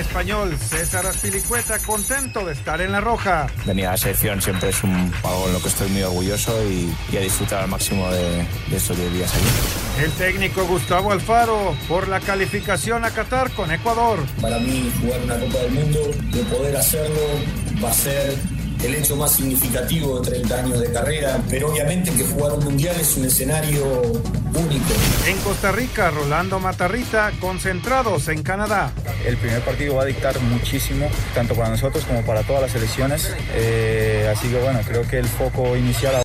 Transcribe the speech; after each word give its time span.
español 0.00 0.56
César 0.58 1.06
Aspilicueta 1.06 1.78
contento 1.80 2.44
de 2.44 2.52
estar 2.52 2.80
en 2.80 2.92
la 2.92 3.00
roja. 3.00 3.46
Venir 3.66 3.86
a 3.86 3.92
la 3.92 3.96
selección 3.96 4.40
siempre 4.40 4.70
es 4.70 4.82
un 4.82 5.10
pago 5.22 5.46
en 5.46 5.52
lo 5.52 5.60
que 5.60 5.68
estoy 5.68 5.88
muy 5.88 6.02
orgulloso 6.02 6.52
y, 6.68 7.16
a 7.16 7.20
disfrutar 7.20 7.64
al 7.64 7.68
máximo 7.68 8.08
de, 8.10 8.46
de 8.70 8.76
estos 8.76 8.96
10 8.96 9.12
días 9.12 9.32
aquí. 9.34 10.04
El 10.04 10.12
técnico 10.12 10.64
Gustavo 10.66 11.12
Alfaro 11.12 11.76
por 11.88 12.08
la 12.08 12.20
calificación 12.20 13.04
a 13.04 13.10
Qatar 13.10 13.50
con 13.52 13.70
Ecuador. 13.72 14.20
Para 14.40 14.58
mí 14.58 14.92
jugar 15.00 15.20
una 15.24 15.38
Copa 15.38 15.58
del 15.58 15.72
Mundo, 15.72 16.10
de 16.32 16.42
poder 16.44 16.76
hacerlo, 16.76 17.20
va 17.82 17.90
a 17.90 17.94
ser 17.94 18.36
el 18.82 18.94
hecho 18.94 19.16
más 19.16 19.32
significativo 19.32 20.20
de 20.20 20.30
30 20.30 20.56
años 20.56 20.80
de 20.80 20.92
carrera, 20.92 21.40
pero 21.48 21.70
obviamente 21.70 22.12
que 22.12 22.24
jugar 22.24 22.52
un 22.52 22.64
mundial 22.64 22.96
es 23.00 23.16
un 23.16 23.24
escenario 23.24 23.84
único. 24.54 24.86
En 25.26 25.38
Costa 25.38 25.72
Rica, 25.72 26.10
Rolando 26.10 26.58
Matarrita, 26.60 27.32
concentrados 27.40 28.28
en 28.28 28.42
Canadá. 28.42 28.92
El 29.26 29.36
primer 29.36 29.62
partido 29.62 29.96
va 29.96 30.02
a 30.02 30.06
dictar 30.06 30.38
muchísimo, 30.40 31.10
tanto 31.34 31.54
para 31.54 31.70
nosotros 31.70 32.04
como 32.04 32.24
para 32.24 32.42
todas 32.42 32.62
las 32.62 32.72
selecciones, 32.72 33.34
eh, 33.54 34.32
así 34.34 34.48
que 34.48 34.60
bueno, 34.60 34.80
creo 34.86 35.06
que 35.06 35.18
el 35.18 35.26
foco 35.26 35.76
inicial... 35.76 36.22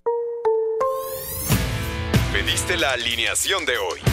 Pediste 2.32 2.77
la 2.77 2.91
alineación 2.91 3.66
de 3.66 3.77
hoy. 3.77 4.12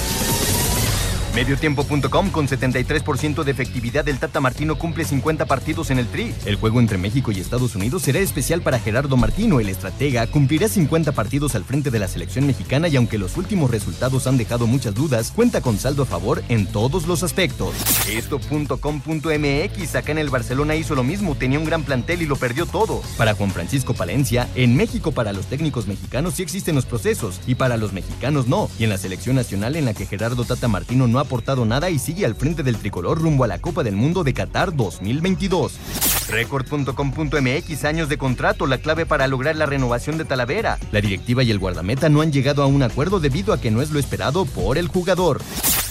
Mediotiempo.com 1.33 2.29
con 2.29 2.47
73% 2.47 3.43
de 3.45 3.51
efectividad 3.51 4.07
el 4.09 4.19
Tata 4.19 4.41
Martino 4.41 4.77
cumple 4.77 5.05
50 5.05 5.45
partidos 5.45 5.89
en 5.89 5.97
el 5.97 6.07
Tri. 6.07 6.33
El 6.45 6.57
juego 6.57 6.81
entre 6.81 6.97
México 6.97 7.31
y 7.31 7.39
Estados 7.39 7.73
Unidos 7.73 8.01
será 8.01 8.19
especial 8.19 8.61
para 8.61 8.79
Gerardo 8.79 9.15
Martino, 9.15 9.61
el 9.61 9.69
estratega, 9.69 10.27
cumplirá 10.27 10.67
50 10.67 11.13
partidos 11.13 11.55
al 11.55 11.63
frente 11.63 11.89
de 11.89 11.99
la 11.99 12.09
selección 12.09 12.45
mexicana 12.45 12.89
y 12.89 12.97
aunque 12.97 13.17
los 13.17 13.37
últimos 13.37 13.71
resultados 13.71 14.27
han 14.27 14.37
dejado 14.37 14.67
muchas 14.67 14.93
dudas, 14.93 15.31
cuenta 15.31 15.61
con 15.61 15.79
saldo 15.79 16.03
a 16.03 16.05
favor 16.05 16.43
en 16.49 16.67
todos 16.67 17.07
los 17.07 17.23
aspectos. 17.23 17.75
Esto.com.mx 18.09 19.95
acá 19.95 20.11
en 20.11 20.17
el 20.17 20.29
Barcelona 20.29 20.75
hizo 20.75 20.95
lo 20.95 21.03
mismo, 21.03 21.35
tenía 21.35 21.59
un 21.59 21.65
gran 21.65 21.83
plantel 21.83 22.21
y 22.23 22.25
lo 22.25 22.35
perdió 22.35 22.65
todo. 22.65 23.01
Para 23.17 23.35
Juan 23.35 23.51
Francisco 23.51 23.93
Palencia, 23.93 24.49
en 24.55 24.75
México 24.75 25.13
para 25.13 25.31
los 25.31 25.45
técnicos 25.45 25.87
mexicanos 25.87 26.33
sí 26.33 26.43
existen 26.43 26.75
los 26.75 26.85
procesos 26.85 27.39
y 27.47 27.55
para 27.55 27.77
los 27.77 27.93
mexicanos 27.93 28.47
no. 28.47 28.69
Y 28.77 28.83
en 28.83 28.89
la 28.89 28.97
selección 28.97 29.37
nacional 29.37 29.77
en 29.77 29.85
la 29.85 29.93
que 29.93 30.05
Gerardo 30.05 30.43
Tata 30.43 30.67
Martino 30.67 31.07
no 31.07 31.20
ha 31.21 31.25
aportado 31.25 31.65
nada 31.65 31.89
y 31.89 31.99
sigue 31.99 32.25
al 32.25 32.35
frente 32.35 32.63
del 32.63 32.77
tricolor 32.77 33.21
rumbo 33.21 33.43
a 33.43 33.47
la 33.47 33.59
Copa 33.59 33.83
del 33.83 33.95
Mundo 33.95 34.23
de 34.23 34.33
Qatar 34.33 34.75
2022. 34.75 35.73
Record.com.mx 36.29 37.85
años 37.85 38.09
de 38.09 38.17
contrato, 38.17 38.67
la 38.67 38.77
clave 38.77 39.05
para 39.05 39.27
lograr 39.27 39.55
la 39.55 39.65
renovación 39.65 40.17
de 40.17 40.25
Talavera. 40.25 40.79
La 40.91 41.01
directiva 41.01 41.43
y 41.43 41.51
el 41.51 41.59
guardameta 41.59 42.09
no 42.09 42.21
han 42.21 42.31
llegado 42.31 42.63
a 42.63 42.67
un 42.67 42.83
acuerdo 42.83 43.19
debido 43.19 43.53
a 43.53 43.61
que 43.61 43.71
no 43.71 43.81
es 43.81 43.91
lo 43.91 43.99
esperado 43.99 44.45
por 44.45 44.77
el 44.77 44.87
jugador. 44.87 45.41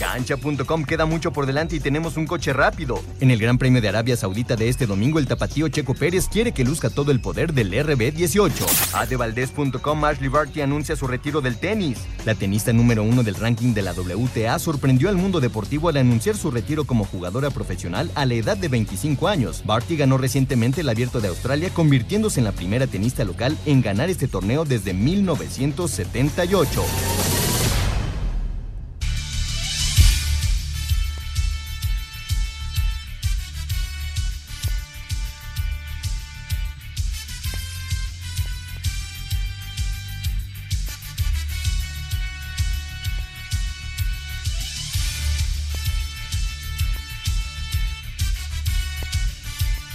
Cancha.com 0.00 0.84
queda 0.84 1.05
mucho 1.05 1.31
por 1.31 1.44
delante 1.44 1.77
y 1.77 1.81
tenemos 1.81 2.17
un 2.17 2.27
coche 2.27 2.55
rápido. 2.55 3.03
En 3.20 3.31
el 3.31 3.39
Gran 3.39 3.59
Premio 3.59 3.83
de 3.83 3.89
Arabia 3.91 4.16
Saudita 4.16 4.56
de 4.56 4.71
este 4.71 4.87
domingo, 4.87 5.19
el 5.19 5.27
tapatío 5.27 5.69
Checo 5.69 5.93
Pérez 5.93 6.27
quiere 6.27 6.53
que 6.53 6.65
luzca 6.65 6.88
todo 6.88 7.12
el 7.12 7.21
poder 7.21 7.53
del 7.53 7.71
RB18. 7.71 8.94
Adevaldez.com 8.94 10.04
Ashley 10.06 10.28
Barty 10.28 10.62
anuncia 10.62 10.97
su 10.97 11.06
retiro 11.06 11.43
del 11.43 11.59
tenis. 11.59 11.99
La 12.25 12.34
tenista 12.34 12.72
número 12.72 13.03
uno 13.03 13.22
del 13.22 13.34
ranking 13.34 13.75
de 13.75 13.83
la 13.83 13.93
WTA 13.93 14.59
sorprendió 14.59 15.10
al 15.10 15.16
mundo 15.20 15.41
deportivo 15.41 15.88
al 15.88 15.97
anunciar 15.97 16.36
su 16.36 16.50
retiro 16.50 16.84
como 16.84 17.04
jugadora 17.04 17.50
profesional 17.50 18.10
a 18.14 18.26
la 18.26 18.34
edad 18.34 18.56
de 18.56 18.69
25 18.69 19.28
años. 19.28 19.62
Barty 19.64 19.97
ganó 19.97 20.19
recientemente 20.19 20.81
el 20.81 20.88
Abierto 20.88 21.20
de 21.20 21.28
Australia, 21.28 21.70
convirtiéndose 21.70 22.41
en 22.41 22.44
la 22.44 22.53
primera 22.53 22.86
tenista 22.86 23.25
local 23.25 23.56
en 23.66 23.82
ganar 23.82 24.10
este 24.10 24.28
torneo 24.28 24.64
desde 24.64 24.94
1978. 24.94 27.40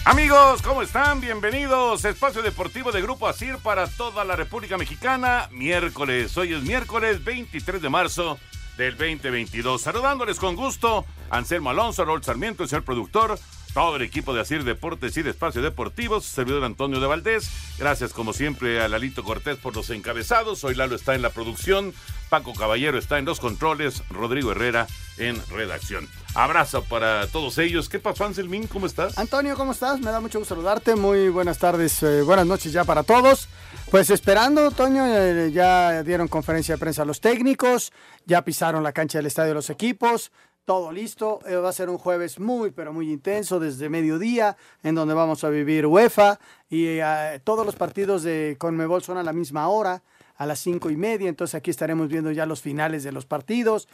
Amigos, 0.08 0.62
¿cómo 0.62 0.84
están? 0.84 1.20
Bienvenidos. 1.20 2.06
Espacio 2.06 2.44
Deportivo 2.44 2.92
de 2.92 3.02
Grupo 3.02 3.28
Asir 3.28 3.58
para 3.58 3.88
toda 3.88 4.24
la 4.24 4.36
República 4.36 4.78
Mexicana. 4.78 5.50
Miércoles, 5.52 6.38
hoy 6.38 6.54
es 6.54 6.62
miércoles 6.62 7.24
23 7.24 7.82
de 7.82 7.90
marzo 7.90 8.38
del 8.78 8.96
2022. 8.98 9.82
Saludándoles 9.82 10.38
con 10.38 10.56
gusto, 10.56 11.06
Anselmo 11.32 11.72
Alonso, 11.72 12.06
Raúl 12.06 12.24
Sarmiento, 12.24 12.62
el 12.62 12.70
señor 12.70 12.84
productor, 12.84 13.40
todo 13.76 13.98
el 13.98 14.04
equipo 14.04 14.34
de 14.34 14.40
Asir 14.40 14.64
Deportes 14.64 15.18
y 15.18 15.22
de 15.22 15.32
Espacio 15.32 15.62
Deportivos, 15.62 16.24
servidor 16.24 16.64
Antonio 16.64 17.02
de 17.02 17.08
Valdés. 17.08 17.50
Gracias 17.78 18.14
como 18.14 18.32
siempre 18.32 18.82
a 18.82 18.88
Lalito 18.88 19.22
Cortés 19.22 19.58
por 19.58 19.76
los 19.76 19.90
encabezados. 19.90 20.64
Hoy 20.64 20.76
Lalo 20.76 20.96
está 20.96 21.14
en 21.14 21.22
la 21.22 21.30
producción, 21.30 21.94
Paco 22.30 22.54
Caballero 22.54 22.98
está 22.98 23.20
en 23.20 23.26
los 23.26 23.42
controles, 23.42 24.02
Rodrigo 24.10 24.54
Herrera 24.54 24.88
en 25.18 25.46
redacción. 25.50 26.08
Abrazo 26.36 26.86
para 26.86 27.28
todos 27.28 27.58
ellos. 27.58 27.90
¿Qué 27.90 28.00
pasó, 28.00 28.24
Anselmín? 28.24 28.68
¿Cómo 28.68 28.86
estás? 28.86 29.18
Antonio, 29.18 29.58
¿cómo 29.58 29.74
estás? 29.74 30.00
Me 30.00 30.10
da 30.10 30.22
mucho 30.22 30.40
gusto 30.40 30.56
saludarte. 30.56 30.96
Muy 30.96 31.28
buenas 31.28 31.60
tardes, 31.60 32.02
eh, 32.02 32.22
buenas 32.22 32.46
noches 32.46 32.72
ya 32.72 32.86
para 32.86 33.04
todos. 33.04 33.50
Pues 33.92 34.10
esperando, 34.10 34.72
Toño, 34.72 35.06
eh, 35.06 35.52
ya 35.52 36.02
dieron 36.04 36.30
conferencia 36.30 36.76
de 36.76 36.80
prensa 36.80 37.02
a 37.02 37.06
los 37.06 37.20
técnicos, 37.20 37.92
ya 38.26 38.42
pisaron 38.42 38.84
la 38.84 38.94
cancha 38.94 39.18
del 39.18 39.26
estadio 39.26 39.50
de 39.50 39.56
los 39.56 39.70
equipos, 39.70 40.32
todo 40.66 40.92
listo. 40.92 41.40
Eh, 41.48 41.56
va 41.56 41.70
a 41.70 41.74
ser 41.74 41.90
un 41.90 41.98
jueves 41.98 42.40
muy, 42.40 42.72
pero 42.72 42.92
muy 42.92 43.12
intenso 43.12 43.60
desde 43.60 43.90
mediodía, 43.90 44.58
en 44.84 44.96
donde 44.96 45.14
vamos 45.14 45.44
a 45.44 45.50
vivir 45.50 45.86
UEFA 45.86 46.40
y 46.70 46.98
todos 47.44 47.66
los 47.66 47.76
partidos 47.76 48.24
de 48.24 48.58
Conmebol 48.60 49.04
son 49.04 49.18
a 49.18 49.24
la 49.24 49.34
misma 49.34 49.68
hora 49.68 50.02
a 50.38 50.46
las 50.46 50.60
cinco 50.60 50.90
y 50.90 50.98
media, 50.98 51.30
entonces 51.30 51.56
aquí 51.56 51.72
estaremos 51.72 52.10
viendo 52.10 52.32
ya 52.32 52.46
los 52.46 52.62
finales 52.62 53.04
de 53.04 53.12
los 53.12 53.26
partidos, 53.26 53.88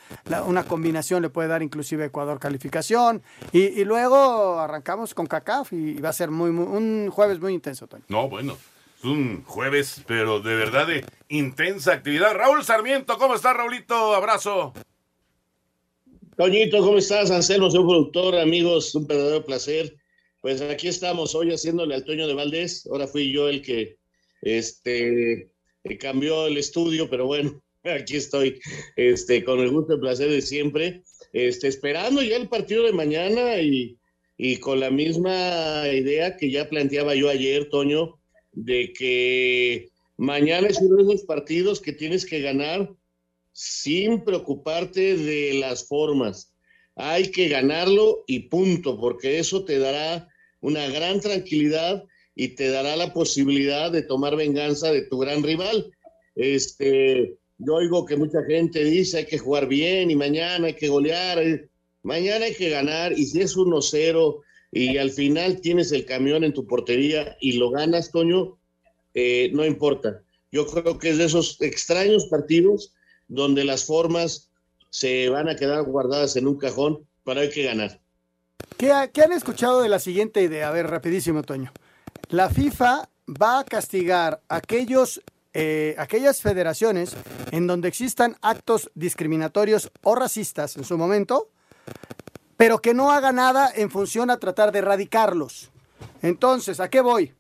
una 0.46 0.64
combinación 0.64 1.22
le 1.22 1.30
puede 1.30 1.48
dar 1.48 1.62
inclusive 1.62 2.06
Ecuador 2.06 2.40
calificación, 2.40 3.22
y, 3.52 3.84
luego 3.84 4.60
arrancamos 4.60 5.14
con 5.14 5.28
CACAF 5.28 5.74
y, 5.74 6.00
va 6.00 6.10
a 6.10 6.14
ser 6.14 6.32
muy, 6.32 6.50
un 6.50 7.10
jueves 7.12 7.40
muy 7.40 7.54
intenso, 7.54 7.88
Tony. 7.88 8.04
No, 8.08 8.28
bueno, 8.28 8.58
es 8.98 9.04
un 9.04 9.44
jueves, 9.46 10.04
pero 10.08 10.40
de 10.40 10.56
verdad 10.56 10.88
de 10.88 11.06
intensa 11.30 11.94
actividad. 11.94 12.34
Raúl 12.34 12.64
Sarmiento, 12.64 13.18
¿cómo 13.18 13.36
estás, 13.36 13.56
Raulito? 13.56 14.16
Abrazo. 14.16 14.74
Toñito, 16.42 16.80
¿cómo 16.80 16.98
estás? 16.98 17.30
Anselmo, 17.30 17.70
soy 17.70 17.84
productor, 17.84 18.36
amigos, 18.36 18.96
un 18.96 19.06
verdadero 19.06 19.46
placer. 19.46 19.96
Pues 20.42 20.60
aquí 20.60 20.88
estamos 20.88 21.36
hoy 21.36 21.52
haciéndole 21.52 21.94
al 21.94 22.04
Toño 22.04 22.26
de 22.26 22.34
Valdés. 22.34 22.88
Ahora 22.88 23.06
fui 23.06 23.32
yo 23.32 23.48
el 23.48 23.62
que 23.62 24.00
este, 24.42 25.52
cambió 26.00 26.48
el 26.48 26.58
estudio, 26.58 27.08
pero 27.12 27.28
bueno, 27.28 27.62
aquí 27.84 28.16
estoy, 28.16 28.60
este, 28.96 29.44
con 29.44 29.60
el 29.60 29.70
gusto 29.70 29.94
y 29.94 30.00
placer 30.00 30.32
de 30.32 30.42
siempre, 30.42 31.04
este, 31.32 31.68
esperando 31.68 32.24
ya 32.24 32.38
el 32.38 32.50
partido 32.50 32.86
de 32.86 32.94
mañana 32.94 33.62
y, 33.62 34.00
y 34.36 34.58
con 34.58 34.80
la 34.80 34.90
misma 34.90 35.84
idea 35.94 36.38
que 36.38 36.50
ya 36.50 36.68
planteaba 36.68 37.14
yo 37.14 37.30
ayer, 37.30 37.70
Toño, 37.70 38.20
de 38.52 38.92
que 38.94 39.92
mañana 40.18 40.70
es 40.70 40.80
uno 40.82 41.04
de 41.04 41.14
esos 41.14 41.24
partidos 41.28 41.80
que 41.80 41.94
tienes 41.94 42.26
que 42.26 42.42
ganar 42.42 42.92
sin 43.52 44.24
preocuparte 44.24 45.18
de 45.18 45.54
las 45.56 45.88
formas. 45.88 46.54
Hay 46.96 47.32
que 47.32 47.48
ganarlo 47.48 48.24
y 48.28 48.50
punto, 48.50 49.00
porque 49.00 49.40
eso 49.40 49.64
te 49.66 49.80
dará 49.80 50.28
una 50.60 50.88
gran 50.88 51.20
tranquilidad 51.20 52.04
y 52.36 52.50
te 52.50 52.70
dará 52.70 52.96
la 52.96 53.14
posibilidad 53.14 53.92
de 53.92 54.04
tomar 54.04 54.36
venganza 54.36 54.92
de 54.92 55.04
tu 55.04 55.18
gran 55.20 55.44
rival. 55.44 55.92
Este, 56.36 57.38
yo 57.58 57.76
oigo 57.76 58.06
que 58.06 58.18
mucha 58.18 58.44
gente 58.44 58.84
dice 58.84 59.20
hay 59.20 59.26
que 59.26 59.38
jugar 59.38 59.68
bien 59.68 60.12
y 60.12 60.16
mañana 60.16 60.68
hay 60.68 60.76
que 60.76 60.88
golear. 60.88 61.40
Eh, 61.40 61.70
mañana 62.04 62.46
hay 62.46 62.56
que 62.56 62.70
ganar 62.70 63.14
y 63.14 63.26
si 63.26 63.42
es 63.42 63.56
1-0 63.56 64.42
y 64.72 64.98
al 64.98 65.12
final 65.12 65.60
tienes 65.62 65.92
el 65.92 66.06
camión 66.06 66.44
en 66.44 66.54
tu 66.54 66.66
portería 66.66 67.36
y 67.42 67.54
lo 67.54 67.70
ganas, 67.70 68.12
Toño, 68.12 68.58
eh, 69.14 69.50
no 69.54 69.66
importa. 69.66 70.24
Yo 70.52 70.66
creo 70.68 70.98
que 70.98 71.10
es 71.10 71.18
de 71.18 71.26
esos 71.26 71.62
extraños 71.62 72.28
partidos 72.28 72.94
donde 73.32 73.64
las 73.64 73.86
formas 73.86 74.50
se 74.90 75.30
van 75.30 75.48
a 75.48 75.56
quedar 75.56 75.84
guardadas 75.84 76.36
en 76.36 76.48
un 76.48 76.58
cajón, 76.58 77.08
para 77.24 77.42
hay 77.42 77.50
que 77.50 77.64
ganar. 77.64 78.00
¿Qué, 78.78 78.92
¿Qué, 79.14 79.22
han 79.22 79.32
escuchado 79.32 79.82
de 79.82 79.88
la 79.88 80.00
siguiente 80.00 80.42
idea? 80.42 80.68
A 80.68 80.72
ver, 80.72 80.88
rapidísimo, 80.88 81.42
Toño. 81.42 81.72
La 82.30 82.50
FIFA 82.50 83.08
va 83.42 83.60
a 83.60 83.64
castigar 83.64 84.42
aquellos, 84.50 85.22
eh, 85.54 85.96
aquellas 85.98 86.42
federaciones 86.42 87.16
en 87.52 87.68
donde 87.68 87.88
existan 87.88 88.36
actos 88.42 88.92
discriminatorios 88.96 89.92
o 90.04 90.14
racistas 90.16 90.76
en 90.76 90.84
su 90.84 90.98
momento, 90.98 91.50
pero 92.58 92.80
que 92.80 92.94
no 92.94 93.12
haga 93.12 93.32
nada 93.32 93.72
en 93.74 93.90
función 93.90 94.30
a 94.30 94.40
tratar 94.40 94.74
de 94.74 94.80
erradicarlos. 94.80 95.72
Entonces, 96.22 96.82
¿a 96.82 96.90
qué 96.90 97.00
voy? 97.00 97.34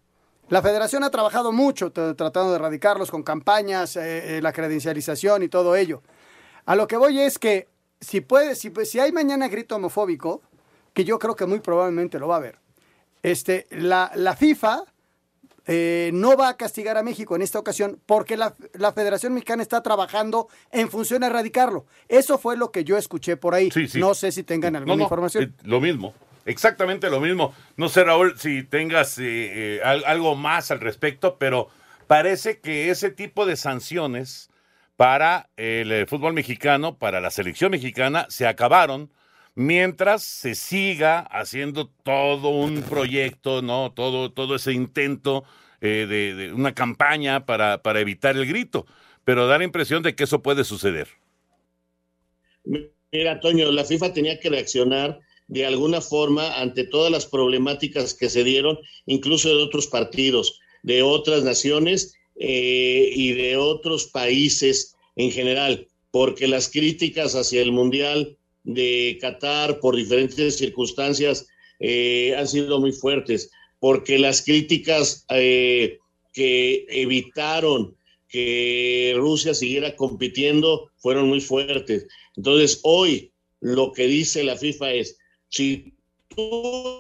La 0.52 0.62
federación 0.62 1.02
ha 1.06 1.10
trabajado 1.10 1.54
mucho 1.54 1.94
tratando 1.94 2.50
de 2.50 2.56
erradicarlos 2.58 3.10
con 3.10 3.24
campañas, 3.24 3.96
eh, 3.96 4.38
eh, 4.38 4.42
la 4.42 4.52
credencialización 4.52 5.44
y 5.44 5.48
todo 5.48 5.78
ello. 5.78 6.04
A 6.66 6.76
lo 6.76 6.88
que 6.88 6.98
voy 6.98 7.22
es 7.22 7.40
que 7.40 7.70
si 8.02 8.20
puede, 8.20 8.56
si, 8.56 8.70
si 8.84 9.00
hay 9.00 9.14
mañana 9.14 9.48
grito 9.48 9.78
homofóbico, 9.78 10.42
que 10.94 11.06
yo 11.06 11.20
creo 11.20 11.38
que 11.38 11.46
muy 11.46 11.62
probablemente 11.62 12.20
lo 12.20 12.28
va 12.28 12.36
a 12.36 12.38
haber, 12.40 12.60
este, 13.24 13.66
la, 13.72 14.12
la 14.16 14.36
FIFA 14.36 14.84
eh, 15.68 16.10
no 16.14 16.36
va 16.36 16.50
a 16.50 16.58
castigar 16.58 16.98
a 16.98 17.04
México 17.04 17.34
en 17.38 17.44
esta 17.44 17.58
ocasión 17.58 18.02
porque 18.06 18.36
la, 18.36 18.54
la, 18.74 18.92
Federación 18.92 19.34
Mexicana 19.34 19.64
está 19.64 19.82
trabajando 19.82 20.50
en 20.70 20.90
función 20.90 21.24
a 21.24 21.28
erradicarlo. 21.28 21.86
Eso 22.10 22.38
fue 22.38 22.58
lo 22.58 22.72
que 22.74 22.84
yo 22.84 22.98
escuché 22.98 23.38
por 23.38 23.56
ahí. 23.56 23.72
Sí, 23.72 23.88
sí. 23.88 24.00
No 24.02 24.14
sé 24.16 24.34
si 24.34 24.44
tengan 24.44 24.76
alguna 24.76 24.96
No, 24.96 24.98
no, 24.98 25.04
información. 25.04 25.44
eh, 25.46 25.52
lo 25.64 25.80
mismo. 25.80 26.14
Exactamente 26.46 27.10
lo 27.10 27.20
mismo. 27.20 27.54
No 27.78 27.88
sé, 27.90 28.04
Raúl, 28.04 28.38
si 28.38 28.64
tengas 28.64 29.18
eh, 29.20 29.24
eh, 29.78 29.82
al- 29.84 30.04
algo 30.06 30.36
más 30.36 30.72
al 30.72 30.80
respecto, 30.80 31.38
pero 31.38 31.70
parece 32.08 32.60
que 32.60 32.90
ese 32.90 33.12
tipo 33.12 33.46
de 33.46 33.56
sanciones 33.56 34.50
para 34.98 35.50
el 35.58 35.92
eh, 35.92 36.06
fútbol 36.08 36.34
mexicano, 36.34 36.98
para 36.98 37.22
la 37.22 37.32
selección 37.32 37.72
mexicana, 37.72 38.26
se 38.30 38.48
acabaron 38.48 39.12
mientras 39.54 40.24
se 40.24 40.56
siga 40.56 41.20
haciendo 41.20 41.90
todo 42.04 42.50
un 42.50 42.82
proyecto, 42.84 43.62
¿no? 43.62 43.92
Todo, 43.92 44.32
todo 44.32 44.56
ese 44.56 44.74
intento 44.74 45.44
eh, 45.82 46.06
de, 46.10 46.34
de 46.36 46.54
una 46.54 46.74
campaña 46.74 47.46
para, 47.46 47.82
para 47.84 48.00
evitar 48.00 48.36
el 48.36 48.48
grito. 48.48 48.86
Pero 49.24 49.46
da 49.48 49.58
la 49.60 49.64
impresión 49.64 50.02
de 50.02 50.16
que 50.16 50.24
eso 50.24 50.42
puede 50.42 50.64
suceder. 50.64 51.08
Mira, 53.12 53.40
Toño, 53.40 53.72
la 53.72 53.84
FIFA 53.84 54.14
tenía 54.14 54.40
que 54.40 54.50
reaccionar 54.50 55.20
de 55.52 55.66
alguna 55.66 56.00
forma 56.00 56.62
ante 56.62 56.86
todas 56.86 57.12
las 57.12 57.26
problemáticas 57.26 58.14
que 58.14 58.30
se 58.30 58.46
dieron, 58.46 58.80
incluso 59.06 59.50
de 59.50 59.62
otros 59.62 59.88
partidos, 59.88 60.62
de 60.82 61.04
otras 61.04 61.44
naciones 61.44 62.14
eh, 62.38 63.12
y 63.14 63.34
de 63.34 63.58
otros 63.58 64.06
países 64.06 64.96
en 65.18 65.30
general, 65.30 65.90
porque 66.10 66.48
las 66.48 66.70
críticas 66.70 67.36
hacia 67.36 67.62
el 67.62 67.74
Mundial 67.74 68.38
de 68.64 69.18
Qatar 69.20 69.82
por 69.82 69.98
diferentes 69.98 70.58
circunstancias 70.58 71.48
eh, 71.82 72.34
han 72.38 72.48
sido 72.48 72.80
muy 72.80 72.94
fuertes, 72.94 73.52
porque 73.80 74.20
las 74.20 74.44
críticas 74.44 75.26
eh, 75.32 76.00
que 76.32 76.86
evitaron 76.88 77.98
que 78.30 79.14
Rusia 79.18 79.54
siguiera 79.54 79.98
compitiendo 79.98 80.92
fueron 80.96 81.28
muy 81.28 81.42
fuertes. 81.42 82.08
Entonces, 82.38 82.80
hoy 82.84 83.34
lo 83.60 83.92
que 83.92 84.08
dice 84.08 84.46
la 84.46 84.56
FIFA 84.56 84.94
es, 84.94 85.18
si 85.52 85.94
tú 86.30 87.00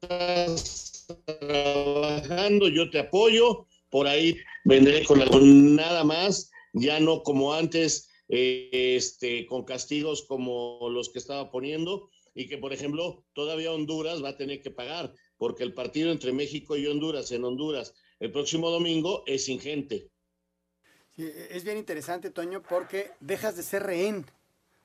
estás 0.00 1.06
trabajando, 1.40 2.68
yo 2.68 2.90
te 2.90 2.98
apoyo, 2.98 3.66
por 3.90 4.06
ahí 4.08 4.36
vendré 4.64 5.04
con 5.04 5.22
algo, 5.22 5.38
nada 5.40 6.04
más, 6.04 6.50
ya 6.72 6.98
no 7.00 7.22
como 7.22 7.54
antes, 7.54 8.10
eh, 8.28 8.96
este, 8.96 9.46
con 9.46 9.64
castigos 9.64 10.24
como 10.26 10.88
los 10.90 11.10
que 11.10 11.20
estaba 11.20 11.50
poniendo, 11.50 12.10
y 12.34 12.48
que, 12.48 12.58
por 12.58 12.72
ejemplo, 12.72 13.24
todavía 13.34 13.72
Honduras 13.72 14.22
va 14.22 14.30
a 14.30 14.36
tener 14.36 14.60
que 14.60 14.70
pagar, 14.70 15.14
porque 15.36 15.62
el 15.62 15.74
partido 15.74 16.10
entre 16.10 16.32
México 16.32 16.76
y 16.76 16.86
Honduras 16.86 17.30
en 17.30 17.44
Honduras 17.44 17.94
el 18.18 18.32
próximo 18.32 18.70
domingo 18.70 19.22
es 19.26 19.48
ingente. 19.48 20.08
Es 21.16 21.62
bien 21.62 21.76
interesante, 21.76 22.30
Toño, 22.30 22.62
porque 22.62 23.10
dejas 23.20 23.56
de 23.56 23.62
ser 23.62 23.82
rehén 23.82 24.24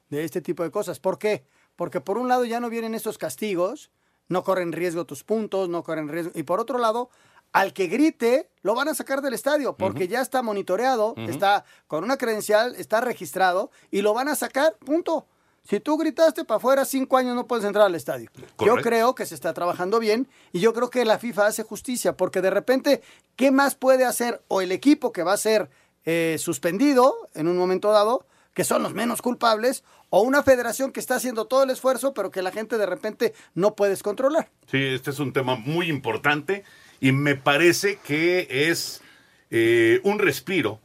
de 0.10 0.24
este 0.24 0.42
tipo 0.42 0.64
de 0.64 0.72
cosas. 0.72 1.00
¿Por 1.00 1.18
qué? 1.18 1.46
Porque 1.78 2.02
por 2.02 2.18
un 2.18 2.28
lado 2.28 2.44
ya 2.44 2.60
no 2.60 2.70
vienen 2.70 2.94
esos 2.94 3.18
castigos, 3.18 3.90
no 4.28 4.44
corren 4.44 4.74
riesgo 4.74 5.06
tus 5.06 5.24
puntos, 5.24 5.70
no 5.70 5.84
corren 5.84 6.10
riesgo. 6.10 6.34
Y 6.36 6.44
por 6.44 6.60
otro 6.60 6.80
lado, 6.80 7.10
al 7.54 7.72
que 7.72 7.88
grite, 7.88 8.50
lo 8.62 8.76
van 8.76 8.90
a 8.90 8.96
sacar 8.96 9.22
del 9.22 9.34
estadio, 9.34 9.78
porque 9.78 10.10
ya 10.10 10.22
está 10.22 10.42
monitoreado, 10.42 11.14
está 11.16 11.64
con 11.88 12.04
una 12.04 12.18
credencial, 12.18 12.76
está 12.76 13.00
registrado, 13.00 13.72
y 13.90 14.02
lo 14.02 14.14
van 14.14 14.28
a 14.28 14.36
sacar, 14.36 14.76
punto. 14.84 15.26
Si 15.64 15.80
tú 15.82 15.98
gritaste 15.98 16.46
para 16.46 16.58
afuera, 16.58 16.86
cinco 16.86 17.18
años 17.18 17.36
no 17.36 17.46
puedes 17.46 17.66
entrar 17.66 17.86
al 17.86 17.96
estadio. 17.96 18.30
Yo 18.60 18.76
creo 18.78 19.16
que 19.16 19.26
se 19.26 19.36
está 19.36 19.54
trabajando 19.54 20.00
bien 20.00 20.28
y 20.54 20.62
yo 20.62 20.74
creo 20.74 20.90
que 20.90 21.04
la 21.04 21.20
FIFA 21.20 21.48
hace 21.48 21.64
justicia, 21.64 22.16
porque 22.16 22.42
de 22.42 22.50
repente, 22.50 23.02
¿qué 23.36 23.52
más 23.52 23.76
puede 23.76 24.06
hacer 24.06 24.42
o 24.48 24.62
el 24.62 24.72
equipo 24.72 25.12
que 25.12 25.24
va 25.24 25.34
a 25.34 25.38
ser 25.38 25.70
eh, 26.06 26.38
suspendido 26.40 27.28
en 27.34 27.50
un 27.50 27.58
momento 27.58 27.92
dado, 27.92 28.26
que 28.58 28.64
son 28.64 28.82
los 28.82 28.96
menos 28.96 29.22
culpables, 29.22 29.84
o 30.10 30.22
una 30.22 30.42
federación 30.42 30.92
que 30.92 31.00
está 31.00 31.18
haciendo 31.18 31.46
todo 31.46 31.62
el 31.62 31.70
esfuerzo, 31.70 32.16
pero 32.16 32.32
que 32.32 32.42
la 32.42 32.52
gente 32.52 32.80
de 32.80 32.88
repente 32.88 33.36
no 33.54 33.76
puedes 33.76 34.02
controlar? 34.02 34.50
Sí, 34.66 34.84
este 34.84 35.12
es 35.12 35.20
un 35.20 35.32
tema 35.32 35.58
muy 35.58 35.90
importante 35.92 36.64
y 37.00 37.12
me 37.12 37.36
parece 37.36 38.00
que 38.04 38.48
es 38.50 39.04
eh, 39.52 40.02
un 40.04 40.18
respiro 40.18 40.80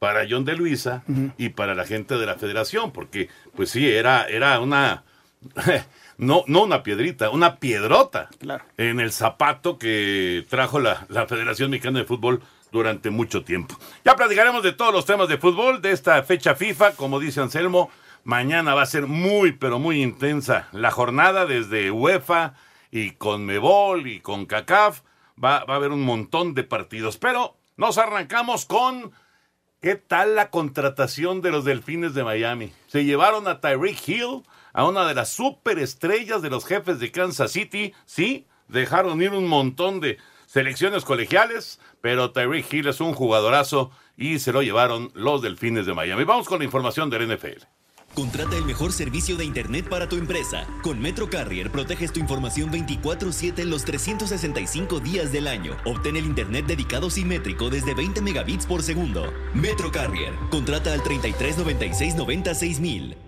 para 0.00 0.26
John 0.28 0.44
de 0.44 0.56
Luisa 0.56 1.04
y 1.38 1.50
para 1.50 1.76
la 1.76 1.86
gente 1.86 2.16
de 2.16 2.26
la 2.26 2.34
federación, 2.34 2.90
porque 2.90 3.28
pues 3.54 3.70
sí, 3.70 3.88
era, 3.88 4.24
era 4.24 4.58
una, 4.58 5.04
no, 6.18 6.42
no 6.48 6.64
una 6.64 6.82
piedrita, 6.82 7.30
una 7.30 7.60
piedrota 7.60 8.30
en 8.78 8.98
el 8.98 9.12
zapato 9.12 9.78
que 9.78 10.44
trajo 10.50 10.80
la, 10.80 11.06
la 11.08 11.28
Federación 11.28 11.70
Mexicana 11.70 12.00
de 12.00 12.04
Fútbol 12.04 12.42
durante 12.72 13.10
mucho 13.10 13.44
tiempo. 13.44 13.76
Ya 14.04 14.16
platicaremos 14.16 14.62
de 14.62 14.72
todos 14.72 14.92
los 14.92 15.06
temas 15.06 15.28
de 15.28 15.38
fútbol, 15.38 15.80
de 15.82 15.92
esta 15.92 16.22
fecha 16.22 16.54
FIFA, 16.54 16.92
como 16.92 17.20
dice 17.20 17.40
Anselmo, 17.40 17.90
mañana 18.24 18.74
va 18.74 18.82
a 18.82 18.86
ser 18.86 19.06
muy, 19.06 19.52
pero 19.52 19.78
muy 19.78 20.02
intensa 20.02 20.68
la 20.72 20.90
jornada 20.90 21.46
desde 21.46 21.90
UEFA 21.90 22.54
y 22.90 23.12
con 23.12 23.44
Mebol 23.44 24.06
y 24.06 24.20
con 24.20 24.46
CACAF, 24.46 25.00
va, 25.42 25.64
va 25.64 25.74
a 25.74 25.76
haber 25.76 25.92
un 25.92 26.02
montón 26.02 26.54
de 26.54 26.64
partidos, 26.64 27.16
pero 27.16 27.56
nos 27.76 27.98
arrancamos 27.98 28.66
con 28.66 29.12
¿Qué 29.86 29.94
tal 29.94 30.34
la 30.34 30.50
contratación 30.50 31.42
de 31.42 31.50
los 31.50 31.64
Delfines 31.64 32.14
de 32.14 32.24
Miami? 32.24 32.72
Se 32.88 33.04
llevaron 33.04 33.46
a 33.46 33.60
Tyreek 33.60 34.08
Hill, 34.08 34.42
a 34.72 34.84
una 34.84 35.06
de 35.06 35.14
las 35.14 35.28
superestrellas 35.28 36.42
de 36.42 36.50
los 36.50 36.64
jefes 36.64 36.98
de 36.98 37.12
Kansas 37.12 37.52
City. 37.52 37.94
Sí, 38.06 38.46
dejaron 38.68 39.22
ir 39.22 39.32
un 39.32 39.46
montón 39.46 40.00
de 40.00 40.18
selecciones 40.56 41.04
colegiales, 41.04 41.80
pero 42.00 42.30
Tyreek 42.30 42.72
Hill 42.72 42.88
es 42.88 43.02
un 43.02 43.12
jugadorazo 43.12 43.90
y 44.16 44.38
se 44.38 44.54
lo 44.54 44.62
llevaron 44.62 45.10
los 45.12 45.42
Delfines 45.42 45.84
de 45.84 45.92
Miami. 45.92 46.24
Vamos 46.24 46.48
con 46.48 46.60
la 46.60 46.64
información 46.64 47.10
del 47.10 47.28
NFL. 47.28 47.66
Contrata 48.14 48.56
el 48.56 48.64
mejor 48.64 48.90
servicio 48.92 49.36
de 49.36 49.44
Internet 49.44 49.86
para 49.86 50.08
tu 50.08 50.16
empresa. 50.16 50.66
Con 50.82 50.98
Metro 50.98 51.28
Carrier 51.28 51.70
proteges 51.70 52.10
tu 52.10 52.20
información 52.20 52.72
24/7 52.72 53.60
en 53.60 53.68
los 53.68 53.84
365 53.84 54.98
días 55.00 55.30
del 55.30 55.46
año. 55.46 55.76
Obtén 55.84 56.16
el 56.16 56.24
Internet 56.24 56.64
dedicado 56.64 57.10
simétrico 57.10 57.68
desde 57.68 57.92
20 57.92 58.22
megabits 58.22 58.64
por 58.64 58.82
segundo. 58.82 59.30
Metro 59.52 59.92
Carrier. 59.92 60.32
Contrata 60.50 60.94
al 60.94 61.02
33 61.02 61.58
96 61.58 62.16
90 62.16 62.54
6000. 62.54 63.25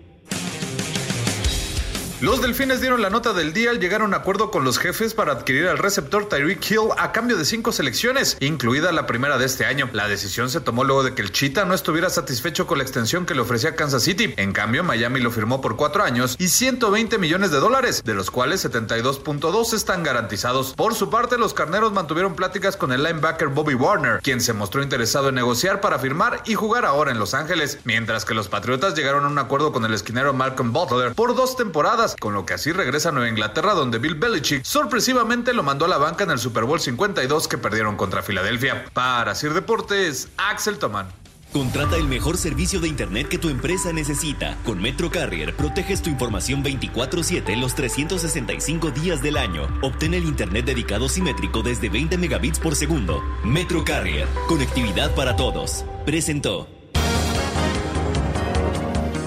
Los 2.21 2.41
delfines 2.41 2.81
dieron 2.81 3.01
la 3.01 3.09
nota 3.09 3.31
del 3.31 3.53
día 3.53 3.69
al 3.69 3.79
llegar 3.79 4.01
a 4.01 4.03
un 4.03 4.13
acuerdo 4.13 4.51
con 4.51 4.65
los 4.65 4.77
jefes 4.77 5.13
para 5.13 5.31
adquirir 5.31 5.69
al 5.69 5.77
receptor 5.77 6.27
Tyreek 6.27 6.69
Hill 6.69 6.89
a 6.97 7.13
cambio 7.13 7.37
de 7.37 7.45
cinco 7.45 7.71
selecciones, 7.71 8.35
incluida 8.41 8.91
la 8.91 9.07
primera 9.07 9.37
de 9.37 9.45
este 9.45 9.63
año. 9.65 9.89
La 9.93 10.09
decisión 10.09 10.49
se 10.49 10.59
tomó 10.59 10.83
luego 10.83 11.03
de 11.03 11.15
que 11.15 11.21
el 11.21 11.31
Cheetah 11.31 11.63
no 11.63 11.73
estuviera 11.73 12.09
satisfecho 12.09 12.67
con 12.67 12.79
la 12.79 12.83
extensión 12.83 13.25
que 13.25 13.35
le 13.35 13.39
ofrecía 13.39 13.77
Kansas 13.77 14.03
City. 14.03 14.33
En 14.35 14.51
cambio, 14.51 14.83
Miami 14.83 15.21
lo 15.21 15.31
firmó 15.31 15.61
por 15.61 15.77
cuatro 15.77 16.03
años 16.03 16.35
y 16.37 16.49
120 16.49 17.17
millones 17.19 17.51
de 17.51 17.61
dólares, 17.61 18.03
de 18.03 18.13
los 18.13 18.29
cuales 18.29 18.65
72.2 18.65 19.73
están 19.73 20.03
garantizados. 20.03 20.73
Por 20.73 20.95
su 20.95 21.09
parte, 21.09 21.37
los 21.37 21.53
carneros 21.53 21.93
mantuvieron 21.93 22.35
pláticas 22.35 22.75
con 22.75 22.91
el 22.91 23.01
linebacker 23.01 23.47
Bobby 23.47 23.75
Warner, 23.75 24.19
quien 24.21 24.41
se 24.41 24.51
mostró 24.51 24.83
interesado 24.83 25.29
en 25.29 25.35
negociar 25.35 25.79
para 25.79 25.99
firmar 25.99 26.43
y 26.45 26.55
jugar 26.55 26.83
ahora 26.83 27.11
en 27.11 27.19
Los 27.19 27.33
Ángeles, 27.33 27.79
mientras 27.85 28.25
que 28.25 28.33
los 28.33 28.49
Patriotas 28.49 28.93
llegaron 28.93 29.23
a 29.23 29.29
un 29.29 29.39
acuerdo 29.39 29.71
con 29.71 29.85
el 29.85 29.93
esquinero 29.93 30.33
Malcolm 30.33 30.73
Butler 30.73 31.13
por 31.13 31.33
dos 31.33 31.55
temporadas, 31.55 32.08
con 32.19 32.33
lo 32.33 32.45
que 32.45 32.53
así 32.53 32.71
regresa 32.71 33.09
a 33.09 33.11
Nueva 33.11 33.29
Inglaterra 33.29 33.73
donde 33.73 33.99
Bill 33.99 34.15
Belichick 34.15 34.63
sorpresivamente 34.63 35.53
lo 35.53 35.63
mandó 35.63 35.85
a 35.85 35.89
la 35.89 35.97
banca 35.97 36.23
en 36.23 36.31
el 36.31 36.39
Super 36.39 36.63
Bowl 36.65 36.79
52 36.79 37.47
que 37.47 37.57
perdieron 37.57 37.95
contra 37.95 38.21
Filadelfia. 38.21 38.85
Para 38.93 39.35
Sir 39.35 39.53
Deportes, 39.53 40.29
Axel 40.37 40.77
Toman. 40.77 41.07
Contrata 41.51 41.97
el 41.97 42.07
mejor 42.07 42.37
servicio 42.37 42.79
de 42.79 42.87
Internet 42.87 43.27
que 43.27 43.39
tu 43.39 43.49
empresa 43.49 43.91
necesita. 43.91 44.55
Con 44.63 44.79
Metro 44.79 45.09
Carrier 45.09 45.55
proteges 45.55 46.01
tu 46.01 46.09
información 46.09 46.63
24/7 46.63 47.55
los 47.55 47.73
365 47.73 48.91
días 48.91 49.21
del 49.21 49.37
año. 49.37 49.67
Obtén 49.81 50.13
el 50.13 50.25
Internet 50.25 50.65
dedicado 50.65 51.09
simétrico 51.09 51.63
desde 51.63 51.89
20 51.89 52.17
megabits 52.17 52.59
por 52.59 52.75
segundo. 52.75 53.23
Metro 53.43 53.83
Carrier. 53.83 54.27
Conectividad 54.47 55.13
para 55.15 55.35
todos. 55.35 55.85
Presentó. 56.05 56.78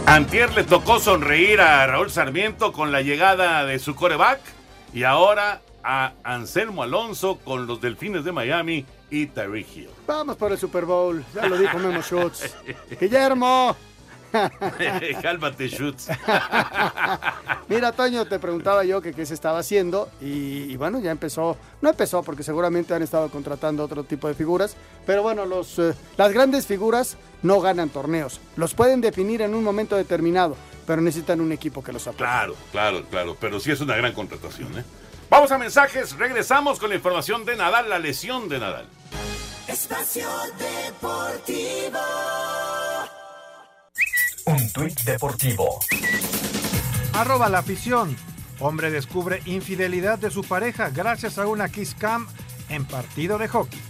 Antier 0.06 0.52
le 0.54 0.64
tocó 0.64 0.98
sonreír 0.98 1.60
a 1.60 1.86
Raúl 1.86 2.10
Sarmiento 2.10 2.72
con 2.72 2.92
la 2.92 3.02
llegada 3.02 3.64
de 3.64 3.78
su 3.78 3.94
coreback 3.94 4.40
y 4.92 5.04
ahora 5.04 5.62
a 5.82 6.12
Anselmo 6.24 6.82
Alonso 6.82 7.38
con 7.38 7.66
los 7.66 7.80
Delfines 7.80 8.24
de 8.24 8.32
Miami 8.32 8.84
y 9.10 9.26
Tyreek 9.26 9.76
Hill. 9.76 9.90
Vamos 10.06 10.36
por 10.36 10.52
el 10.52 10.58
Super 10.58 10.84
Bowl, 10.84 11.24
ya 11.34 11.46
lo 11.46 11.56
dijo 11.56 11.78
Memo 11.78 12.02
Schutz. 12.02 12.54
Guillermo. 13.00 13.76
Cálmate, 15.22 15.68
Schutz. 15.68 16.08
Mira, 17.68 17.92
Toño, 17.92 18.24
te 18.24 18.38
preguntaba 18.38 18.84
yo 18.84 19.00
que 19.02 19.12
qué 19.12 19.26
se 19.26 19.34
estaba 19.34 19.58
haciendo 19.58 20.08
y, 20.20 20.72
y, 20.72 20.76
bueno, 20.76 21.00
ya 21.00 21.10
empezó, 21.10 21.56
no 21.80 21.90
empezó 21.90 22.22
porque 22.22 22.42
seguramente 22.42 22.94
han 22.94 23.02
estado 23.02 23.28
contratando 23.30 23.84
otro 23.84 24.04
tipo 24.04 24.28
de 24.28 24.34
figuras, 24.34 24.76
pero 25.06 25.22
bueno, 25.22 25.44
los, 25.44 25.78
eh, 25.78 25.94
las 26.16 26.32
grandes 26.32 26.66
figuras 26.66 27.16
no 27.42 27.60
ganan 27.60 27.90
torneos, 27.90 28.40
los 28.56 28.74
pueden 28.74 29.00
definir 29.00 29.42
en 29.42 29.54
un 29.54 29.64
momento 29.64 29.96
determinado, 29.96 30.56
pero 30.86 31.02
necesitan 31.02 31.40
un 31.40 31.52
equipo 31.52 31.82
que 31.82 31.92
los 31.92 32.06
apoye. 32.06 32.18
Claro, 32.18 32.54
claro, 32.70 33.04
claro, 33.10 33.36
pero 33.40 33.60
sí 33.60 33.70
es 33.70 33.80
una 33.80 33.96
gran 33.96 34.12
contratación, 34.12 34.78
¿eh? 34.78 34.84
Vamos 35.30 35.50
a 35.50 35.58
mensajes, 35.58 36.16
regresamos 36.18 36.78
con 36.78 36.90
la 36.90 36.96
información 36.96 37.44
de 37.44 37.56
Nadal, 37.56 37.88
la 37.88 37.98
lesión 37.98 38.48
de 38.48 38.58
Nadal. 38.58 38.86
Espacio 39.66 40.28
Deportivo. 40.58 41.98
Un 44.44 44.72
tuit 44.72 45.00
deportivo. 45.02 45.78
Arroba 47.14 47.48
la 47.48 47.58
afición. 47.58 48.16
Hombre 48.58 48.90
descubre 48.90 49.40
infidelidad 49.46 50.18
de 50.18 50.30
su 50.30 50.42
pareja 50.42 50.90
gracias 50.90 51.38
a 51.38 51.46
una 51.46 51.68
kiss 51.68 51.94
cam 51.94 52.26
en 52.68 52.84
partido 52.84 53.38
de 53.38 53.48
hockey. 53.48 53.80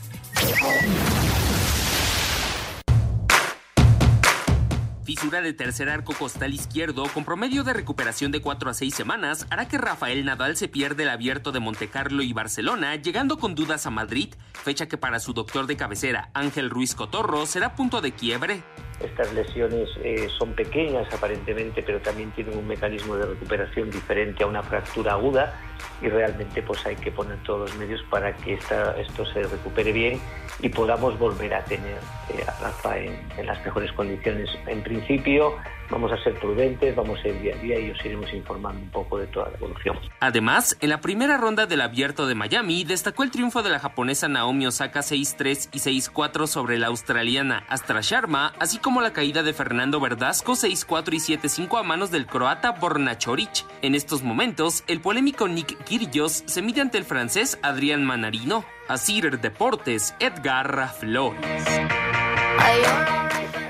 Fisura 5.04 5.40
de 5.40 5.52
tercer 5.52 5.88
arco 5.88 6.14
costal 6.14 6.54
izquierdo 6.54 7.04
con 7.12 7.24
promedio 7.24 7.64
de 7.64 7.72
recuperación 7.72 8.30
de 8.30 8.40
4 8.40 8.70
a 8.70 8.74
6 8.74 8.94
semanas 8.94 9.46
hará 9.50 9.66
que 9.66 9.76
Rafael 9.76 10.24
Nadal 10.24 10.56
se 10.56 10.68
pierda 10.68 11.02
el 11.02 11.08
abierto 11.08 11.50
de 11.50 11.58
Montecarlo 11.58 12.22
y 12.22 12.32
Barcelona, 12.32 12.94
llegando 12.94 13.36
con 13.36 13.56
dudas 13.56 13.84
a 13.86 13.90
Madrid, 13.90 14.34
fecha 14.52 14.86
que 14.86 14.98
para 14.98 15.18
su 15.18 15.32
doctor 15.32 15.66
de 15.66 15.76
cabecera, 15.76 16.30
Ángel 16.34 16.70
Ruiz 16.70 16.94
Cotorro, 16.94 17.46
será 17.46 17.74
punto 17.74 18.00
de 18.00 18.12
quiebre. 18.12 18.62
Estas 19.04 19.32
lesiones 19.32 19.88
eh, 20.02 20.28
son 20.38 20.52
pequeñas 20.52 21.12
aparentemente, 21.12 21.82
pero 21.82 22.00
también 22.00 22.30
tienen 22.32 22.56
un 22.56 22.66
mecanismo 22.66 23.16
de 23.16 23.26
recuperación 23.26 23.90
diferente 23.90 24.44
a 24.44 24.46
una 24.46 24.62
fractura 24.62 25.12
aguda 25.12 25.54
y 26.00 26.08
realmente 26.08 26.62
pues 26.62 26.84
hay 26.86 26.96
que 26.96 27.10
poner 27.10 27.38
todos 27.42 27.70
los 27.70 27.78
medios 27.78 28.02
para 28.10 28.34
que 28.36 28.54
esta, 28.54 28.98
esto 29.00 29.24
se 29.26 29.42
recupere 29.42 29.92
bien 29.92 30.20
y 30.60 30.68
podamos 30.68 31.18
volver 31.18 31.54
a 31.54 31.64
tener 31.64 31.98
eh, 32.30 32.44
a 32.46 32.62
Rafa 32.62 32.98
en, 32.98 33.18
en, 33.36 33.46
las 33.46 33.64
mejores 33.64 33.92
condiciones. 33.92 34.48
En 34.66 34.82
principio 34.82 35.56
vamos 35.92 36.10
a 36.10 36.16
ser 36.24 36.34
prudentes, 36.40 36.96
vamos 36.96 37.20
a 37.22 37.28
ir 37.28 37.40
día 37.40 37.54
a 37.54 37.58
día 37.58 37.78
y 37.78 37.90
os 37.90 38.04
iremos 38.04 38.32
informando 38.32 38.80
un 38.80 38.90
poco 38.90 39.18
de 39.18 39.26
toda 39.26 39.50
la 39.50 39.56
evolución. 39.58 39.98
Además, 40.20 40.76
en 40.80 40.88
la 40.88 41.00
primera 41.00 41.36
ronda 41.36 41.66
del 41.66 41.82
Abierto 41.82 42.26
de 42.26 42.34
Miami 42.34 42.82
destacó 42.84 43.22
el 43.22 43.30
triunfo 43.30 43.62
de 43.62 43.70
la 43.70 43.78
japonesa 43.78 44.26
Naomi 44.26 44.66
Osaka 44.66 45.00
6-3 45.00 45.68
y 45.72 45.78
6-4 45.78 46.46
sobre 46.46 46.78
la 46.78 46.88
australiana 46.88 47.64
Astra 47.68 48.00
Sharma, 48.00 48.54
así 48.58 48.78
como 48.78 49.02
la 49.02 49.12
caída 49.12 49.42
de 49.42 49.52
Fernando 49.52 50.00
Verdasco 50.00 50.52
6-4 50.52 51.12
y 51.12 51.36
7-5 51.36 51.78
a 51.78 51.82
manos 51.82 52.10
del 52.10 52.26
croata 52.26 52.72
Borna 52.72 53.18
Choric. 53.18 53.64
En 53.82 53.94
estos 53.94 54.22
momentos, 54.22 54.84
el 54.88 55.00
polémico 55.00 55.46
Nick 55.46 55.84
Kyrgios 55.84 56.42
se 56.46 56.62
mide 56.62 56.80
ante 56.80 56.96
el 56.98 57.04
francés 57.04 57.58
Adrián 57.62 58.04
Manarino. 58.04 58.64
Asir 58.88 59.38
Deportes, 59.40 60.14
Edgar 60.18 60.92
Flores. 60.98 61.40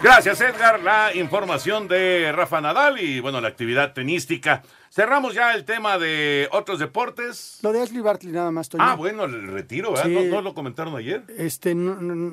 Gracias, 0.02 0.40
Edgar. 0.40 0.82
La 0.82 1.14
información 1.14 1.86
de 1.86 2.32
Rafa 2.32 2.60
Nadal 2.60 3.00
y, 3.00 3.20
bueno, 3.20 3.40
la 3.40 3.46
actividad 3.46 3.92
tenística. 3.92 4.64
Cerramos 4.90 5.32
ya 5.32 5.54
el 5.54 5.64
tema 5.64 5.96
de 5.96 6.48
otros 6.50 6.80
deportes. 6.80 7.60
Lo 7.62 7.72
de 7.72 7.82
Ashley 7.82 8.00
Bartley 8.00 8.32
nada 8.32 8.50
más, 8.50 8.68
Toño. 8.68 8.82
Ah, 8.84 8.96
bueno, 8.96 9.24
el 9.24 9.46
retiro, 9.46 9.92
¿verdad? 9.92 10.06
Sí. 10.06 10.14
¿No, 10.14 10.24
¿No, 10.24 10.42
lo 10.42 10.54
comentaron 10.54 10.96
ayer? 10.96 11.22
Este, 11.38 11.76
no, 11.76 11.94
no, 11.94 12.16
no, 12.16 12.32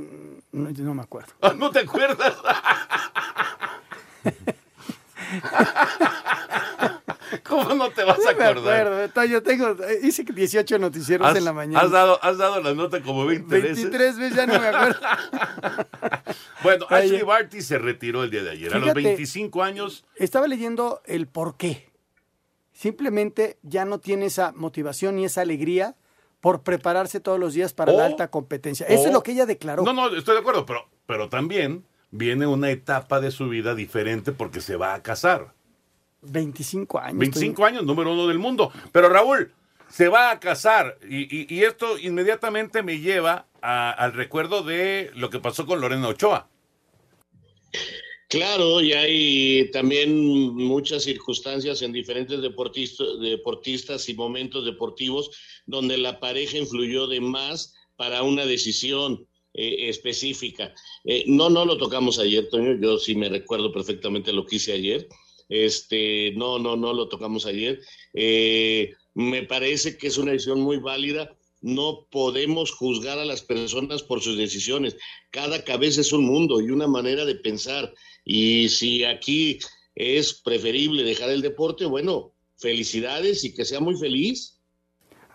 no 0.51 0.93
me 0.95 1.03
acuerdo. 1.03 1.31
¿No 1.57 1.69
te 1.69 1.79
acuerdas? 1.79 2.33
¿Cómo 7.48 7.74
no 7.75 7.89
te 7.91 8.03
vas 8.03 8.19
a 8.25 8.31
acordar? 8.31 8.63
Me 8.63 8.91
acuerdo, 8.91 9.09
Toño, 9.09 9.43
tengo, 9.43 9.75
hice 10.01 10.24
18 10.24 10.79
noticieros 10.79 11.27
has, 11.27 11.38
en 11.38 11.45
la 11.45 11.53
mañana. 11.53 11.81
Has 11.81 11.91
dado, 11.91 12.19
has 12.24 12.38
dado 12.38 12.62
la 12.62 12.74
nota 12.74 13.01
como 13.01 13.25
20 13.25 13.48
23 13.48 13.62
veces. 13.75 13.91
23 13.91 14.17
veces, 14.17 14.36
ya 14.38 14.45
no 14.48 14.59
me 14.59 14.67
acuerdo. 14.67 15.00
bueno, 16.63 16.86
Oye. 16.89 16.95
Ashley 16.98 17.21
Barty 17.24 17.62
se 17.62 17.77
retiró 17.77 18.24
el 18.24 18.31
día 18.31 18.43
de 18.43 18.51
ayer. 18.51 18.71
a 18.74 18.75
los 18.75 18.83
Fíjate, 18.83 19.01
25 19.01 19.63
años. 19.63 20.05
Estaba 20.15 20.48
leyendo 20.48 21.01
el 21.05 21.27
por 21.27 21.57
qué. 21.57 21.89
Simplemente 22.74 23.57
ya 23.62 23.86
no 23.86 24.00
tiene 24.00 24.27
esa 24.27 24.53
motivación 24.53 25.19
y 25.19 25.25
esa 25.25 25.41
alegría 25.41 25.95
por 26.39 26.63
prepararse 26.63 27.19
todos 27.19 27.39
los 27.39 27.53
días 27.53 27.74
para 27.74 27.91
O- 27.91 27.98
la 27.98 28.05
alta 28.05 28.29
competencia. 28.31 28.86
Eso 28.88 29.03
o- 29.03 29.07
es 29.07 29.13
lo 29.13 29.24
que 29.24 29.31
ella 29.33 29.45
declaró. 29.45 29.83
No, 29.83 29.93
no, 29.93 30.15
estoy 30.15 30.36
de 30.36 30.39
acuerdo, 30.41 30.65
pero, 30.65 30.88
pero 31.05 31.27
también 31.29 31.83
viene 32.12 32.48
una 32.48 32.69
etapa 32.71 33.19
de 33.19 33.31
su 33.31 33.50
vida 33.50 33.75
diferente 33.75 34.31
porque 34.31 34.62
se 34.62 34.75
va 34.77 34.93
a 34.93 35.03
casar. 35.03 35.53
25 36.21 36.99
años. 36.99 37.19
25 37.19 37.65
años, 37.65 37.83
número 37.83 38.13
uno 38.13 38.27
del 38.27 38.39
mundo. 38.39 38.71
Pero 38.91 39.09
Raúl, 39.09 39.51
se 39.89 40.07
va 40.07 40.31
a 40.31 40.39
casar 40.39 40.97
y, 41.09 41.23
y- 41.35 41.47
y 41.49 41.63
esto 41.63 41.97
inmediatamente 41.97 42.83
me 42.83 42.99
lleva 42.99 43.47
a- 43.61 43.91
al 43.91 44.13
recuerdo 44.13 44.63
de 44.63 45.11
lo 45.15 45.29
que 45.29 45.39
pasó 45.39 45.65
con 45.65 45.81
Lorena 45.81 46.07
Ochoa. 46.07 46.47
Claro, 48.27 48.79
y 48.81 48.93
hay 48.93 49.71
también 49.71 50.15
muchas 50.53 51.03
circunstancias 51.03 51.81
en 51.81 51.91
diferentes 51.91 52.39
deportistas, 52.41 53.07
deportistas 53.19 54.07
y 54.07 54.13
momentos 54.13 54.65
deportivos 54.65 55.31
donde 55.65 55.97
la 55.97 56.19
pareja 56.19 56.57
influyó 56.57 57.07
de 57.07 57.21
más 57.21 57.73
para 57.95 58.21
una 58.21 58.45
decisión 58.45 59.25
eh, 59.55 59.89
específica. 59.89 60.75
Eh, 61.05 61.23
no, 61.25 61.49
no 61.49 61.65
lo 61.65 61.77
tocamos 61.79 62.19
ayer, 62.19 62.47
Toño, 62.49 62.75
yo 62.79 62.99
sí 62.99 63.15
me 63.15 63.29
recuerdo 63.29 63.73
perfectamente 63.73 64.31
lo 64.31 64.45
que 64.45 64.57
hice 64.57 64.73
ayer. 64.73 65.07
Este, 65.49 66.31
no, 66.35 66.59
no, 66.59 66.77
no 66.77 66.93
lo 66.93 67.09
tocamos 67.09 67.45
ayer. 67.45 67.81
Eh, 68.13 68.93
me 69.15 69.43
parece 69.43 69.97
que 69.97 70.07
es 70.07 70.17
una 70.17 70.31
decisión 70.31 70.61
muy 70.61 70.77
válida. 70.77 71.35
No 71.61 72.07
podemos 72.09 72.71
juzgar 72.71 73.19
a 73.19 73.25
las 73.25 73.41
personas 73.41 74.03
por 74.03 74.21
sus 74.21 74.37
decisiones. 74.37 74.95
Cada 75.31 75.63
cabeza 75.65 76.01
es 76.01 76.13
un 76.13 76.23
mundo 76.23 76.61
y 76.61 76.69
una 76.69 76.87
manera 76.87 77.25
de 77.25 77.35
pensar. 77.35 77.93
Y 78.23 78.69
si 78.69 79.03
aquí 79.03 79.59
es 79.95 80.33
preferible 80.35 81.03
dejar 81.03 81.31
el 81.31 81.41
deporte, 81.41 81.85
bueno, 81.85 82.31
felicidades 82.55 83.43
y 83.43 83.53
que 83.53 83.65
sea 83.65 83.79
muy 83.79 83.97
feliz. 83.97 84.58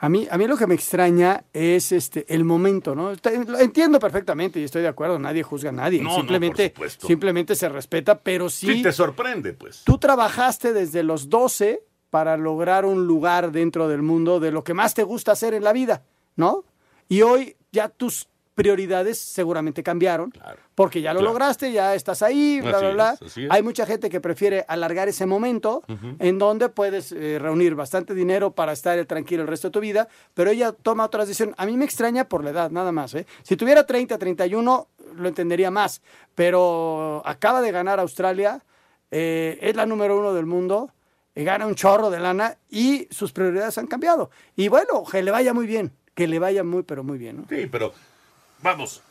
A 0.05 0.09
mí, 0.11 0.29
a 0.31 0.37
mí 0.37 0.47
lo 0.47 0.59
que 0.59 0.67
me 0.67 0.75
extraña 0.75 1.45
es 1.55 1.91
este 1.91 2.27
el 2.29 2.45
momento, 2.45 2.95
¿no? 2.95 3.13
Lo 3.13 3.59
Entiendo 3.59 3.99
perfectamente 3.99 4.61
y 4.61 4.65
estoy 4.65 4.83
de 4.83 4.89
acuerdo, 4.89 5.19
nadie 5.19 5.43
juzga 5.43 5.71
a 5.71 5.73
nadie. 5.73 6.03
No, 6.03 6.15
simplemente, 6.15 6.69
por 6.69 6.75
supuesto. 6.75 7.07
simplemente 7.07 7.57
se 7.57 7.71
respeta, 7.71 8.19
pero 8.19 8.51
sí, 8.51 8.67
Sí, 8.67 8.83
te 8.83 8.93
sorprende, 8.93 9.55
pues. 9.55 9.81
tú 9.83 9.97
trabajaste 9.97 10.75
desde 10.75 11.03
los 11.03 11.31
12 11.31 11.83
para 12.11 12.37
lograr 12.37 12.85
un 12.85 13.07
lugar 13.07 13.51
dentro 13.51 13.89
del 13.89 14.03
mundo 14.03 14.41
de 14.41 14.51
lo 14.51 14.63
que 14.63 14.75
más 14.75 14.93
te 14.93 15.05
gusta 15.05 15.33
hacer 15.33 15.55
en 15.55 15.65
la 15.65 15.73
vida, 15.73 16.03
¿no? 16.37 16.65
Y 17.09 17.23
hoy 17.23 17.57
ya 17.73 17.89
tus 17.89 18.29
prioridades 18.55 19.19
seguramente 19.19 19.83
cambiaron, 19.83 20.33
porque 20.75 21.01
ya 21.01 21.13
lo 21.13 21.21
Claro. 21.21 21.33
lograste, 21.33 21.73
ya 21.73 21.95
estás 21.95 22.23
ahí, 22.23 22.61
bla, 22.61 22.77
Así 22.79 22.85
bla, 22.87 22.93
bla. 22.95 23.19
es. 23.21 23.37
Hay 23.51 23.63
mucha 23.63 23.85
gente 23.85 24.09
que 24.09 24.21
prefiere 24.21 24.65
alargar 24.69 25.09
ese 25.09 25.27
momento 25.27 25.83
Ujú. 25.89 26.17
en 26.19 26.39
donde 26.39 26.69
puedes 26.69 27.11
eh, 27.13 27.39
reunir 27.41 27.75
bastante 27.75 28.15
dinero 28.15 28.53
para 28.53 28.73
estar 28.73 29.05
tranquilo 29.07 29.43
el 29.43 29.49
resto 29.49 29.69
de 29.69 29.73
tu 29.73 29.81
vida, 29.81 30.09
pero 30.35 30.51
ella 30.51 30.73
toma 30.73 31.05
otra 31.05 31.25
decisión. 31.25 31.55
A 31.59 31.67
mí 31.67 31.77
me 31.77 31.85
extraña 31.85 32.29
por 32.29 32.45
la 32.45 32.51
edad, 32.51 32.71
nada 32.71 32.93
más. 32.93 33.15
¿eh? 33.15 33.27
Si 33.43 33.57
tuviera 33.57 33.85
30, 33.85 34.17
31, 34.19 34.89
lo 35.17 35.29
entendería 35.29 35.71
más, 35.71 36.01
pero 36.35 37.23
acaba 37.25 37.61
de 37.61 37.73
ganar 37.73 37.99
Australia, 38.01 38.63
eh, 39.11 39.59
es 39.63 39.75
la 39.77 39.87
número 39.87 40.19
uno 40.19 40.33
del 40.33 40.47
mundo, 40.47 40.91
gana 41.35 41.67
un 41.67 41.75
chorro 41.75 42.11
de 42.11 42.21
lana 42.21 42.57
y 42.71 43.09
sus 43.11 43.33
prioridades 43.33 43.79
han 43.79 43.87
cambiado. 43.89 44.31
Y 44.55 44.69
bueno, 44.69 45.03
que 45.11 45.23
le 45.23 45.31
vaya 45.33 45.53
muy 45.53 45.67
bien, 45.67 45.93
que 46.15 46.27
le 46.29 46.39
vaya 46.39 46.63
muy, 46.63 46.83
pero 46.85 47.03
muy 47.03 47.19
bien. 47.19 47.39
¿no? 47.39 47.47
Sí, 47.49 47.67
pero 47.71 47.93
vamos, 48.65 49.03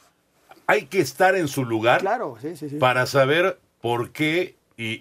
hay 0.68 0.88
que 0.88 1.00
estar 1.00 1.36
en 1.36 1.48
su 1.48 1.64
lugar 1.64 2.02
Claro, 2.02 2.38
sí, 2.42 2.58
sí, 2.58 2.70
sí. 2.70 2.76
para 2.78 3.06
saber 3.06 3.60
por 3.82 4.12
qué 4.12 4.56
y, 4.76 4.94
y- 4.94 4.98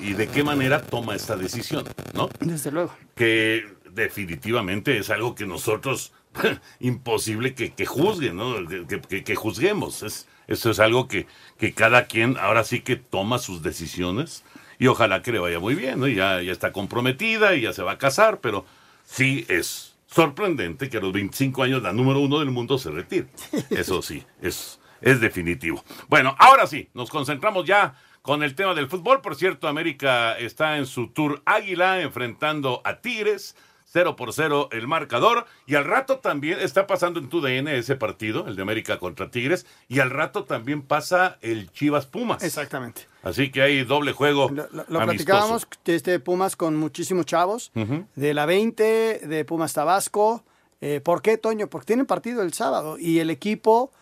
y- 0.00 0.08
y 0.10 0.12
de 0.14 0.26
qué 0.28 0.42
manera 0.42 0.80
toma 0.82 1.14
esta 1.14 1.36
decisión, 1.36 1.84
¿no? 2.14 2.30
Desde 2.40 2.70
luego. 2.72 2.92
Que 3.14 3.64
definitivamente 3.90 4.96
es 4.98 5.10
algo 5.10 5.34
que 5.34 5.46
nosotros, 5.46 6.12
imposible 6.80 7.54
que, 7.54 7.72
que 7.74 7.84
juzguen, 7.86 8.36
¿no? 8.36 8.66
Que, 8.88 9.00
que- 9.00 9.22
que 9.22 9.34
juzguemos. 9.36 10.02
Es, 10.02 10.26
eso 10.48 10.70
es 10.70 10.80
algo 10.80 11.06
que, 11.08 11.26
que 11.58 11.72
cada 11.74 12.06
quien 12.06 12.36
ahora 12.38 12.64
sí 12.64 12.80
que 12.80 12.96
toma 12.96 13.38
sus 13.38 13.62
decisiones 13.62 14.44
y 14.78 14.86
ojalá 14.88 15.22
que 15.22 15.32
le 15.32 15.38
vaya 15.38 15.58
muy 15.60 15.74
bien, 15.74 16.00
¿no? 16.00 16.08
Ya, 16.08 16.40
ya 16.42 16.52
está 16.52 16.72
comprometida 16.72 17.54
y 17.54 17.60
ya 17.62 17.72
se 17.74 17.82
va 17.82 17.92
a 17.92 17.98
casar, 17.98 18.40
pero 18.40 18.64
sí 19.04 19.44
es 19.48 19.93
sorprendente 20.14 20.88
que 20.88 20.98
a 20.98 21.00
los 21.00 21.12
25 21.12 21.62
años 21.64 21.82
la 21.82 21.92
número 21.92 22.20
uno 22.20 22.38
del 22.38 22.50
mundo 22.50 22.78
se 22.78 22.90
retire. 22.90 23.26
Eso 23.70 24.00
sí, 24.00 24.22
es, 24.40 24.78
es 25.00 25.20
definitivo. 25.20 25.82
Bueno, 26.08 26.36
ahora 26.38 26.68
sí, 26.68 26.88
nos 26.94 27.10
concentramos 27.10 27.66
ya 27.66 27.96
con 28.22 28.44
el 28.44 28.54
tema 28.54 28.74
del 28.74 28.88
fútbol. 28.88 29.20
Por 29.20 29.34
cierto, 29.34 29.66
América 29.66 30.38
está 30.38 30.78
en 30.78 30.86
su 30.86 31.08
tour 31.08 31.42
Águila 31.44 32.00
enfrentando 32.00 32.80
a 32.84 33.00
Tigres. 33.00 33.56
0 33.94 34.16
por 34.16 34.32
0 34.32 34.70
el 34.72 34.88
marcador. 34.88 35.46
Y 35.66 35.76
al 35.76 35.84
rato 35.84 36.18
también 36.18 36.58
está 36.60 36.86
pasando 36.88 37.20
en 37.20 37.28
tu 37.28 37.40
DN 37.40 37.78
ese 37.78 37.94
partido, 37.94 38.48
el 38.48 38.56
de 38.56 38.62
América 38.62 38.98
contra 38.98 39.30
Tigres. 39.30 39.66
Y 39.88 40.00
al 40.00 40.10
rato 40.10 40.44
también 40.44 40.82
pasa 40.82 41.38
el 41.42 41.70
Chivas 41.70 42.04
Pumas. 42.06 42.42
Exactamente. 42.42 43.02
Así 43.22 43.52
que 43.52 43.62
hay 43.62 43.84
doble 43.84 44.10
juego. 44.12 44.50
Lo, 44.50 44.66
lo 44.88 45.04
platicábamos, 45.04 45.68
este 45.84 46.18
Pumas 46.18 46.56
con 46.56 46.76
muchísimos 46.76 47.24
chavos. 47.24 47.70
De 48.16 48.34
la 48.34 48.46
20, 48.46 49.20
de 49.28 49.44
Pumas 49.44 49.72
Tabasco. 49.72 50.44
Eh, 50.80 51.00
¿Por 51.00 51.22
qué, 51.22 51.38
Toño? 51.38 51.68
Porque 51.68 51.86
tienen 51.86 52.04
partido 52.04 52.42
el 52.42 52.52
sábado 52.52 52.98
y 52.98 53.20
el 53.20 53.30
equipo 53.30 53.92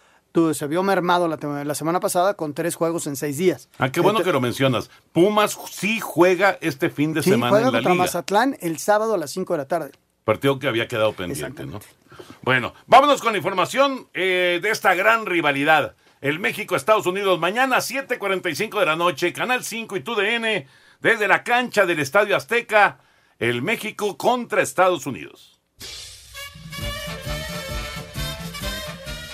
se 0.54 0.66
vio 0.66 0.82
mermado 0.82 1.28
la, 1.28 1.64
la, 1.64 1.74
semana 1.74 2.00
pasada 2.00 2.34
con 2.34 2.54
tres 2.54 2.74
juegos 2.74 3.06
en 3.06 3.16
seis 3.16 3.36
días. 3.36 3.68
Ah, 3.78 3.90
qué 3.90 4.00
bueno 4.00 4.22
que 4.22 4.32
lo 4.32 4.40
mencionas. 4.40 4.90
Pumas 5.12 5.58
sí 5.70 6.00
juega 6.00 6.58
este 6.60 6.90
fin 6.90 7.12
de 7.12 7.22
sí, 7.22 7.30
semana 7.30 7.50
juega 7.50 7.66
en 7.68 7.72
la 7.72 7.78
contra 7.78 7.92
liga. 7.92 8.04
Mazatlán 8.04 8.56
el 8.60 8.78
sábado 8.78 9.14
a 9.14 9.18
las 9.18 9.30
5 9.30 9.52
de 9.52 9.58
la 9.58 9.68
tarde. 9.68 9.92
Partido 10.24 10.58
que 10.58 10.68
había 10.68 10.88
quedado 10.88 11.12
pendiente, 11.12 11.66
¿no? 11.66 11.80
Bueno, 12.42 12.74
vámonos 12.86 13.20
con 13.20 13.32
la 13.32 13.38
información 13.38 14.08
eh, 14.14 14.60
de 14.62 14.70
esta 14.70 14.94
gran 14.94 15.26
rivalidad. 15.26 15.94
El 16.20 16.38
México-Estados 16.38 17.06
Unidos, 17.06 17.40
mañana 17.40 17.78
7.45 17.78 18.78
de 18.78 18.86
la 18.86 18.96
noche, 18.96 19.32
Canal 19.32 19.64
5 19.64 19.96
y 19.96 20.00
TUDN, 20.00 20.66
desde 21.00 21.28
la 21.28 21.42
cancha 21.42 21.84
del 21.84 21.98
Estadio 21.98 22.36
Azteca, 22.36 23.00
el 23.38 23.60
México 23.60 24.16
contra 24.16 24.62
Estados 24.62 25.06
Unidos. 25.06 25.60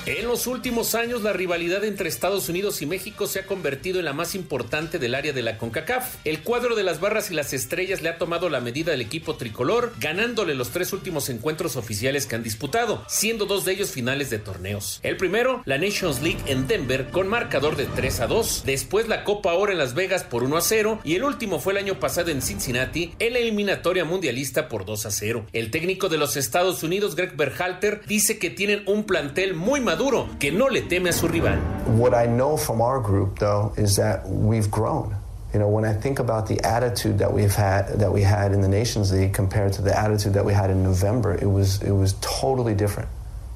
En 0.08 0.26
los 0.26 0.46
últimos 0.46 0.94
años, 0.94 1.20
la 1.20 1.34
rivalidad 1.34 1.84
entre 1.84 2.08
Estados 2.08 2.48
Unidos 2.48 2.80
y 2.80 2.86
México 2.86 3.26
se 3.26 3.40
ha 3.40 3.46
convertido 3.46 3.98
en 3.98 4.06
la 4.06 4.14
más 4.14 4.34
importante 4.34 4.98
del 4.98 5.14
área 5.14 5.34
de 5.34 5.42
la 5.42 5.58
CONCACAF. 5.58 6.16
El 6.24 6.42
cuadro 6.42 6.74
de 6.76 6.82
las 6.82 6.98
barras 6.98 7.30
y 7.30 7.34
las 7.34 7.52
estrellas 7.52 8.00
le 8.00 8.08
ha 8.08 8.16
tomado 8.16 8.48
la 8.48 8.62
medida 8.62 8.94
al 8.94 9.02
equipo 9.02 9.36
tricolor, 9.36 9.92
ganándole 10.00 10.54
los 10.54 10.70
tres 10.70 10.94
últimos 10.94 11.28
encuentros 11.28 11.76
oficiales 11.76 12.24
que 12.24 12.36
han 12.36 12.42
disputado, 12.42 13.04
siendo 13.06 13.44
dos 13.44 13.66
de 13.66 13.72
ellos 13.72 13.90
finales 13.90 14.30
de 14.30 14.38
torneos. 14.38 14.98
El 15.02 15.18
primero, 15.18 15.60
la 15.66 15.76
Nations 15.76 16.22
League 16.22 16.40
en 16.46 16.66
Denver, 16.66 17.10
con 17.10 17.28
marcador 17.28 17.76
de 17.76 17.84
3 17.84 18.20
a 18.20 18.26
2. 18.28 18.62
Después 18.64 19.08
la 19.08 19.24
Copa 19.24 19.52
Oro 19.52 19.72
en 19.72 19.78
Las 19.78 19.92
Vegas 19.92 20.24
por 20.24 20.42
1 20.42 20.56
a 20.56 20.62
0. 20.62 21.00
Y 21.04 21.16
el 21.16 21.24
último 21.24 21.58
fue 21.58 21.74
el 21.74 21.80
año 21.80 22.00
pasado 22.00 22.30
en 22.30 22.40
Cincinnati, 22.40 23.12
en 23.18 23.34
la 23.34 23.40
eliminatoria 23.40 24.06
mundialista 24.06 24.70
por 24.70 24.86
2 24.86 25.04
a 25.04 25.10
0. 25.10 25.46
El 25.52 25.70
técnico 25.70 26.08
de 26.08 26.16
los 26.16 26.38
Estados 26.38 26.82
Unidos, 26.82 27.14
Greg 27.14 27.36
Berhalter, 27.36 28.00
dice 28.06 28.38
que 28.38 28.48
tienen 28.48 28.84
un 28.86 29.04
plantel 29.04 29.52
muy 29.52 29.82
maduro 29.82 29.97
que 30.38 30.50
no 30.52 30.66
le 30.66 30.82
teme 30.82 31.08
a 31.08 31.12
su 31.12 31.26
rival. 31.28 31.58
What 31.98 32.14
I 32.14 32.26
know 32.26 32.56
from 32.56 32.80
our 32.80 33.00
group 33.00 33.38
though 33.38 33.72
is 33.76 33.96
that 33.96 34.28
we've 34.28 34.70
grown. 34.70 35.14
You 35.52 35.58
know, 35.58 35.68
when 35.68 35.84
I 35.84 35.94
think 35.94 36.18
about 36.18 36.46
the 36.46 36.60
attitude 36.64 37.18
that 37.18 37.32
we've 37.32 37.54
had 37.54 37.98
that 37.98 38.12
we 38.12 38.22
had 38.22 38.52
in 38.52 38.60
the 38.60 38.68
Nations 38.68 39.12
League 39.12 39.32
compared 39.32 39.72
to 39.74 39.82
the 39.82 39.98
attitude 39.98 40.34
that 40.34 40.44
we 40.44 40.52
had 40.52 40.70
in 40.70 40.82
November, 40.82 41.34
it 41.34 41.46
was 41.46 41.82
it 41.82 41.92
was 41.92 42.14
totally 42.20 42.74
different, 42.74 43.08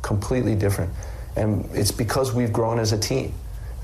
completely 0.02 0.54
different. 0.54 0.90
And 1.36 1.68
it's 1.72 1.92
because 1.92 2.34
we've 2.34 2.52
grown 2.52 2.78
as 2.78 2.92
a 2.92 2.98
team 2.98 3.32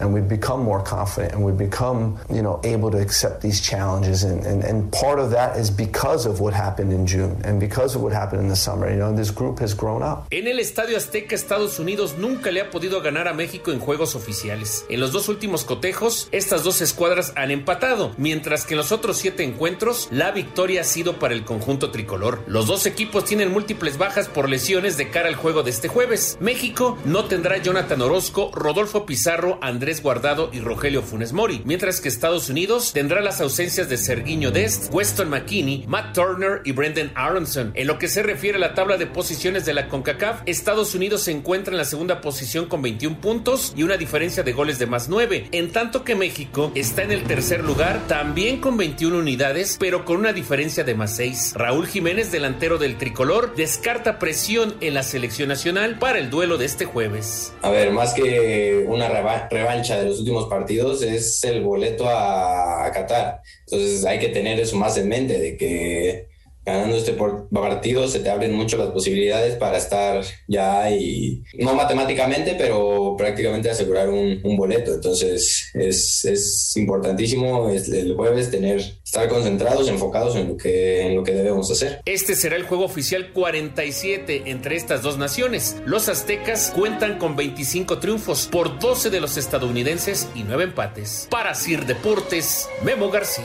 and 0.01 0.13
we've 0.13 0.29
become 0.29 0.63
more 0.63 0.83
confident 0.83 1.35
and 1.35 1.45
we've 1.45 1.59
become, 1.59 2.19
you 2.31 2.43
know, 2.43 2.61
able 2.65 2.91
to 2.91 2.99
accept 2.99 3.41
these 3.41 3.61
challenges. 3.61 4.25
And, 4.25 4.45
and, 4.45 4.65
and 4.65 4.91
part 4.93 5.19
of 5.19 5.31
that 5.31 5.57
is 5.57 5.71
because 5.71 6.27
of 6.27 6.41
what 6.41 6.55
happened 6.55 6.93
in 6.93 7.07
June 7.07 7.41
and 7.45 7.61
because 7.61 7.95
of 7.97 8.03
what 8.03 8.13
happened 8.13 8.43
in 8.43 8.49
the 8.49 8.57
summer. 8.57 8.91
You 8.91 8.97
know, 8.97 9.15
this 9.15 9.31
group 9.31 9.61
has 9.61 9.75
grown 9.75 10.03
up. 10.03 10.27
En 10.31 10.47
el 10.47 10.59
Estadio 10.59 10.97
Azteca, 10.97 11.35
Estados 11.35 11.79
Unidos 11.79 12.17
nunca 12.19 12.51
le 12.51 12.61
ha 12.61 12.71
podido 12.71 13.01
ganar 13.01 13.29
a 13.29 13.35
México 13.35 13.73
en 13.73 13.81
juegos 13.81 14.15
oficiales. 14.15 14.85
En 14.89 15.01
los 15.01 15.13
dos 15.13 15.29
últimos 15.29 15.65
cotejos, 15.65 16.29
estas 16.33 16.63
dos 16.63 16.81
escuadras 16.81 17.33
han 17.37 17.51
empatado, 17.51 18.13
mientras 18.17 18.65
que 18.65 18.75
en 18.75 18.79
los 18.79 18.93
otros 18.93 19.19
siete 19.19 19.45
encuentros, 19.45 20.09
la 20.11 20.31
victoria 20.31 20.83
ha 20.83 20.85
sido 20.85 21.19
para 21.19 21.35
el 21.35 21.45
conjunto 21.45 21.91
tricolor. 21.91 22.41
Los 22.47 22.67
dos 22.67 22.87
equipos 22.87 23.25
tienen 23.25 23.53
múltiples 23.53 23.99
bajas 23.99 24.29
por 24.29 24.49
lesiones 24.49 24.97
de 24.97 25.11
cara 25.11 25.29
al 25.29 25.35
juego 25.35 25.63
de 25.63 25.71
este 25.71 25.89
jueves. 25.89 26.37
México 26.41 26.97
no 27.05 27.25
tendrá 27.25 27.59
Jonathan 27.59 28.01
Orozco, 28.03 28.51
Rodolfo 28.55 29.07
Pizarro, 29.07 29.59
Andrés 29.61 29.88
Guardado 30.03 30.51
y 30.53 30.61
Rogelio 30.61 31.03
Funes 31.03 31.33
Mori, 31.33 31.63
mientras 31.65 32.01
que 32.01 32.09
Estados 32.09 32.51
Unidos 32.51 32.93
tendrá 32.93 33.21
las 33.21 33.41
ausencias 33.41 33.89
de 33.89 33.97
Sergiño 33.97 34.51
Dest, 34.51 34.93
Weston 34.93 35.31
McKinney, 35.31 35.85
Matt 35.87 36.15
Turner 36.15 36.61
y 36.65 36.73
Brendan 36.73 37.11
Aronson. 37.15 37.73
En 37.75 37.87
lo 37.87 37.99
que 37.99 38.09
se 38.09 38.23
refiere 38.23 38.59
a 38.59 38.61
la 38.61 38.75
tabla 38.75 38.97
de 38.97 39.07
posiciones 39.07 39.65
de 39.65 39.75
la 39.75 39.89
CONCACAF, 39.89 40.43
Estados 40.47 40.95
Unidos 40.95 41.23
se 41.23 41.33
encuentra 41.33 41.73
en 41.73 41.79
la 41.79 41.85
segunda 41.85 42.21
posición 42.21 42.67
con 42.67 42.83
21 42.83 43.21
puntos 43.21 43.73
y 43.77 43.83
una 43.83 43.97
diferencia 43.97 44.43
de 44.43 44.53
goles 44.53 44.79
de 44.79 44.87
más 44.87 45.09
9, 45.09 45.49
en 45.53 45.73
tanto 45.73 46.05
que 46.05 46.15
México 46.15 46.71
está 46.75 47.03
en 47.03 47.13
el 47.13 47.25
tercer 47.25 47.65
lugar 47.65 48.07
también 48.07 48.61
con 48.61 48.77
21 48.77 49.19
unidades, 49.19 49.77
pero 49.81 50.05
con 50.05 50.19
una 50.19 50.33
diferencia 50.33 50.85
de 50.85 50.95
más 50.95 51.17
6. 51.17 51.55
Raúl 51.55 51.87
Jiménez, 51.87 52.31
delantero 52.31 52.79
del 52.79 52.99
tricolor, 52.99 53.55
descarta 53.57 54.19
presión 54.19 54.75
en 54.81 54.95
la 54.95 55.03
selección 55.03 55.49
nacional 55.49 55.99
para 55.99 56.19
el 56.19 56.31
duelo 56.31 56.59
de 56.59 56.67
este 56.67 56.85
jueves. 56.85 57.53
A 57.63 57.71
ver, 57.71 57.91
más 57.93 58.15
que 58.15 58.85
una 58.87 59.09
reva 59.09 59.49
revancha 59.79 59.99
de 59.99 60.07
los 60.07 60.19
últimos 60.19 60.47
partidos 60.47 61.03
es 61.03 61.43
el 61.45 61.63
boleto 61.63 62.09
a, 62.09 62.87
a 62.87 62.93
Qatar. 62.93 63.41
Entonces 63.67 64.05
hay 64.05 64.19
que 64.19 64.29
tener 64.29 64.59
eso 64.59 64.77
más 64.77 64.97
en 64.97 65.09
mente, 65.09 65.39
de 65.39 65.57
que 65.57 66.29
ganando 66.69 66.97
este 66.97 67.17
partido 67.53 68.09
se 68.09 68.21
te 68.21 68.31
abren 68.31 68.55
mucho 68.55 68.77
las 68.77 68.89
posibilidades 68.89 69.57
para 69.57 69.79
estar 69.79 70.23
ya 70.47 70.91
y 70.91 71.43
no 71.59 71.75
matemáticamente, 71.75 72.55
pero 72.57 73.15
prácticamente 73.17 73.71
asegurar 73.71 74.09
un, 74.09 74.39
boleto. 74.59 74.95
Entonces 74.95 75.71
es, 75.75 76.25
es 76.25 76.77
importantísimo 76.77 77.71
el 77.71 78.15
jueves 78.17 78.51
tener 78.51 78.81
estar 79.05 79.29
concentrados, 79.29 79.89
enfocados 79.89 80.35
en 80.37 80.49
lo 80.49 80.57
que 80.57 81.07
en 81.07 81.15
lo 81.15 81.23
que 81.23 81.33
debemos 81.33 81.71
hacer. 81.71 82.01
Este 82.05 82.35
será 82.35 82.57
el 82.57 82.65
juego 82.65 82.85
oficial 82.85 83.33
47 83.33 84.45
entre 84.47 84.77
estas 84.77 85.03
dos 85.03 85.19
naciones. 85.19 85.77
Los 85.87 86.09
aztecas 86.09 86.73
cuentan 86.75 87.19
con 87.19 87.37
25 87.37 87.99
triunfos 87.99 88.49
por 88.51 88.79
12 88.79 89.11
de 89.11 89.21
los 89.21 89.37
estadounidenses 89.37 90.29
y 90.35 90.43
9 90.43 90.65
empates. 90.65 91.29
Para 91.31 91.55
Sir 91.55 91.87
Deportes, 91.87 92.69
Memo 92.83 93.11
García. 93.11 93.45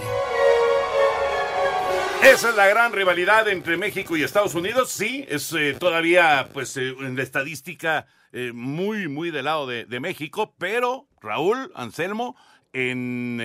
Esa 2.24 2.52
es 2.52 2.56
la 2.56 2.68
gran 2.68 2.94
rivalidad 2.94 3.50
entre 3.50 3.76
México 3.76 4.16
y 4.16 4.24
Estados 4.24 4.56
Unidos. 4.56 4.90
Sí, 4.90 5.26
es 5.28 5.52
eh, 5.52 5.76
todavía, 5.78 6.50
pues, 6.54 6.78
eh, 6.78 6.96
en 7.02 7.18
la 7.18 7.24
estadística 7.24 8.08
eh, 8.32 8.54
muy, 8.54 9.10
muy 9.10 9.30
del 9.30 9.44
lado 9.44 9.68
de, 9.68 9.84
de, 9.84 10.00
México, 10.00 10.56
pero 10.58 11.06
Raúl, 11.20 11.70
Anselmo, 11.76 12.38
en 12.72 13.38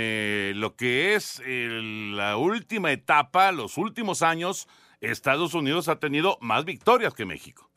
lo 0.61 0.77
que 0.77 1.17
es 1.17 1.43
la 1.45 2.37
última 2.37 2.93
etapa, 2.93 3.51
los 3.51 3.77
últimos 3.79 4.23
años, 4.23 4.69
Estados 5.01 5.55
Unidos 5.55 5.89
ha 5.89 5.99
tenido 5.99 6.39
más 6.41 6.65
victorias 6.65 7.15
que 7.15 7.25
México. 7.25 7.69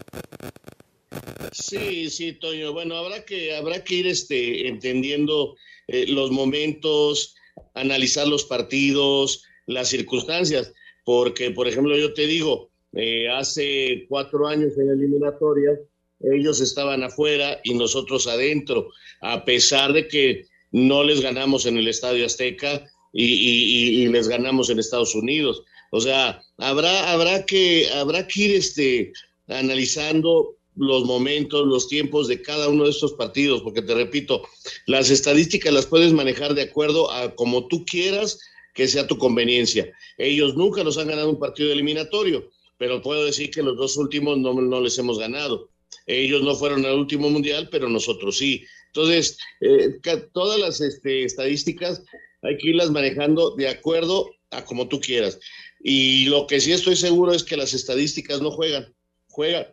Sí, 1.51 2.11
sí, 2.11 2.33
Toño. 2.33 2.73
Bueno, 2.73 2.95
habrá 2.95 3.25
que, 3.25 3.57
habrá 3.57 3.83
que 3.83 3.95
ir 3.95 4.07
este, 4.07 4.67
entendiendo 4.67 5.55
los 5.87 6.31
momentos, 6.31 7.35
analizar 7.73 8.27
los 8.27 8.45
partidos, 8.45 9.43
las 9.65 9.89
circunstancias 9.89 10.73
porque, 11.03 11.51
por 11.51 11.67
ejemplo, 11.67 11.97
yo 11.97 12.13
te 12.13 12.27
digo, 12.27 12.69
eh, 12.93 13.29
hace 13.29 14.05
cuatro 14.09 14.47
años 14.47 14.77
en 14.77 14.87
la 14.87 14.93
eliminatoria, 14.93 15.79
ellos 16.19 16.61
estaban 16.61 17.03
afuera 17.03 17.59
y 17.63 17.73
nosotros 17.73 18.27
adentro, 18.27 18.89
a 19.21 19.43
pesar 19.43 19.93
de 19.93 20.07
que 20.07 20.45
no 20.71 21.03
les 21.03 21.21
ganamos 21.21 21.65
en 21.65 21.77
el 21.77 21.87
Estadio 21.87 22.25
Azteca 22.25 22.85
y, 23.13 23.25
y, 23.25 24.03
y 24.03 24.07
les 24.07 24.27
ganamos 24.27 24.69
en 24.69 24.79
Estados 24.79 25.15
Unidos. 25.15 25.63
O 25.91 25.99
sea, 25.99 26.41
habrá, 26.57 27.11
habrá, 27.11 27.45
que, 27.45 27.89
habrá 27.93 28.27
que 28.27 28.41
ir 28.41 28.55
este, 28.55 29.13
analizando 29.47 30.55
los 30.75 31.03
momentos, 31.03 31.67
los 31.67 31.87
tiempos 31.89 32.27
de 32.27 32.41
cada 32.41 32.69
uno 32.69 32.85
de 32.85 32.91
estos 32.91 33.13
partidos, 33.13 33.61
porque 33.61 33.81
te 33.81 33.93
repito, 33.93 34.41
las 34.85 35.09
estadísticas 35.09 35.73
las 35.73 35.85
puedes 35.85 36.13
manejar 36.13 36.53
de 36.53 36.63
acuerdo 36.63 37.11
a 37.11 37.35
como 37.35 37.67
tú 37.67 37.83
quieras 37.85 38.39
que 38.73 38.87
sea 38.87 39.07
tu 39.07 39.17
conveniencia. 39.17 39.91
Ellos 40.17 40.55
nunca 40.55 40.83
nos 40.83 40.97
han 40.97 41.07
ganado 41.07 41.29
un 41.29 41.39
partido 41.39 41.71
eliminatorio, 41.71 42.49
pero 42.77 43.01
puedo 43.01 43.25
decir 43.25 43.51
que 43.51 43.63
los 43.63 43.77
dos 43.77 43.97
últimos 43.97 44.37
no, 44.37 44.53
no 44.53 44.81
les 44.81 44.97
hemos 44.97 45.19
ganado. 45.19 45.69
Ellos 46.07 46.41
no 46.43 46.55
fueron 46.55 46.85
al 46.85 46.97
último 46.97 47.29
mundial, 47.29 47.69
pero 47.71 47.89
nosotros 47.89 48.37
sí. 48.37 48.63
Entonces, 48.87 49.37
eh, 49.61 49.99
todas 50.33 50.59
las 50.59 50.81
este, 50.81 51.23
estadísticas 51.23 52.03
hay 52.41 52.57
que 52.57 52.69
irlas 52.69 52.89
manejando 52.89 53.55
de 53.55 53.69
acuerdo 53.69 54.29
a 54.49 54.65
como 54.65 54.87
tú 54.87 54.99
quieras. 54.99 55.39
Y 55.79 56.25
lo 56.25 56.47
que 56.47 56.59
sí 56.59 56.71
estoy 56.71 56.95
seguro 56.95 57.33
es 57.33 57.43
que 57.43 57.57
las 57.57 57.73
estadísticas 57.73 58.41
no 58.41 58.51
juegan. 58.51 58.93
Juegan 59.29 59.67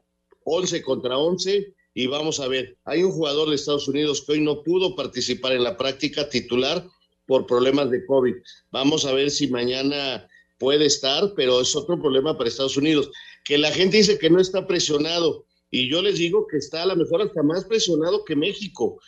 11 0.45 0.83
contra 0.83 1.19
11 1.19 1.75
y 1.95 2.07
vamos 2.07 2.39
a 2.41 2.49
ver, 2.49 2.77
hay 2.85 3.03
un 3.03 3.11
jugador 3.11 3.49
de 3.49 3.57
Estados 3.57 3.89
Unidos 3.89 4.23
que 4.23 4.33
hoy 4.33 4.41
no 4.41 4.63
pudo 4.63 4.95
participar 4.95 5.53
en 5.53 5.65
la 5.65 5.77
práctica 5.77 6.29
titular 6.29 6.87
por 7.29 7.47
problemas 7.47 7.91
de 7.91 8.05
COVID. 8.07 8.35
Vamos 8.73 9.05
a 9.05 9.13
ver 9.13 9.31
si 9.31 9.49
mañana 9.49 10.27
puede 10.59 10.87
estar, 10.87 11.35
pero 11.37 11.61
es 11.61 11.77
otro 11.77 12.01
problema 12.01 12.37
para 12.37 12.49
Estados 12.49 12.79
Unidos. 12.79 13.11
Que 13.45 13.59
la 13.59 13.71
gente 13.71 13.99
dice 13.99 14.19
que 14.19 14.31
no 14.31 14.41
está 14.41 14.67
presionado 14.67 15.45
y 15.71 15.91
yo 15.91 16.01
les 16.01 16.19
digo 16.19 16.47
que 16.51 16.57
está 16.57 16.83
a 16.83 16.87
lo 16.87 16.97
mejor 16.97 17.21
hasta 17.21 17.43
más 17.43 17.67
presionado 17.67 18.25
que 18.25 18.35
México, 18.35 18.99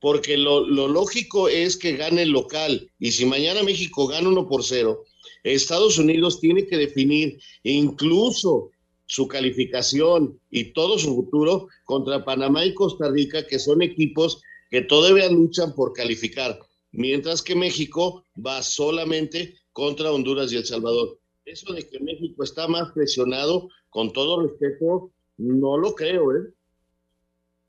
porque 0.00 0.38
lo, 0.38 0.66
lógico 0.66 1.48
es 1.48 1.76
que 1.76 1.96
gane 1.96 2.22
el 2.22 2.30
local. 2.30 2.90
Y 2.98 3.12
si 3.12 3.26
mañana 3.26 3.62
México 3.62 4.06
gana 4.06 4.30
1 4.30 4.48
por 4.48 4.64
0, 4.64 5.04
Estados 5.44 5.98
Unidos 5.98 6.40
tiene 6.40 6.66
que 6.66 6.78
definir 6.78 7.38
incluso 7.62 8.70
su 9.04 9.28
calificación 9.28 10.40
y 10.50 10.72
todo 10.72 10.98
su 10.98 11.14
futuro 11.14 11.68
contra 11.84 12.24
Panamá 12.24 12.64
y 12.64 12.72
Costa 12.72 13.10
Rica, 13.10 13.46
que 13.46 13.58
son 13.58 13.82
equipos 13.82 14.40
que 14.70 14.80
todavía 14.80 15.30
luchan 15.30 15.74
por 15.74 15.92
calificar, 15.92 16.58
mientras 16.96 17.42
que 17.42 17.54
México 17.54 18.24
va 18.44 18.62
solamente 18.62 19.54
contra 19.72 20.10
Honduras 20.10 20.50
y 20.52 20.56
El 20.56 20.64
Salvador. 20.64 21.18
Eso 21.44 21.72
de 21.72 21.88
que 21.88 22.00
México 22.00 22.42
está 22.42 22.66
más 22.66 22.90
presionado, 22.92 23.68
con 23.90 24.12
todo 24.12 24.42
respeto, 24.42 25.10
no 25.36 25.76
lo 25.76 25.94
creo, 25.94 26.32
¿eh? 26.32 26.52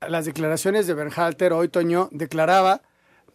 Las 0.08 0.26
declaraciones 0.26 0.86
de 0.86 0.94
Bernhalter 0.94 1.52
hoy, 1.52 1.68
Toño, 1.68 2.08
declaraba 2.12 2.82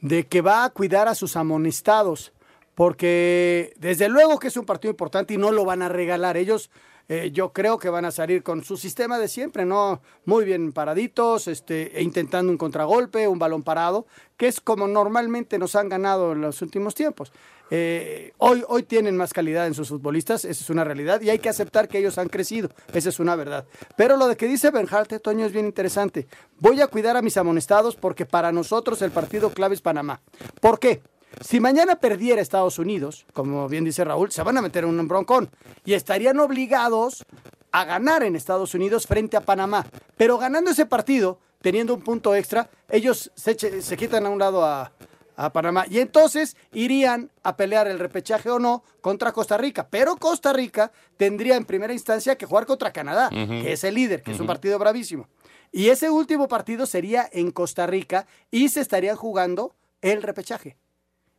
de 0.01 0.27
que 0.27 0.41
va 0.41 0.65
a 0.65 0.69
cuidar 0.69 1.07
a 1.07 1.15
sus 1.15 1.35
amonestados, 1.35 2.33
porque 2.75 3.73
desde 3.77 4.09
luego 4.09 4.39
que 4.39 4.47
es 4.47 4.57
un 4.57 4.65
partido 4.65 4.91
importante 4.91 5.33
y 5.33 5.37
no 5.37 5.51
lo 5.51 5.65
van 5.65 5.81
a 5.81 5.89
regalar. 5.89 6.37
Ellos 6.37 6.71
eh, 7.13 7.29
yo 7.31 7.53
creo 7.53 7.77
que 7.77 7.89
van 7.89 8.05
a 8.05 8.11
salir 8.11 8.41
con 8.41 8.63
su 8.63 8.75
sistema 8.75 9.19
de 9.19 9.27
siempre, 9.27 9.65
¿no? 9.65 10.01
Muy 10.25 10.45
bien 10.45 10.73
paraditos, 10.73 11.47
este, 11.47 11.95
e 11.95 12.01
intentando 12.01 12.51
un 12.51 12.57
contragolpe, 12.57 13.27
un 13.27 13.37
balón 13.37 13.61
parado, 13.61 14.07
que 14.35 14.47
es 14.47 14.59
como 14.59 14.87
normalmente 14.87 15.59
nos 15.59 15.75
han 15.75 15.89
ganado 15.89 16.31
en 16.31 16.41
los 16.41 16.63
últimos 16.63 16.95
tiempos. 16.95 17.31
Eh, 17.69 18.33
hoy, 18.39 18.63
hoy 18.67 18.81
tienen 18.81 19.15
más 19.15 19.31
calidad 19.31 19.67
en 19.67 19.75
sus 19.75 19.89
futbolistas, 19.89 20.43
esa 20.43 20.63
es 20.63 20.69
una 20.71 20.83
realidad, 20.83 21.21
y 21.21 21.29
hay 21.29 21.37
que 21.37 21.49
aceptar 21.49 21.87
que 21.87 21.99
ellos 21.99 22.17
han 22.17 22.29
crecido, 22.29 22.71
esa 22.95 23.09
es 23.09 23.19
una 23.19 23.35
verdad. 23.35 23.67
Pero 23.95 24.17
lo 24.17 24.27
de 24.27 24.35
que 24.35 24.47
dice 24.47 24.71
Benjalte, 24.71 25.19
Toño, 25.19 25.45
es 25.45 25.53
bien 25.53 25.67
interesante. 25.67 26.25
Voy 26.57 26.81
a 26.81 26.87
cuidar 26.87 27.15
a 27.15 27.21
mis 27.21 27.37
amonestados 27.37 27.95
porque 27.95 28.25
para 28.25 28.51
nosotros 28.51 29.03
el 29.03 29.11
partido 29.11 29.51
clave 29.51 29.75
es 29.75 29.81
Panamá. 29.81 30.19
¿Por 30.59 30.79
qué? 30.79 31.03
Si 31.41 31.59
mañana 31.59 31.95
perdiera 31.97 32.41
Estados 32.41 32.79
Unidos, 32.79 33.25
como 33.33 33.67
bien 33.67 33.83
dice 33.83 34.03
Raúl, 34.03 34.31
se 34.31 34.43
van 34.43 34.57
a 34.57 34.61
meter 34.61 34.83
en 34.83 34.99
un 34.99 35.07
broncón 35.07 35.49
y 35.85 35.93
estarían 35.93 36.39
obligados 36.39 37.25
a 37.71 37.85
ganar 37.85 38.23
en 38.23 38.35
Estados 38.35 38.73
Unidos 38.73 39.07
frente 39.07 39.37
a 39.37 39.41
Panamá. 39.41 39.85
Pero 40.15 40.37
ganando 40.37 40.71
ese 40.71 40.85
partido, 40.85 41.39
teniendo 41.61 41.93
un 41.93 42.01
punto 42.01 42.35
extra, 42.35 42.69
ellos 42.89 43.31
se, 43.35 43.81
se 43.81 43.97
quitan 43.97 44.25
a 44.25 44.29
un 44.29 44.39
lado 44.39 44.63
a, 44.63 44.91
a 45.35 45.51
Panamá 45.51 45.85
y 45.89 45.99
entonces 45.99 46.55
irían 46.71 47.31
a 47.43 47.55
pelear 47.55 47.87
el 47.87 47.99
repechaje 47.99 48.49
o 48.49 48.59
no 48.59 48.83
contra 49.01 49.31
Costa 49.31 49.57
Rica. 49.57 49.87
Pero 49.89 50.17
Costa 50.17 50.53
Rica 50.53 50.91
tendría 51.17 51.55
en 51.55 51.65
primera 51.65 51.93
instancia 51.93 52.37
que 52.37 52.45
jugar 52.45 52.65
contra 52.65 52.91
Canadá, 52.91 53.29
que 53.29 53.73
es 53.73 53.83
el 53.83 53.95
líder, 53.95 54.21
que 54.23 54.31
es 54.31 54.39
un 54.39 54.47
partido 54.47 54.77
bravísimo. 54.79 55.27
Y 55.71 55.89
ese 55.89 56.09
último 56.09 56.47
partido 56.47 56.85
sería 56.85 57.27
en 57.31 57.51
Costa 57.51 57.87
Rica 57.87 58.27
y 58.51 58.69
se 58.69 58.81
estarían 58.81 59.15
jugando 59.15 59.73
el 60.01 60.21
repechaje. 60.21 60.77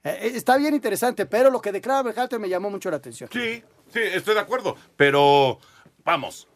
Eh, 0.04 0.32
está 0.34 0.56
bien 0.58 0.74
interesante, 0.74 1.26
pero 1.26 1.50
lo 1.50 1.60
que 1.60 1.72
declara 1.72 2.02
Berhalter 2.02 2.38
me 2.38 2.48
llamó 2.48 2.70
mucho 2.70 2.90
la 2.90 2.98
atención. 2.98 3.28
Sí, 3.32 3.62
sí, 3.92 4.00
estoy 4.00 4.34
de 4.34 4.40
acuerdo. 4.40 4.76
Pero, 4.96 5.58
vamos, 6.04 6.46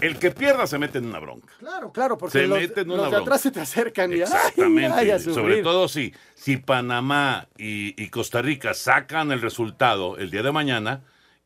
el 0.00 0.18
que 0.18 0.30
pierda 0.30 0.66
se 0.66 0.78
mete 0.78 0.98
en 0.98 1.06
una 1.06 1.18
bronca. 1.18 1.52
Claro, 1.58 1.92
claro, 1.92 2.18
porque 2.18 2.40
se 2.40 2.46
los, 2.46 2.58
mete 2.58 2.82
en 2.82 2.88
una 2.90 2.96
los 2.96 3.06
de 3.06 3.10
bronca. 3.16 3.22
atrás 3.24 3.40
se 3.40 3.50
te 3.50 3.60
acercan 3.60 4.12
y 4.12 4.20
Exactamente. 4.20 4.86
ay, 4.92 5.10
ay, 5.10 5.10
a 5.12 5.18
Sobre 5.18 5.62
todo 5.62 5.88
si, 5.88 6.12
si 6.34 6.58
Panamá 6.58 7.48
y, 7.56 8.00
y 8.02 8.08
Costa 8.10 8.42
Rica 8.42 8.74
sacan 8.74 9.32
el 9.32 9.40
resultado 9.40 10.18
el 10.18 10.30
día 10.30 10.42
de 10.42 10.52
mañana, 10.52 11.02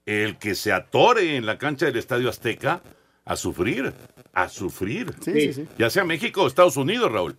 el 0.06 0.38
que 0.38 0.54
se 0.56 0.72
atore 0.72 1.36
en 1.36 1.46
la 1.46 1.56
cancha 1.58 1.86
del 1.86 1.96
Estadio 1.96 2.28
Azteca 2.28 2.82
a 3.24 3.36
sufrir, 3.36 3.92
a 4.32 4.48
sufrir. 4.48 5.14
Sí, 5.20 5.32
sí, 5.32 5.52
sí. 5.52 5.68
Ya 5.78 5.88
sea 5.90 6.02
México 6.02 6.42
o 6.42 6.46
Estados 6.48 6.76
Unidos, 6.76 7.12
Raúl. 7.12 7.36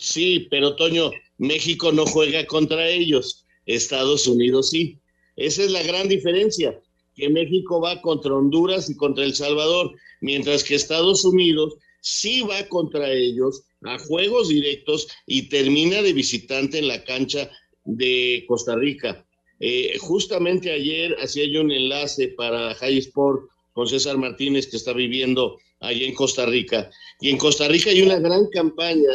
Sí, 0.00 0.46
pero 0.50 0.76
Toño, 0.76 1.10
México 1.36 1.92
no 1.92 2.06
juega 2.06 2.46
contra 2.46 2.88
ellos, 2.88 3.44
Estados 3.66 4.26
Unidos 4.26 4.70
sí. 4.70 4.98
Esa 5.36 5.62
es 5.62 5.70
la 5.70 5.82
gran 5.82 6.08
diferencia, 6.08 6.80
que 7.14 7.28
México 7.28 7.82
va 7.82 8.00
contra 8.00 8.34
Honduras 8.34 8.88
y 8.88 8.96
contra 8.96 9.24
El 9.24 9.34
Salvador, 9.34 9.92
mientras 10.22 10.64
que 10.64 10.74
Estados 10.74 11.22
Unidos 11.26 11.74
sí 12.00 12.40
va 12.40 12.66
contra 12.68 13.12
ellos 13.12 13.62
a 13.82 13.98
juegos 13.98 14.48
directos 14.48 15.06
y 15.26 15.50
termina 15.50 16.00
de 16.00 16.14
visitante 16.14 16.78
en 16.78 16.88
la 16.88 17.04
cancha 17.04 17.50
de 17.84 18.44
Costa 18.48 18.76
Rica. 18.76 19.26
Eh, 19.60 19.98
justamente 19.98 20.72
ayer 20.72 21.14
hacía 21.20 21.44
yo 21.44 21.60
un 21.60 21.72
enlace 21.72 22.28
para 22.28 22.74
High 22.74 22.98
Sport 22.98 23.50
con 23.74 23.86
César 23.86 24.16
Martínez, 24.16 24.66
que 24.66 24.78
está 24.78 24.94
viviendo 24.94 25.58
allá 25.78 26.06
en 26.06 26.14
Costa 26.14 26.46
Rica. 26.46 26.90
Y 27.20 27.28
en 27.28 27.36
Costa 27.36 27.68
Rica 27.68 27.90
hay 27.90 28.00
una 28.00 28.18
gran 28.18 28.48
campaña 28.48 29.10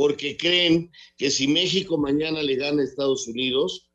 porque 0.00 0.34
creen 0.34 0.90
que 1.18 1.30
si 1.30 1.46
México 1.46 1.98
mañana 1.98 2.42
le 2.42 2.56
gana 2.56 2.80
a 2.80 2.86
Estados 2.86 3.28
Unidos, 3.28 3.90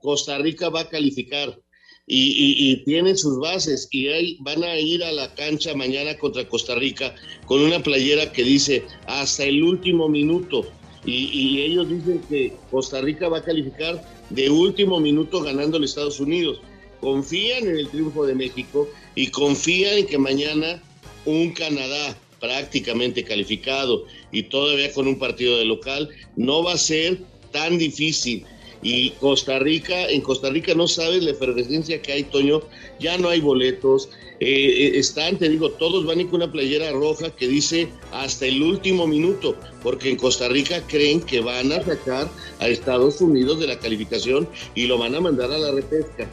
Costa 0.00 0.38
Rica 0.38 0.68
va 0.68 0.82
a 0.82 0.88
calificar 0.88 1.60
y, 2.06 2.76
tienen 2.84 3.16
sus 3.16 3.40
bases 3.40 3.88
y 3.90 4.36
van 4.44 4.62
a 4.62 4.78
ir 4.78 5.02
a 5.02 5.10
la 5.10 5.34
cancha 5.34 5.74
mañana 5.74 6.16
contra 6.16 6.48
Costa 6.48 6.76
Rica 6.76 7.16
con 7.44 7.60
una 7.60 7.82
playera 7.82 8.30
que 8.30 8.44
dice 8.44 8.84
hasta 9.08 9.42
el 9.42 9.64
último 9.64 10.08
minuto 10.08 10.64
y, 11.04 11.24
y 11.32 11.62
ellos 11.62 11.88
dicen 11.88 12.20
que 12.28 12.52
Costa 12.70 13.00
Rica 13.00 13.28
va 13.28 13.38
a 13.38 13.44
calificar 13.44 14.00
de 14.30 14.48
último 14.48 15.00
minuto 15.00 15.42
ganando 15.42 15.76
a 15.76 15.84
Estados 15.84 16.20
Unidos. 16.20 16.60
Confían 17.00 17.66
en 17.66 17.78
el 17.78 17.88
triunfo 17.88 18.26
de 18.26 18.36
México 18.36 18.88
y 19.16 19.26
confían 19.26 19.98
en 19.98 20.06
que 20.06 20.18
mañana 20.18 20.80
un 21.24 21.50
Canadá 21.50 22.16
prácticamente 22.42 23.22
calificado 23.22 24.04
y 24.32 24.42
todavía 24.42 24.92
con 24.92 25.06
un 25.06 25.16
partido 25.16 25.56
de 25.58 25.64
local, 25.64 26.10
no 26.36 26.64
va 26.64 26.72
a 26.72 26.78
ser 26.78 27.18
tan 27.52 27.78
difícil. 27.78 28.44
Y 28.82 29.10
Costa 29.10 29.60
Rica, 29.60 30.08
en 30.08 30.22
Costa 30.22 30.50
Rica 30.50 30.74
no 30.74 30.88
sabes 30.88 31.22
la 31.22 31.30
efervescencia 31.30 32.02
que 32.02 32.12
hay, 32.12 32.24
Toño, 32.24 32.62
ya 32.98 33.16
no 33.16 33.28
hay 33.28 33.40
boletos, 33.40 34.10
eh, 34.40 34.46
eh, 34.48 34.98
están, 34.98 35.38
te 35.38 35.48
digo, 35.48 35.70
todos 35.70 36.04
van 36.04 36.18
a 36.18 36.22
ir 36.22 36.30
con 36.30 36.42
una 36.42 36.50
playera 36.50 36.90
roja 36.90 37.30
que 37.30 37.46
dice 37.46 37.88
hasta 38.10 38.46
el 38.46 38.60
último 38.60 39.06
minuto, 39.06 39.54
porque 39.84 40.10
en 40.10 40.16
Costa 40.16 40.48
Rica 40.48 40.82
creen 40.88 41.20
que 41.20 41.38
van 41.40 41.70
a 41.70 41.80
sacar 41.84 42.28
a 42.58 42.66
Estados 42.66 43.20
Unidos 43.20 43.60
de 43.60 43.68
la 43.68 43.78
calificación 43.78 44.48
y 44.74 44.86
lo 44.86 44.98
van 44.98 45.14
a 45.14 45.20
mandar 45.20 45.52
a 45.52 45.58
la 45.58 45.70
repesca. 45.70 46.28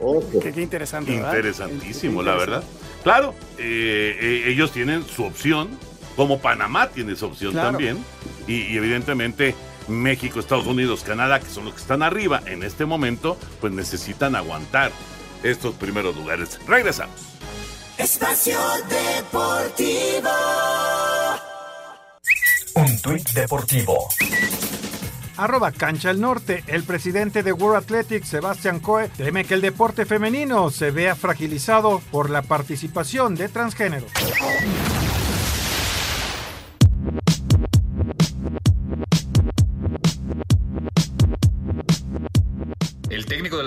Ojo. 0.00 0.40
Qué, 0.40 0.50
qué 0.50 0.62
interesante, 0.62 1.12
¿verdad? 1.12 1.36
Interesantísimo, 1.36 2.20
la 2.20 2.34
verdad. 2.34 2.64
Claro, 3.02 3.34
eh, 3.58 4.16
eh, 4.20 4.44
ellos 4.46 4.72
tienen 4.72 5.04
su 5.06 5.24
opción, 5.24 5.78
como 6.16 6.40
Panamá 6.40 6.88
tiene 6.88 7.16
su 7.16 7.26
opción 7.26 7.52
Claro. 7.52 7.70
también, 7.70 8.04
y, 8.46 8.62
y 8.62 8.76
evidentemente 8.76 9.54
México, 9.88 10.38
Estados 10.38 10.66
Unidos, 10.66 11.02
Canadá, 11.04 11.40
que 11.40 11.48
son 11.50 11.64
los 11.64 11.74
que 11.74 11.80
están 11.80 12.02
arriba 12.02 12.42
en 12.46 12.62
este 12.62 12.84
momento, 12.84 13.36
pues 13.60 13.72
necesitan 13.72 14.36
aguantar 14.36 14.92
estos 15.42 15.74
primeros 15.74 16.14
lugares. 16.16 16.58
Regresamos. 16.66 17.16
Espacio 17.98 18.58
Deportivo. 18.88 20.30
Un 22.74 22.98
tuit 23.02 23.28
deportivo. 23.32 24.08
Arroba 25.42 25.72
Cancha 25.72 26.10
el 26.10 26.20
Norte. 26.20 26.62
El 26.68 26.84
presidente 26.84 27.42
de 27.42 27.52
World 27.52 27.84
Athletics, 27.84 28.28
Sebastián 28.28 28.78
Coe, 28.78 29.08
teme 29.08 29.44
que 29.44 29.54
el 29.54 29.60
deporte 29.60 30.06
femenino 30.06 30.70
se 30.70 30.92
vea 30.92 31.16
fragilizado 31.16 32.00
por 32.12 32.30
la 32.30 32.42
participación 32.42 33.34
de 33.34 33.48
transgénero. 33.48 34.06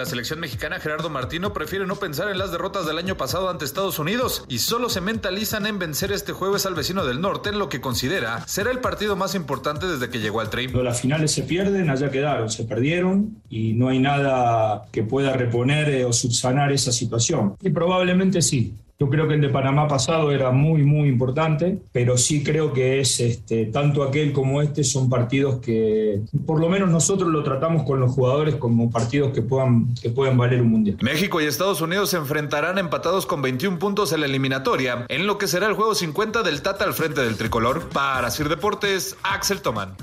La 0.06 0.12
selección 0.12 0.40
mexicana 0.40 0.80
Gerardo 0.80 1.10
Martino 1.10 1.52
prefiere 1.52 1.88
no 1.88 1.96
pensar 1.96 2.30
en 2.30 2.38
las 2.38 2.52
derrotas 2.52 2.86
del 2.86 3.00
año 3.00 3.18
pasado 3.18 3.50
ante 3.50 3.66
Estados 3.66 3.98
Unidos 3.98 4.46
y 4.48 4.60
solo 4.60 4.88
se 4.88 5.02
mentalizan 5.02 5.66
en 5.66 5.80
vencer 5.80 6.12
este 6.12 6.32
jueves 6.32 6.68
al 6.68 6.76
vecino 6.76 7.08
del 7.08 7.22
norte 7.22 7.50
en 7.50 7.58
lo 7.58 7.70
que 7.70 7.82
considera 7.82 8.46
será 8.46 8.70
el 8.70 8.82
partido 8.82 9.16
más 9.16 9.34
importante 9.34 9.88
desde 9.88 10.12
que 10.12 10.20
llegó 10.20 10.42
al 10.42 10.52
Tri. 10.52 10.68
Las 10.68 11.02
finales 11.02 11.32
se 11.32 11.42
pierden, 11.42 11.90
allá 11.90 12.12
quedaron, 12.12 12.52
se 12.52 12.66
perdieron 12.66 13.42
y 13.50 13.74
no 13.74 13.90
hay 13.90 13.98
nada 13.98 14.86
que 14.92 15.02
pueda 15.02 15.34
reponer 15.34 15.90
eh, 15.90 16.06
o 16.06 16.14
subsanar 16.14 16.72
esa 16.72 16.92
situación. 16.92 17.56
Y 17.64 17.72
probablemente 17.72 18.44
sí. 18.44 18.76
Yo 18.98 19.10
creo 19.10 19.28
que 19.28 19.34
el 19.34 19.42
de 19.42 19.50
Panamá 19.50 19.90
pasado 19.90 20.32
era 20.32 20.52
muy, 20.52 20.84
muy 20.84 21.10
importante, 21.10 21.80
pero 21.92 22.18
sí 22.18 22.44
creo 22.44 22.72
que 22.72 23.02
es 23.02 23.20
este, 23.20 23.66
tanto 23.66 24.04
aquel 24.04 24.32
como 24.32 24.62
este 24.62 24.86
son 24.86 25.10
partidos 25.10 25.60
que, 25.60 26.22
por 26.46 26.62
lo 26.62 26.70
menos 26.70 26.90
nosotros 26.90 27.30
lo 27.30 27.44
tratamos 27.44 27.84
con 27.84 28.00
los 28.00 28.12
jugadores 28.12 28.56
como 28.56 28.90
partidos 28.90 29.34
que 29.34 29.42
puedan, 29.42 29.94
que 29.96 30.10
puedan 30.10 30.38
valer 30.38 30.62
un 30.62 30.70
mundial. 30.70 30.98
México 31.02 31.42
y 31.42 31.46
Estados 31.46 31.82
Unidos 31.82 32.12
se 32.12 32.18
enfrentarán 32.18 32.78
empatados 32.78 33.26
con 33.26 33.42
21 33.42 33.80
puntos 33.80 34.14
en 34.14 34.22
la 34.22 34.28
eliminatoria, 34.28 35.06
en 35.10 35.28
lo 35.28 35.38
que 35.38 35.48
será 35.48 35.68
el 35.68 35.74
juego 35.74 35.94
50 35.94 36.44
del 36.44 36.62
Tata 36.62 36.86
al 36.86 36.94
frente 36.94 37.20
del 37.20 37.36
tricolor. 37.36 37.90
Para 37.90 38.32
Sir 38.32 38.48
Deportes, 38.48 39.18
Axel 39.24 39.62
Tomán. 39.62 39.96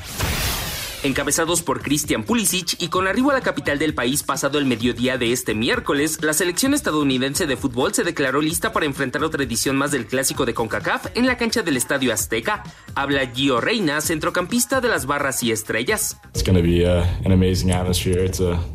Encabezados 1.05 1.62
por 1.62 1.83
Christian 1.83 2.23
Pulisic 2.23 2.81
y 2.81 2.87
con 2.87 3.09
arribo 3.09 3.33
a 3.33 3.35
la 3.35 3.41
capital 3.41 3.77
del 3.77 3.93
país 3.93 4.23
pasado 4.23 4.59
el 4.59 4.67
mediodía 4.67 5.19
de 5.19 5.33
este 5.33 5.53
miércoles, 5.53 6.23
la 6.23 6.33
selección 6.33 6.75
estadounidense 6.75 7.49
de 7.49 7.57
fútbol 7.57 7.93
se 7.93 8.05
declaró 8.05 8.41
lista 8.41 8.73
para 8.73 8.87
enfrentar 8.87 9.25
otra 9.25 9.43
edición 9.43 9.77
más 9.77 9.91
del 9.91 10.07
clásico 10.07 10.47
de 10.47 10.55
CONCACAF 10.55 11.07
en 11.17 11.27
la 11.27 11.37
cancha 11.37 11.62
del 11.62 11.77
Estadio 11.77 12.12
Azteca. 12.12 12.62
Habla 12.95 13.27
Gio 13.35 13.61
Reina, 13.61 14.01
centrocampista 14.01 14.81
de 14.81 14.88
las 14.88 15.07
Barras 15.07 15.43
y 15.43 15.51
Estrellas. 15.51 16.19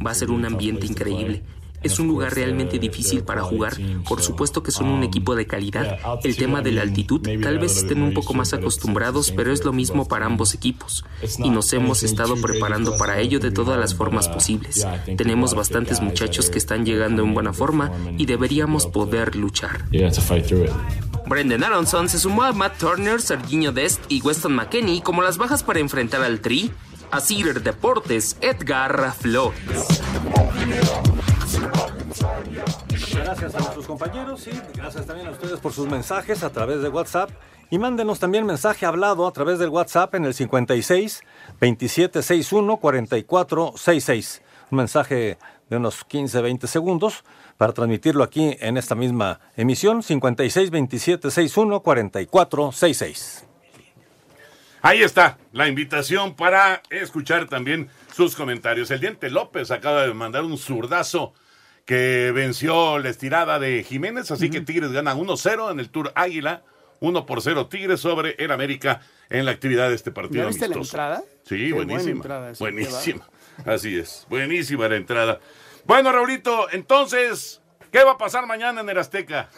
Va 0.06 0.12
a 0.12 0.16
ser 0.16 0.30
un 0.30 0.44
ambiente 0.44 0.86
increíble. 0.86 1.44
Es 1.84 2.00
un 2.00 2.08
lugar 2.08 2.34
realmente 2.34 2.80
difícil 2.80 3.24
para 3.24 3.44
jugar. 3.44 3.78
Por 4.08 4.22
supuesto 4.22 4.63
que 4.63 4.72
son 4.72 4.88
un 4.88 5.04
equipo 5.04 5.36
de 5.36 5.46
calidad. 5.46 5.98
El 6.24 6.36
tema 6.36 6.62
de 6.62 6.72
la 6.72 6.82
altitud, 6.82 7.22
tal 7.42 7.60
vez 7.60 7.78
estén 7.78 8.02
un 8.02 8.13
poco 8.13 8.34
más 8.34 8.54
acostumbrados, 8.54 9.32
pero 9.32 9.52
es 9.52 9.63
lo 9.63 9.74
mismo 9.74 10.08
para 10.08 10.26
ambos 10.26 10.54
equipos. 10.54 11.06
Y 11.38 11.50
nos 11.50 11.72
hemos 11.74 12.04
estado 12.04 12.36
preparando 12.36 12.98
para 12.98 13.20
ello 13.20 13.40
de 13.40 13.52
todas 13.52 13.80
las 13.80 13.94
formas 13.94 14.28
posibles. 14.28 14.86
Tenemos 15.18 15.54
bastantes 15.54 16.02
muchachos 16.02 16.50
que 16.50 16.58
están 16.58 16.86
llegando 16.86 17.24
en 17.24 17.34
buena 17.34 17.54
forma 17.54 17.92
y 18.18 18.26
deberíamos 18.26 18.88
poder 18.88 19.36
luchar. 19.36 19.86
Brendan 21.28 21.63
Aronson 21.63 22.08
se 22.08 22.20
sumó 22.20 22.44
a 22.44 22.54
Matt 22.54 22.78
Turner, 22.78 23.22
Serginho 23.22 23.72
Dest 23.72 24.02
y 24.08 24.22
Weston 24.22 24.56
McKenney 24.56 25.02
como 25.02 25.22
las 25.22 25.38
bajas 25.38 25.62
para 25.62 25.80
enfrentar 25.80 26.24
al 26.24 26.40
Tri. 26.40 26.72
A 27.10 27.22
Cider 27.22 27.63
Deportes, 27.63 28.36
Edgar 28.42 29.13
Flores. 29.18 29.88
Gracias 33.13 33.56
a 33.56 33.60
nuestros 33.60 33.86
compañeros 33.86 34.47
y 34.47 34.77
gracias 34.77 35.06
también 35.06 35.27
a 35.27 35.32
ustedes 35.32 35.60
por 35.60 35.73
sus 35.73 35.88
mensajes 35.88 36.43
a 36.43 36.51
través 36.51 36.82
de 36.82 36.89
WhatsApp. 36.89 37.30
Y 37.69 37.80
mándenos 37.80 38.19
también 38.19 38.45
mensaje 38.45 38.86
hablado 38.86 39.27
a 39.27 39.34
través 39.34 39.60
del 39.60 39.69
WhatsApp 39.69 40.15
en 40.15 40.25
el 40.25 40.34
56 40.34 41.21
2761 41.60 42.77
4466. 42.77 44.41
Un 44.71 44.77
mensaje 44.77 45.38
de 45.69 45.77
unos 45.77 46.03
15 46.06 46.41
20 46.41 46.67
segundos 46.67 47.23
para 47.58 47.73
transmitirlo 47.73 48.23
aquí 48.23 48.56
en 48.60 48.77
esta 48.77 48.95
misma 48.95 49.39
emisión 49.56 50.01
56 50.01 50.71
2761 50.71 51.82
4466. 51.82 53.47
Ahí 54.82 55.01
está 55.01 55.38
la 55.51 55.67
invitación 55.67 56.36
para 56.36 56.82
escuchar 56.89 57.47
también 57.47 57.89
sus 58.13 58.36
comentarios. 58.36 58.89
El 58.91 59.01
Diente 59.01 59.30
López 59.30 59.71
acaba 59.71 60.03
de 60.03 60.13
mandar 60.13 60.43
un 60.43 60.58
zurdazo 60.58 61.34
que 61.88 62.34
venció 62.36 63.00
la 63.00 63.08
estirada 63.10 63.60
de 63.60 63.82
Jiménez, 63.82 64.30
así 64.30 64.50
que 64.50 64.60
Tigres 64.60 64.91
gana 64.91 65.15
1-0 65.15 65.71
en 65.71 65.80
el 65.80 65.89
Tour 65.89 66.12
Águila, 66.15 66.62
1 67.00 67.26
por 67.26 67.41
0 67.41 67.67
Tigres 67.67 68.02
sobre 68.02 68.36
el 68.39 68.52
América 68.52 69.00
en 69.30 69.45
la 69.45 69.52
actividad 69.52 69.88
de 69.88 69.95
este 69.95 70.12
partido. 70.12 70.43
¿Ya 70.43 70.50
viste 70.50 70.67
la 70.67 70.76
entrada? 70.76 71.23
Sí, 71.43 71.71
buenísima. 71.71 72.26
buenísima. 72.60 73.30
Así 73.65 73.97
es, 73.97 74.28
buenísima 74.30 74.89
la 74.89 74.97
entrada. 74.97 75.39
Bueno, 75.86 76.12
Raulito, 76.12 76.69
entonces, 76.73 77.62
¿qué 77.89 78.04
va 78.04 78.12
a 78.12 78.17
pasar 78.17 78.45
mañana 78.47 78.82
en 78.82 78.89
el 78.89 78.97
Azteca? 78.97 79.50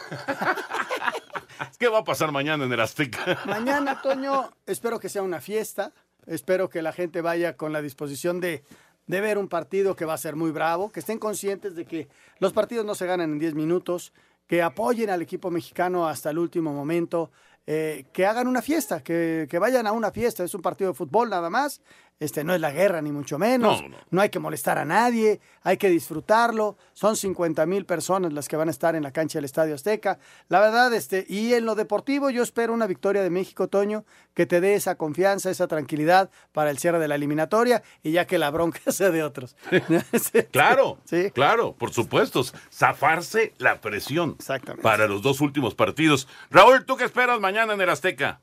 ¿Qué 1.80 1.88
va 1.88 1.98
a 1.98 2.04
pasar 2.04 2.30
mañana 2.30 2.64
en 2.64 2.72
el 2.72 2.80
Azteca? 2.80 3.40
Mañana, 3.44 4.00
Toño, 4.02 4.52
espero 4.66 5.00
que 5.00 5.08
sea 5.08 5.22
una 5.22 5.40
fiesta. 5.40 5.92
Espero 6.26 6.68
que 6.68 6.80
la 6.80 6.92
gente 6.92 7.22
vaya 7.22 7.56
con 7.56 7.72
la 7.72 7.82
disposición 7.82 8.40
de, 8.40 8.62
de 9.06 9.20
ver 9.20 9.38
un 9.38 9.48
partido 9.48 9.96
que 9.96 10.04
va 10.04 10.14
a 10.14 10.18
ser 10.18 10.36
muy 10.36 10.50
bravo, 10.50 10.90
que 10.90 11.00
estén 11.00 11.18
conscientes 11.18 11.74
de 11.74 11.84
que 11.84 12.08
los 12.38 12.52
partidos 12.52 12.84
no 12.84 12.94
se 12.94 13.06
ganan 13.06 13.32
en 13.32 13.38
10 13.38 13.54
minutos, 13.54 14.12
que 14.46 14.62
apoyen 14.62 15.10
al 15.10 15.22
equipo 15.22 15.50
mexicano 15.50 16.08
hasta 16.08 16.30
el 16.30 16.38
último 16.38 16.72
momento, 16.72 17.30
eh, 17.66 18.06
que 18.12 18.26
hagan 18.26 18.48
una 18.48 18.62
fiesta, 18.62 19.02
que, 19.02 19.46
que, 19.48 19.58
vayan 19.58 19.86
a 19.86 19.92
una 19.92 20.10
fiesta. 20.10 20.42
Es 20.42 20.54
un 20.54 20.62
partido 20.62 20.90
de 20.90 20.96
fútbol 20.96 21.30
nada 21.30 21.50
más. 21.50 21.80
Este 22.20 22.44
no 22.44 22.54
es 22.54 22.60
la 22.60 22.70
guerra, 22.70 23.00
ni 23.00 23.12
mucho 23.12 23.38
menos. 23.38 23.80
No, 23.80 23.88
no. 23.88 23.96
no 24.10 24.20
hay 24.20 24.28
que 24.28 24.38
molestar 24.38 24.76
a 24.76 24.84
nadie, 24.84 25.40
hay 25.62 25.78
que 25.78 25.88
disfrutarlo. 25.88 26.76
Son 26.92 27.16
50 27.16 27.64
mil 27.64 27.86
personas 27.86 28.34
las 28.34 28.46
que 28.46 28.56
van 28.56 28.68
a 28.68 28.70
estar 28.70 28.94
en 28.94 29.02
la 29.02 29.10
cancha 29.10 29.38
del 29.38 29.46
Estadio 29.46 29.74
Azteca. 29.74 30.18
La 30.48 30.60
verdad, 30.60 30.92
este, 30.92 31.24
y 31.26 31.54
en 31.54 31.64
lo 31.64 31.74
deportivo, 31.74 32.28
yo 32.28 32.42
espero 32.42 32.74
una 32.74 32.86
victoria 32.86 33.22
de 33.22 33.30
México, 33.30 33.68
Toño, 33.68 34.04
que 34.34 34.44
te 34.44 34.60
dé 34.60 34.74
esa 34.74 34.96
confianza, 34.96 35.50
esa 35.50 35.66
tranquilidad 35.66 36.30
para 36.52 36.68
el 36.68 36.78
cierre 36.78 36.98
de 36.98 37.08
la 37.08 37.14
eliminatoria 37.14 37.82
y 38.02 38.12
ya 38.12 38.26
que 38.26 38.36
la 38.36 38.50
bronca 38.50 38.80
sea 38.92 39.08
de 39.08 39.22
otros. 39.22 39.56
claro, 40.50 40.98
sí. 41.06 41.30
claro, 41.30 41.72
por 41.72 41.90
supuesto. 41.94 42.44
Zafarse 42.70 43.54
la 43.56 43.80
presión 43.80 44.36
para 44.82 45.06
los 45.08 45.22
dos 45.22 45.40
últimos 45.40 45.74
partidos. 45.74 46.28
Raúl, 46.50 46.84
¿tú 46.84 46.98
qué 46.98 47.04
esperas 47.04 47.40
mañana 47.40 47.72
en 47.72 47.80
el 47.80 47.88
Azteca? 47.88 48.40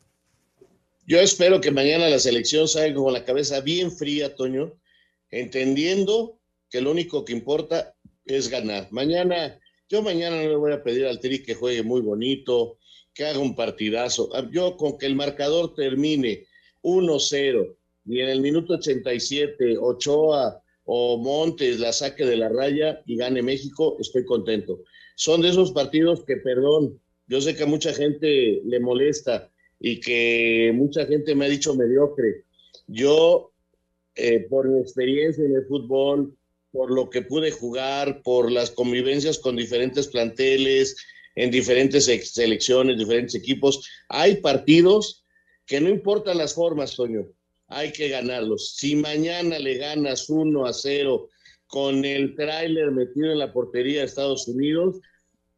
Yo 1.09 1.21
espero 1.21 1.61
que 1.61 1.71
mañana 1.71 2.09
la 2.09 2.19
selección 2.19 2.67
salga 2.67 2.95
con 2.95 3.13
la 3.13 3.23
cabeza 3.23 3.61
bien 3.61 3.93
fría, 3.93 4.35
Toño, 4.35 4.73
entendiendo 5.31 6.37
que 6.69 6.81
lo 6.81 6.91
único 6.91 7.23
que 7.23 7.31
importa 7.31 7.95
es 8.25 8.49
ganar. 8.49 8.89
Mañana, 8.91 9.57
yo 9.87 10.01
mañana 10.01 10.35
no 10.35 10.49
le 10.49 10.55
voy 10.57 10.73
a 10.73 10.83
pedir 10.83 11.05
al 11.05 11.21
Tri 11.21 11.41
que 11.41 11.55
juegue 11.55 11.81
muy 11.81 12.01
bonito, 12.01 12.77
que 13.13 13.23
haga 13.23 13.39
un 13.39 13.55
partidazo. 13.55 14.29
Yo 14.51 14.75
con 14.75 14.97
que 14.97 15.05
el 15.05 15.15
marcador 15.15 15.73
termine 15.75 16.45
1-0 16.81 17.77
y 18.05 18.19
en 18.19 18.27
el 18.27 18.41
minuto 18.41 18.73
87 18.73 19.77
Ochoa 19.79 20.61
o 20.83 21.17
Montes 21.17 21.79
la 21.79 21.93
saque 21.93 22.25
de 22.25 22.35
la 22.35 22.49
raya 22.49 23.01
y 23.05 23.15
gane 23.15 23.41
México, 23.41 23.95
estoy 24.01 24.25
contento. 24.25 24.83
Son 25.15 25.41
de 25.41 25.49
esos 25.51 25.71
partidos 25.71 26.25
que, 26.25 26.35
perdón, 26.35 26.99
yo 27.27 27.39
sé 27.39 27.55
que 27.55 27.63
a 27.63 27.67
mucha 27.67 27.93
gente 27.93 28.61
le 28.65 28.79
molesta, 28.81 29.49
y 29.79 29.99
que 29.99 30.71
mucha 30.73 31.05
gente 31.05 31.35
me 31.35 31.45
ha 31.45 31.49
dicho 31.49 31.75
mediocre. 31.75 32.43
Yo, 32.87 33.51
eh, 34.15 34.47
por 34.49 34.67
mi 34.67 34.79
experiencia 34.79 35.45
en 35.45 35.55
el 35.55 35.65
fútbol, 35.65 36.35
por 36.71 36.91
lo 36.91 37.09
que 37.09 37.21
pude 37.21 37.51
jugar, 37.51 38.21
por 38.23 38.51
las 38.51 38.71
convivencias 38.71 39.39
con 39.39 39.55
diferentes 39.55 40.07
planteles, 40.07 40.95
en 41.35 41.51
diferentes 41.51 42.05
selecciones, 42.05 42.97
diferentes 42.97 43.35
equipos, 43.35 43.87
hay 44.09 44.37
partidos 44.37 45.23
que 45.65 45.79
no 45.79 45.89
importan 45.89 46.37
las 46.37 46.55
formas, 46.55 46.95
Toño, 46.95 47.27
hay 47.67 47.91
que 47.91 48.09
ganarlos. 48.09 48.75
Si 48.75 48.95
mañana 48.95 49.59
le 49.59 49.75
ganas 49.75 50.29
1 50.29 50.65
a 50.65 50.73
0 50.73 51.29
con 51.67 52.05
el 52.05 52.35
tráiler 52.35 52.91
metido 52.91 53.31
en 53.31 53.39
la 53.39 53.53
portería 53.53 53.99
de 53.99 54.05
Estados 54.05 54.47
Unidos, 54.47 54.99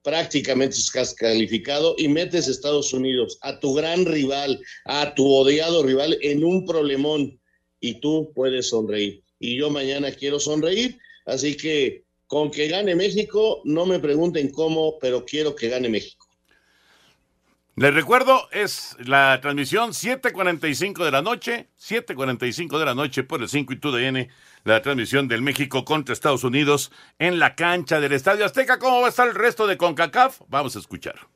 prácticamente 0.10 0.76
estás 0.76 1.14
calificado 1.14 1.94
y 2.00 2.08
metes 2.08 2.48
a 2.48 2.52
Estados 2.52 2.94
Unidos, 2.94 3.38
a 3.42 3.60
tu 3.60 3.76
gran 3.76 4.08
rival, 4.08 4.60
a 4.86 5.14
tu 5.14 5.24
odiado 5.32 5.84
rival 5.84 6.18
en 6.24 6.44
un 6.44 6.66
problemón 6.66 7.40
y 7.80 8.00
tú 8.00 8.32
puedes 8.34 8.70
sonreír. 8.70 9.24
Y 9.40 9.56
yo 9.58 9.70
mañana 9.70 10.12
quiero 10.12 10.40
sonreír, 10.40 10.98
así 11.28 11.56
que 11.56 12.06
con 12.26 12.50
que 12.50 12.68
gane 12.70 12.96
México, 12.96 13.62
no 13.66 13.86
me 13.86 14.00
pregunten 14.00 14.50
cómo, 14.50 14.98
pero 14.98 15.26
quiero 15.26 15.56
que 15.56 15.70
gane 15.70 15.90
México. 15.90 16.19
Les 17.80 17.94
recuerdo, 17.94 18.50
es 18.52 18.98
la 19.00 19.40
transmisión 19.40 19.92
7.45 19.92 21.06
de 21.06 21.12
la 21.12 21.22
noche, 21.22 21.70
7.45 21.80 22.78
de 22.78 22.84
la 22.84 22.94
noche 22.94 23.24
por 23.24 23.42
el 23.42 23.48
5 23.48 23.72
y 23.72 23.78
TUDN, 23.78 24.28
la 24.66 24.82
transmisión 24.82 25.30
del 25.30 25.42
México 25.42 25.86
contra 25.86 26.12
Estados 26.12 26.44
Unidos 26.44 26.92
en 27.20 27.40
la 27.40 27.56
cancha 27.56 28.02
del 28.02 28.12
Estadio 28.12 28.44
Azteca. 28.44 28.80
¿Cómo 28.80 29.00
va 29.00 29.06
a 29.06 29.10
estar 29.12 29.30
el 29.30 29.36
resto 29.36 29.66
de 29.66 29.78
CONCACAF? 29.78 30.42
Vamos 30.50 30.76
a 30.76 30.80
escuchar. 30.80 31.30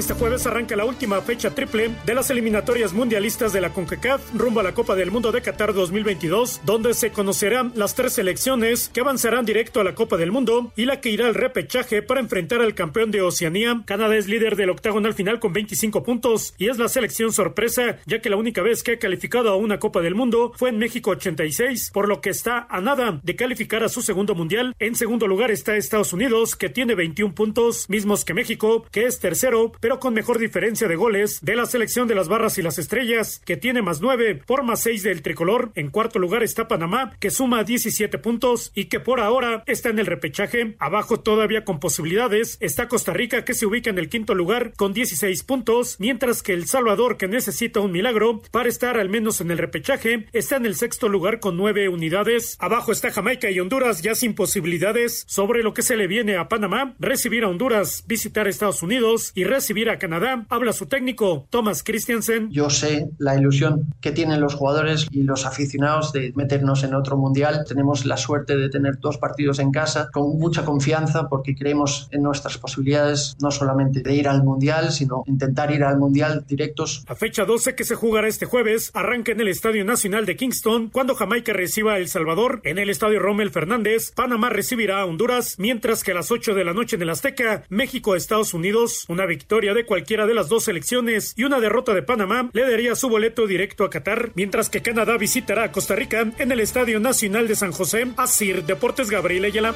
Este 0.00 0.14
jueves 0.14 0.46
arranca 0.46 0.76
la 0.76 0.86
última 0.86 1.20
fecha 1.20 1.50
triple 1.54 1.90
de 2.06 2.14
las 2.14 2.30
eliminatorias 2.30 2.94
mundialistas 2.94 3.52
de 3.52 3.60
la 3.60 3.74
CONCACAF 3.74 4.34
rumbo 4.34 4.60
a 4.60 4.62
la 4.62 4.72
Copa 4.72 4.94
del 4.94 5.10
Mundo 5.10 5.30
de 5.30 5.42
Qatar 5.42 5.74
2022, 5.74 6.62
donde 6.64 6.94
se 6.94 7.10
conocerán 7.10 7.72
las 7.76 7.94
tres 7.94 8.14
selecciones 8.14 8.88
que 8.88 9.02
avanzarán 9.02 9.44
directo 9.44 9.78
a 9.78 9.84
la 9.84 9.94
Copa 9.94 10.16
del 10.16 10.32
Mundo 10.32 10.72
y 10.74 10.86
la 10.86 11.02
que 11.02 11.10
irá 11.10 11.26
al 11.26 11.34
repechaje 11.34 12.00
para 12.00 12.20
enfrentar 12.20 12.62
al 12.62 12.74
campeón 12.74 13.10
de 13.10 13.20
Oceanía. 13.20 13.82
Canadá 13.84 14.16
es 14.16 14.26
líder 14.26 14.56
del 14.56 14.70
octagonal 14.70 15.12
final 15.12 15.38
con 15.38 15.52
25 15.52 16.02
puntos 16.02 16.54
y 16.56 16.70
es 16.70 16.78
la 16.78 16.88
selección 16.88 17.34
sorpresa, 17.34 17.98
ya 18.06 18.22
que 18.22 18.30
la 18.30 18.36
única 18.36 18.62
vez 18.62 18.82
que 18.82 18.92
ha 18.92 18.98
calificado 18.98 19.50
a 19.50 19.56
una 19.56 19.78
Copa 19.78 20.00
del 20.00 20.14
Mundo 20.14 20.54
fue 20.56 20.70
en 20.70 20.78
México 20.78 21.10
86, 21.10 21.90
por 21.92 22.08
lo 22.08 22.22
que 22.22 22.30
está 22.30 22.66
a 22.70 22.80
nada 22.80 23.20
de 23.22 23.36
calificar 23.36 23.84
a 23.84 23.90
su 23.90 24.00
segundo 24.00 24.34
mundial. 24.34 24.74
En 24.78 24.94
segundo 24.94 25.26
lugar 25.26 25.50
está 25.50 25.76
Estados 25.76 26.14
Unidos, 26.14 26.56
que 26.56 26.70
tiene 26.70 26.94
21 26.94 27.34
puntos, 27.34 27.84
mismos 27.90 28.24
que 28.24 28.32
México, 28.32 28.86
que 28.90 29.04
es 29.04 29.20
tercero, 29.20 29.72
pero 29.78 29.89
con 29.98 30.14
mejor 30.14 30.38
diferencia 30.38 30.86
de 30.86 30.96
goles 30.96 31.40
de 31.42 31.56
la 31.56 31.66
selección 31.66 32.06
de 32.06 32.14
las 32.14 32.28
barras 32.28 32.58
y 32.58 32.62
las 32.62 32.78
estrellas, 32.78 33.42
que 33.44 33.56
tiene 33.56 33.82
más 33.82 34.00
9 34.00 34.42
por 34.46 34.62
más 34.62 34.82
6 34.82 35.02
del 35.02 35.22
tricolor. 35.22 35.72
En 35.74 35.90
cuarto 35.90 36.18
lugar 36.18 36.42
está 36.42 36.68
Panamá, 36.68 37.16
que 37.18 37.30
suma 37.30 37.64
17 37.64 38.18
puntos 38.18 38.70
y 38.74 38.84
que 38.84 39.00
por 39.00 39.20
ahora 39.20 39.64
está 39.66 39.88
en 39.88 39.98
el 39.98 40.06
repechaje. 40.06 40.76
Abajo 40.78 41.20
todavía 41.20 41.64
con 41.64 41.80
posibilidades 41.80 42.58
está 42.60 42.88
Costa 42.88 43.12
Rica, 43.12 43.44
que 43.44 43.54
se 43.54 43.66
ubica 43.66 43.90
en 43.90 43.98
el 43.98 44.08
quinto 44.08 44.34
lugar 44.34 44.72
con 44.76 44.92
16 44.92 45.42
puntos, 45.42 45.96
mientras 45.98 46.42
que 46.42 46.52
El 46.52 46.66
Salvador, 46.66 47.16
que 47.16 47.28
necesita 47.28 47.80
un 47.80 47.92
milagro 47.92 48.42
para 48.50 48.68
estar 48.68 48.98
al 48.98 49.08
menos 49.08 49.40
en 49.40 49.50
el 49.50 49.58
repechaje, 49.58 50.26
está 50.32 50.56
en 50.56 50.66
el 50.66 50.76
sexto 50.76 51.08
lugar 51.08 51.40
con 51.40 51.56
9 51.56 51.88
unidades. 51.88 52.56
Abajo 52.60 52.92
está 52.92 53.10
Jamaica 53.10 53.50
y 53.50 53.60
Honduras 53.60 54.02
ya 54.02 54.14
sin 54.14 54.34
posibilidades 54.34 55.24
sobre 55.26 55.62
lo 55.62 55.74
que 55.74 55.82
se 55.82 55.96
le 55.96 56.06
viene 56.06 56.36
a 56.36 56.48
Panamá, 56.48 56.94
recibir 56.98 57.44
a 57.44 57.48
Honduras, 57.48 58.04
visitar 58.06 58.48
Estados 58.48 58.82
Unidos 58.82 59.32
y 59.34 59.44
recibir 59.44 59.79
recibir 59.80 59.90
a 59.90 59.98
Canadá. 59.98 60.44
Habla 60.50 60.72
su 60.72 60.86
técnico, 60.86 61.46
Thomas 61.48 61.82
Christiansen. 61.82 62.50
Yo 62.50 62.68
sé 62.68 63.08
la 63.18 63.36
ilusión 63.36 63.86
que 64.00 64.12
tienen 64.12 64.40
los 64.40 64.54
jugadores 64.54 65.06
y 65.10 65.22
los 65.22 65.46
aficionados 65.46 66.12
de 66.12 66.32
meternos 66.34 66.84
en 66.84 66.94
otro 66.94 67.16
mundial. 67.16 67.64
Tenemos 67.66 68.04
la 68.04 68.16
suerte 68.16 68.56
de 68.56 68.68
tener 68.68 68.98
dos 68.98 69.16
partidos 69.16 69.58
en 69.58 69.70
casa 69.70 70.10
con 70.12 70.38
mucha 70.38 70.64
confianza 70.64 71.28
porque 71.28 71.54
creemos 71.54 72.08
en 72.10 72.22
nuestras 72.22 72.58
posibilidades 72.58 73.36
no 73.40 73.50
solamente 73.50 74.02
de 74.02 74.14
ir 74.14 74.28
al 74.28 74.42
mundial, 74.42 74.92
sino 74.92 75.22
intentar 75.26 75.70
ir 75.70 75.84
al 75.84 75.98
mundial 75.98 76.44
directos. 76.46 77.04
A 77.06 77.14
fecha 77.14 77.44
12 77.44 77.74
que 77.74 77.84
se 77.84 77.94
jugará 77.94 78.28
este 78.28 78.46
jueves, 78.46 78.90
arranca 78.92 79.32
en 79.32 79.40
el 79.40 79.48
Estadio 79.48 79.84
Nacional 79.84 80.26
de 80.26 80.36
Kingston 80.36 80.90
cuando 80.90 81.14
Jamaica 81.14 81.52
reciba 81.52 81.94
a 81.94 81.98
El 81.98 82.08
Salvador. 82.08 82.60
En 82.64 82.78
el 82.78 82.90
Estadio 82.90 83.20
Rommel 83.20 83.50
Fernández, 83.50 84.12
Panamá 84.12 84.50
recibirá 84.50 85.00
a 85.00 85.06
Honduras, 85.06 85.56
mientras 85.58 86.04
que 86.04 86.12
a 86.12 86.14
las 86.14 86.30
8 86.30 86.54
de 86.54 86.64
la 86.64 86.74
noche 86.74 86.96
en 86.96 87.02
el 87.02 87.10
Azteca, 87.10 87.64
México 87.68 88.14
Estados 88.14 88.52
Unidos. 88.52 89.04
Una 89.08 89.26
victoria 89.26 89.69
de 89.74 89.86
cualquiera 89.86 90.26
de 90.26 90.34
las 90.34 90.48
dos 90.48 90.64
selecciones 90.64 91.34
y 91.36 91.44
una 91.44 91.60
derrota 91.60 91.94
de 91.94 92.02
Panamá 92.02 92.50
le 92.52 92.70
daría 92.70 92.94
su 92.94 93.08
boleto 93.08 93.46
directo 93.46 93.84
a 93.84 93.90
Qatar, 93.90 94.32
mientras 94.34 94.70
que 94.70 94.82
Canadá 94.82 95.16
visitará 95.16 95.64
a 95.64 95.72
Costa 95.72 95.94
Rica 95.94 96.30
en 96.38 96.52
el 96.52 96.60
Estadio 96.60 97.00
Nacional 97.00 97.48
de 97.48 97.56
San 97.56 97.72
José. 97.72 98.06
Asir 98.16 98.64
Deportes 98.64 99.10
Gabriel 99.10 99.44
Ayala. 99.44 99.74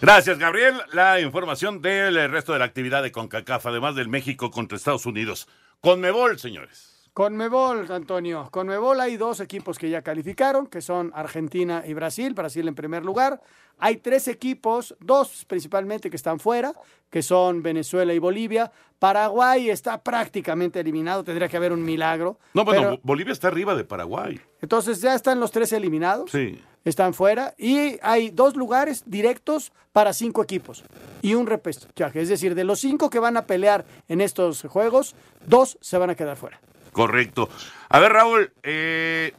Gracias, 0.00 0.38
Gabriel. 0.38 0.74
La 0.92 1.20
información 1.20 1.80
del 1.80 2.30
resto 2.30 2.52
de 2.52 2.58
la 2.58 2.64
actividad 2.64 3.02
de 3.02 3.12
CONCACAF, 3.12 3.66
además 3.66 3.94
del 3.94 4.08
México 4.08 4.50
contra 4.50 4.76
Estados 4.76 5.06
Unidos. 5.06 5.48
Conmebol, 5.80 6.38
señores. 6.38 6.91
Conmebol, 7.14 7.90
Antonio. 7.92 8.48
Conmebol 8.50 8.98
hay 9.00 9.18
dos 9.18 9.40
equipos 9.40 9.78
que 9.78 9.90
ya 9.90 10.00
calificaron, 10.00 10.66
que 10.66 10.80
son 10.80 11.12
Argentina 11.14 11.82
y 11.86 11.92
Brasil. 11.92 12.32
Brasil 12.32 12.66
en 12.66 12.74
primer 12.74 13.04
lugar. 13.04 13.40
Hay 13.78 13.96
tres 13.96 14.28
equipos, 14.28 14.94
dos 14.98 15.44
principalmente 15.46 16.08
que 16.08 16.16
están 16.16 16.38
fuera, 16.40 16.72
que 17.10 17.22
son 17.22 17.62
Venezuela 17.62 18.14
y 18.14 18.18
Bolivia. 18.18 18.72
Paraguay 18.98 19.68
está 19.68 20.02
prácticamente 20.02 20.80
eliminado, 20.80 21.22
tendría 21.22 21.48
que 21.48 21.56
haber 21.58 21.72
un 21.72 21.84
milagro. 21.84 22.38
No, 22.54 22.64
bueno, 22.64 22.80
pero- 22.82 23.00
Bolivia 23.02 23.32
está 23.32 23.48
arriba 23.48 23.74
de 23.74 23.84
Paraguay. 23.84 24.40
entonces 24.62 25.00
ya 25.02 25.14
están 25.14 25.38
los 25.38 25.50
tres 25.50 25.72
eliminados. 25.72 26.30
Sí. 26.30 26.58
Están 26.84 27.12
fuera 27.14 27.54
y 27.58 27.98
hay 28.02 28.30
dos 28.30 28.56
lugares 28.56 29.04
directos 29.06 29.72
para 29.92 30.12
cinco 30.12 30.42
equipos 30.42 30.82
y 31.20 31.34
un 31.34 31.46
repechaje. 31.46 32.20
Es 32.22 32.28
decir, 32.28 32.54
de 32.54 32.64
los 32.64 32.80
cinco 32.80 33.10
que 33.10 33.18
van 33.20 33.36
a 33.36 33.46
pelear 33.46 33.84
en 34.08 34.20
estos 34.20 34.62
juegos, 34.62 35.14
dos 35.46 35.76
se 35.80 35.98
van 35.98 36.10
a 36.10 36.14
quedar 36.16 36.36
fuera. 36.36 36.60
Correcto. 36.92 37.48
A 37.88 37.98
ver, 37.98 38.12
Raúl, 38.12 38.52
eh, 38.62 39.32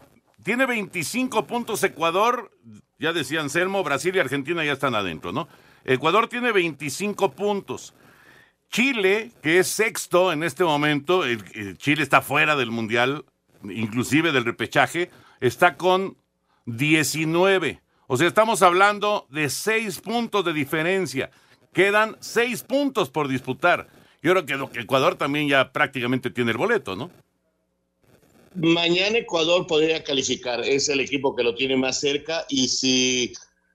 tiene 0.43 0.65
25 0.65 1.45
puntos 1.45 1.83
Ecuador, 1.83 2.51
ya 2.99 3.13
decía 3.13 3.41
Anselmo, 3.41 3.83
Brasil 3.83 4.15
y 4.15 4.19
Argentina 4.19 4.63
ya 4.63 4.73
están 4.73 4.95
adentro, 4.95 5.31
¿no? 5.31 5.47
Ecuador 5.85 6.27
tiene 6.27 6.51
25 6.51 7.31
puntos. 7.33 7.93
Chile, 8.69 9.31
que 9.43 9.59
es 9.59 9.67
sexto 9.67 10.33
en 10.33 10.41
este 10.43 10.63
momento, 10.63 11.23
Chile 11.77 12.01
está 12.01 12.21
fuera 12.21 12.55
del 12.55 12.71
Mundial, 12.71 13.23
inclusive 13.63 14.31
del 14.31 14.45
repechaje, 14.45 15.11
está 15.39 15.77
con 15.77 16.17
19. 16.65 17.81
O 18.07 18.17
sea, 18.17 18.27
estamos 18.27 18.63
hablando 18.63 19.27
de 19.29 19.49
6 19.49 20.01
puntos 20.01 20.43
de 20.43 20.53
diferencia. 20.53 21.29
Quedan 21.71 22.17
6 22.19 22.63
puntos 22.63 23.11
por 23.11 23.27
disputar. 23.27 23.87
Yo 24.23 24.31
creo 24.31 24.69
que 24.71 24.79
Ecuador 24.79 25.15
también 25.15 25.47
ya 25.47 25.71
prácticamente 25.71 26.31
tiene 26.31 26.51
el 26.51 26.57
boleto, 26.57 26.95
¿no? 26.95 27.11
Mañana 28.55 29.17
Ecuador 29.17 29.65
podría 29.65 30.03
calificar, 30.03 30.61
es 30.63 30.87
el 30.89 30.99
equipo 30.99 31.35
que 31.35 31.43
lo 31.43 31.55
tiene 31.55 31.75
más 31.75 31.99
cerca 31.99 32.45
y 32.49 32.67
si 32.67 33.33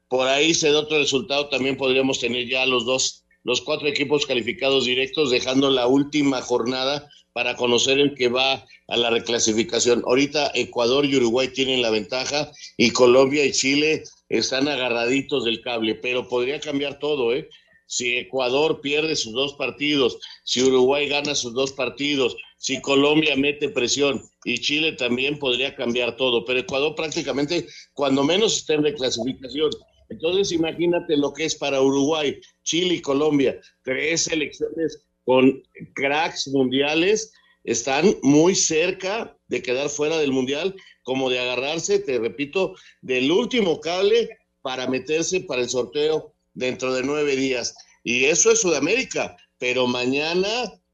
por 0.09 0.29
ahí 0.29 0.55
se 0.55 0.71
da 0.71 0.81
otro 0.81 0.99
resultado 0.99 1.49
también 1.49 1.77
podríamos 1.77 2.21
tener 2.21 2.49
ya 2.49 2.65
los 2.65 2.85
dos, 2.85 3.25
los 3.43 3.61
cuatro 3.61 3.89
equipos 3.89 4.25
calificados 4.27 4.85
directos 4.85 5.31
dejando 5.31 5.71
la 5.71 5.87
última 5.87 6.41
jornada 6.43 7.09
para 7.33 7.57
conocer 7.57 7.99
el 7.99 8.15
que 8.15 8.29
va 8.29 8.65
a 8.89 8.97
la 8.97 9.11
reclasificación. 9.11 10.03
Ahorita 10.07 10.51
Ecuador 10.55 11.05
y 11.05 11.17
Uruguay 11.17 11.49
tienen 11.49 11.83
la 11.83 11.91
ventaja 11.91 12.51
y 12.77 12.91
Colombia 12.91 13.45
y 13.45 13.53
Chile 13.53 14.05
están 14.29 14.69
agarraditos 14.69 15.45
del 15.45 15.61
cable, 15.61 15.95
pero 15.97 16.29
podría 16.29 16.61
cambiar 16.61 16.99
todo, 16.99 17.35
¿eh? 17.35 17.49
Si 17.89 18.19
Ecuador 18.19 18.83
pierde 18.83 19.17
sus 19.17 19.33
dos 19.33 19.55
partidos, 19.55 20.19
si 20.45 20.63
Uruguay 20.63 21.09
gana 21.09 21.35
sus 21.35 21.55
dos 21.55 21.73
partidos, 21.73 22.37
si 22.59 22.83
Colombia 22.83 23.35
mete 23.35 23.71
presión 23.71 24.23
y 24.45 24.59
Chile 24.59 24.93
también 24.93 25.39
podría 25.39 25.75
cambiar 25.75 26.15
todo, 26.17 26.45
pero 26.45 26.61
Ecuador 26.61 26.95
prácticamente 26.95 27.67
cuando 27.95 28.23
menos 28.25 28.59
está 28.59 28.75
en 28.75 28.83
reclasificación. 28.83 29.71
Entonces 30.11 30.53
imagínate 30.53 31.17
lo 31.17 31.33
que 31.33 31.47
es 31.47 31.55
para 31.55 31.81
Uruguay, 31.81 32.39
Chile 32.63 32.97
y 32.97 33.01
Colombia, 33.01 33.59
tres 33.83 34.25
selecciones 34.25 35.07
con 35.25 35.63
cracks 35.95 36.49
mundiales, 36.49 37.33
están 37.65 38.17
muy 38.23 38.55
cerca 38.55 39.35
de 39.47 39.63
quedar 39.63 39.89
fuera 39.89 40.19
del 40.19 40.33
mundial, 40.33 40.75
como 41.05 41.31
de 41.31 41.39
agarrarse, 41.39 41.99
te 42.01 42.19
repito, 42.19 42.75
del 43.01 43.31
último 43.31 43.81
cable 43.81 44.29
para 44.61 44.87
meterse 44.87 45.41
para 45.41 45.63
el 45.63 45.71
sorteo 45.71 46.35
dentro 46.59 46.93
de 46.93 47.03
nueve 47.03 47.37
días. 47.37 47.75
Y 48.03 48.25
eso 48.25 48.51
es 48.51 48.61
Sudamérica, 48.61 49.37
pero 49.59 49.87
mañana 49.87 50.49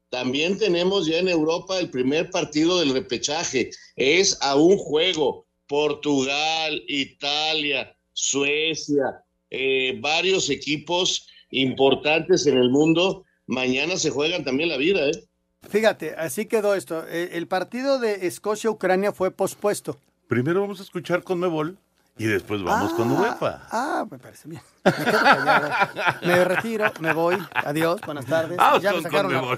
también 0.09 0.57
tenemos 0.57 1.07
ya 1.07 1.17
en 1.17 1.27
Europa 1.27 1.79
el 1.79 1.89
primer 1.89 2.29
partido 2.29 2.79
del 2.79 2.93
repechaje. 2.93 3.71
Es 3.95 4.37
a 4.41 4.55
un 4.55 4.77
juego. 4.77 5.45
Portugal, 5.67 6.79
Italia, 6.87 7.97
Suecia, 8.13 9.23
eh, 9.49 9.97
varios 9.99 10.51
equipos 10.51 11.27
importantes 11.49 12.45
en 12.45 12.57
el 12.57 12.69
mundo. 12.69 13.23
Mañana 13.47 13.97
se 13.97 14.11
juegan 14.11 14.43
también 14.43 14.69
la 14.69 14.77
vida, 14.77 15.09
¿eh? 15.09 15.23
Fíjate, 15.67 16.13
así 16.15 16.45
quedó 16.45 16.75
esto. 16.75 17.03
Eh, 17.07 17.31
El 17.33 17.47
partido 17.47 17.97
de 17.97 18.27
Escocia-Ucrania 18.27 19.11
fue 19.11 19.31
pospuesto. 19.31 19.99
Primero 20.27 20.61
vamos 20.61 20.79
a 20.79 20.83
escuchar 20.83 21.23
con 21.23 21.39
Mebol 21.39 21.79
y 22.17 22.25
después 22.25 22.63
vamos 22.63 22.93
con 22.93 23.11
UEFA. 23.11 23.61
Ah, 23.71 24.05
me 24.09 24.17
parece 24.17 24.47
bien. 24.47 24.61
Me 24.83 24.91
quedo 24.91 25.21
callado. 25.21 25.69
Me 26.25 26.45
retiro, 26.45 26.91
me 26.99 27.13
voy. 27.13 27.37
Adiós, 27.53 27.99
buenas 28.05 28.25
tardes. 28.25 28.57
Vamos 28.57 28.81
Ya 28.81 28.93
me 28.93 29.01
sacaron 29.01 29.33
la- 29.33 29.57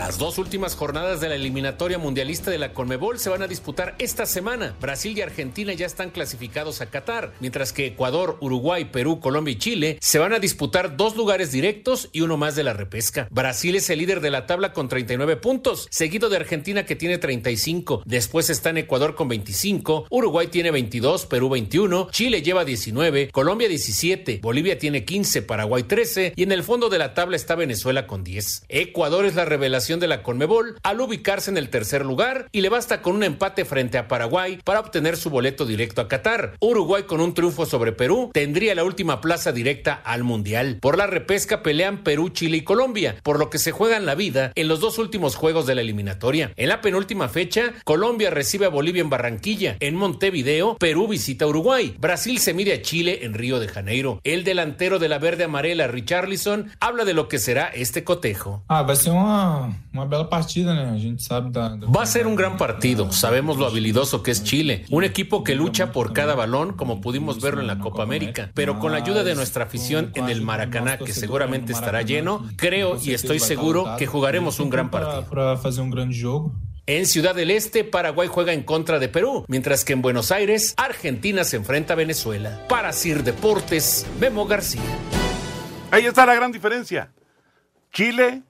Las 0.00 0.16
dos 0.16 0.38
últimas 0.38 0.76
jornadas 0.76 1.20
de 1.20 1.28
la 1.28 1.34
eliminatoria 1.34 1.98
mundialista 1.98 2.50
de 2.50 2.56
la 2.56 2.72
Conmebol 2.72 3.18
se 3.18 3.28
van 3.28 3.42
a 3.42 3.46
disputar 3.46 3.96
esta 3.98 4.24
semana. 4.24 4.74
Brasil 4.80 5.16
y 5.16 5.20
Argentina 5.20 5.74
ya 5.74 5.84
están 5.84 6.08
clasificados 6.08 6.80
a 6.80 6.86
Qatar, 6.86 7.34
mientras 7.38 7.74
que 7.74 7.84
Ecuador, 7.84 8.38
Uruguay, 8.40 8.86
Perú, 8.86 9.20
Colombia 9.20 9.52
y 9.52 9.58
Chile 9.58 9.98
se 10.00 10.18
van 10.18 10.32
a 10.32 10.38
disputar 10.38 10.96
dos 10.96 11.16
lugares 11.16 11.52
directos 11.52 12.08
y 12.12 12.22
uno 12.22 12.38
más 12.38 12.56
de 12.56 12.64
la 12.64 12.72
repesca. 12.72 13.28
Brasil 13.30 13.76
es 13.76 13.90
el 13.90 13.98
líder 13.98 14.22
de 14.22 14.30
la 14.30 14.46
tabla 14.46 14.72
con 14.72 14.88
39 14.88 15.36
puntos, 15.36 15.86
seguido 15.90 16.30
de 16.30 16.38
Argentina 16.38 16.86
que 16.86 16.96
tiene 16.96 17.18
35. 17.18 18.02
Después 18.06 18.48
están 18.48 18.78
Ecuador 18.78 19.14
con 19.14 19.28
25, 19.28 20.06
Uruguay 20.08 20.46
tiene 20.46 20.70
22, 20.70 21.26
Perú 21.26 21.50
21, 21.50 22.08
Chile 22.10 22.40
lleva 22.40 22.64
19, 22.64 23.28
Colombia 23.32 23.68
17, 23.68 24.40
Bolivia 24.42 24.78
tiene 24.78 25.04
15, 25.04 25.42
Paraguay 25.42 25.82
13 25.82 26.32
y 26.36 26.42
en 26.42 26.52
el 26.52 26.62
fondo 26.62 26.88
de 26.88 26.98
la 26.98 27.12
tabla 27.12 27.36
está 27.36 27.54
Venezuela 27.54 28.06
con 28.06 28.24
10. 28.24 28.64
Ecuador 28.70 29.26
es 29.26 29.34
la 29.34 29.44
revelación 29.44 29.89
de 29.98 30.06
la 30.06 30.22
Conmebol 30.22 30.76
al 30.82 31.00
ubicarse 31.00 31.50
en 31.50 31.56
el 31.56 31.70
tercer 31.70 32.04
lugar 32.04 32.48
y 32.52 32.60
le 32.60 32.68
basta 32.68 33.02
con 33.02 33.16
un 33.16 33.24
empate 33.24 33.64
frente 33.64 33.98
a 33.98 34.06
Paraguay 34.06 34.60
para 34.62 34.80
obtener 34.80 35.16
su 35.16 35.30
boleto 35.30 35.66
directo 35.66 36.00
a 36.00 36.08
Qatar. 36.08 36.54
Uruguay 36.60 37.04
con 37.04 37.20
un 37.20 37.34
triunfo 37.34 37.66
sobre 37.66 37.92
Perú 37.92 38.30
tendría 38.32 38.74
la 38.74 38.84
última 38.84 39.20
plaza 39.20 39.50
directa 39.50 39.94
al 40.04 40.22
Mundial. 40.22 40.78
Por 40.80 40.96
la 40.96 41.06
repesca 41.06 41.62
pelean 41.62 42.04
Perú, 42.04 42.28
Chile 42.28 42.58
y 42.58 42.64
Colombia, 42.64 43.16
por 43.22 43.38
lo 43.38 43.50
que 43.50 43.58
se 43.58 43.72
juegan 43.72 44.06
la 44.06 44.14
vida 44.14 44.52
en 44.54 44.68
los 44.68 44.80
dos 44.80 44.98
últimos 44.98 45.34
juegos 45.34 45.66
de 45.66 45.74
la 45.74 45.80
eliminatoria. 45.80 46.52
En 46.56 46.68
la 46.68 46.80
penúltima 46.80 47.28
fecha, 47.28 47.72
Colombia 47.84 48.30
recibe 48.30 48.66
a 48.66 48.70
Bolivia 48.70 49.00
en 49.00 49.10
Barranquilla. 49.10 49.76
En 49.80 49.96
Montevideo, 49.96 50.76
Perú 50.76 51.08
visita 51.08 51.46
Uruguay. 51.46 51.96
Brasil 51.98 52.38
se 52.38 52.54
mide 52.54 52.74
a 52.74 52.82
Chile 52.82 53.20
en 53.22 53.34
Río 53.34 53.58
de 53.58 53.68
Janeiro. 53.68 54.20
El 54.24 54.44
delantero 54.44 54.98
de 54.98 55.08
la 55.08 55.18
verde 55.18 55.44
amarela, 55.44 55.86
Richarlison, 55.86 56.70
habla 56.80 57.04
de 57.04 57.14
lo 57.14 57.28
que 57.28 57.38
será 57.38 57.68
este 57.68 58.04
cotejo. 58.04 58.62
Ah, 58.68 58.84
ser 59.00 59.12
uma, 59.12 59.76
uma 59.92 60.06
bela 60.06 60.28
partida, 60.28 60.72
né? 60.74 60.90
A 60.90 60.98
gente 60.98 61.22
sabe 61.22 61.50
da. 61.50 61.70
da- 61.76 61.86
Va 61.86 62.02
a 62.02 62.06
ser 62.06 62.26
un 62.26 62.34
gran 62.36 62.56
partido. 62.56 63.10
Sabemos 63.12 63.56
lo 63.58 63.66
habilidoso 63.66 64.22
que 64.22 64.30
es 64.30 64.44
Chile. 64.44 64.84
Un 64.90 65.04
equipo 65.04 65.42
que 65.44 65.54
lucha 65.54 65.92
por 65.92 66.12
cada 66.12 66.34
balón, 66.34 66.72
como 66.74 67.00
pudimos 67.00 67.40
verlo 67.40 67.60
en 67.60 67.66
la 67.66 67.78
Copa 67.78 68.02
América. 68.02 68.50
Pero 68.54 68.78
con 68.78 68.92
la 68.92 68.98
ayuda 68.98 69.24
de 69.24 69.34
nuestra 69.34 69.64
afición 69.64 70.12
en 70.14 70.28
el 70.28 70.42
Maracaná, 70.42 70.96
que 70.98 71.12
seguramente 71.12 71.72
estará 71.72 72.02
lleno, 72.02 72.48
creo 72.56 72.98
y 73.02 73.12
estoy 73.14 73.38
seguro 73.40 73.96
que 73.98 74.06
jugaremos 74.06 74.60
un 74.60 74.70
gran 74.70 74.90
partido. 74.90 75.24
Um. 75.30 76.52
En 76.86 77.06
Ciudad 77.06 77.34
del 77.36 77.50
Este, 77.52 77.84
Paraguay 77.84 78.26
juega 78.28 78.52
en 78.52 78.62
contra 78.64 78.98
de 78.98 79.08
Perú, 79.08 79.44
mientras 79.48 79.84
que 79.84 79.92
en 79.92 80.02
Buenos 80.02 80.32
Aires, 80.32 80.74
Argentina 80.76 81.44
se 81.44 81.56
enfrenta 81.56 81.92
a 81.92 81.96
Venezuela. 81.96 82.66
Para 82.68 82.92
Sir 82.92 83.22
Deportes, 83.22 84.06
Memo 84.18 84.44
García. 84.46 84.80
Ahí 85.92 86.06
está 86.06 86.26
la 86.26 86.34
gran 86.34 86.50
diferencia. 86.50 87.12
Chile 87.92 88.42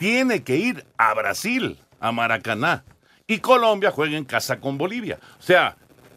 tiene 0.00 0.42
que 0.42 0.56
ir 0.56 0.86
a 0.96 1.12
Brasil, 1.12 1.78
a 2.00 2.10
Maracaná. 2.10 2.84
Y 3.26 3.38
Colombia 3.38 3.90
juega 3.90 4.16
en 4.16 4.24
casa 4.24 4.58
con 4.58 4.78
Bolivia. 4.78 5.18
O 5.38 5.42
sea, 5.42 5.76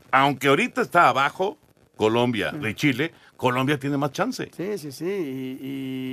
aunque 0.10 0.48
ahorita 0.48 0.82
está 0.82 1.10
abajo, 1.10 1.58
Colombia 1.98 2.52
de 2.52 2.74
Chile, 2.76 3.12
Colombia 3.36 3.78
tiene 3.78 3.98
más 3.98 4.14
chance. 4.14 4.50
Sí, 4.56 4.78
sí, 4.78 4.92
sí. 4.94 5.06
Y, 5.06 5.58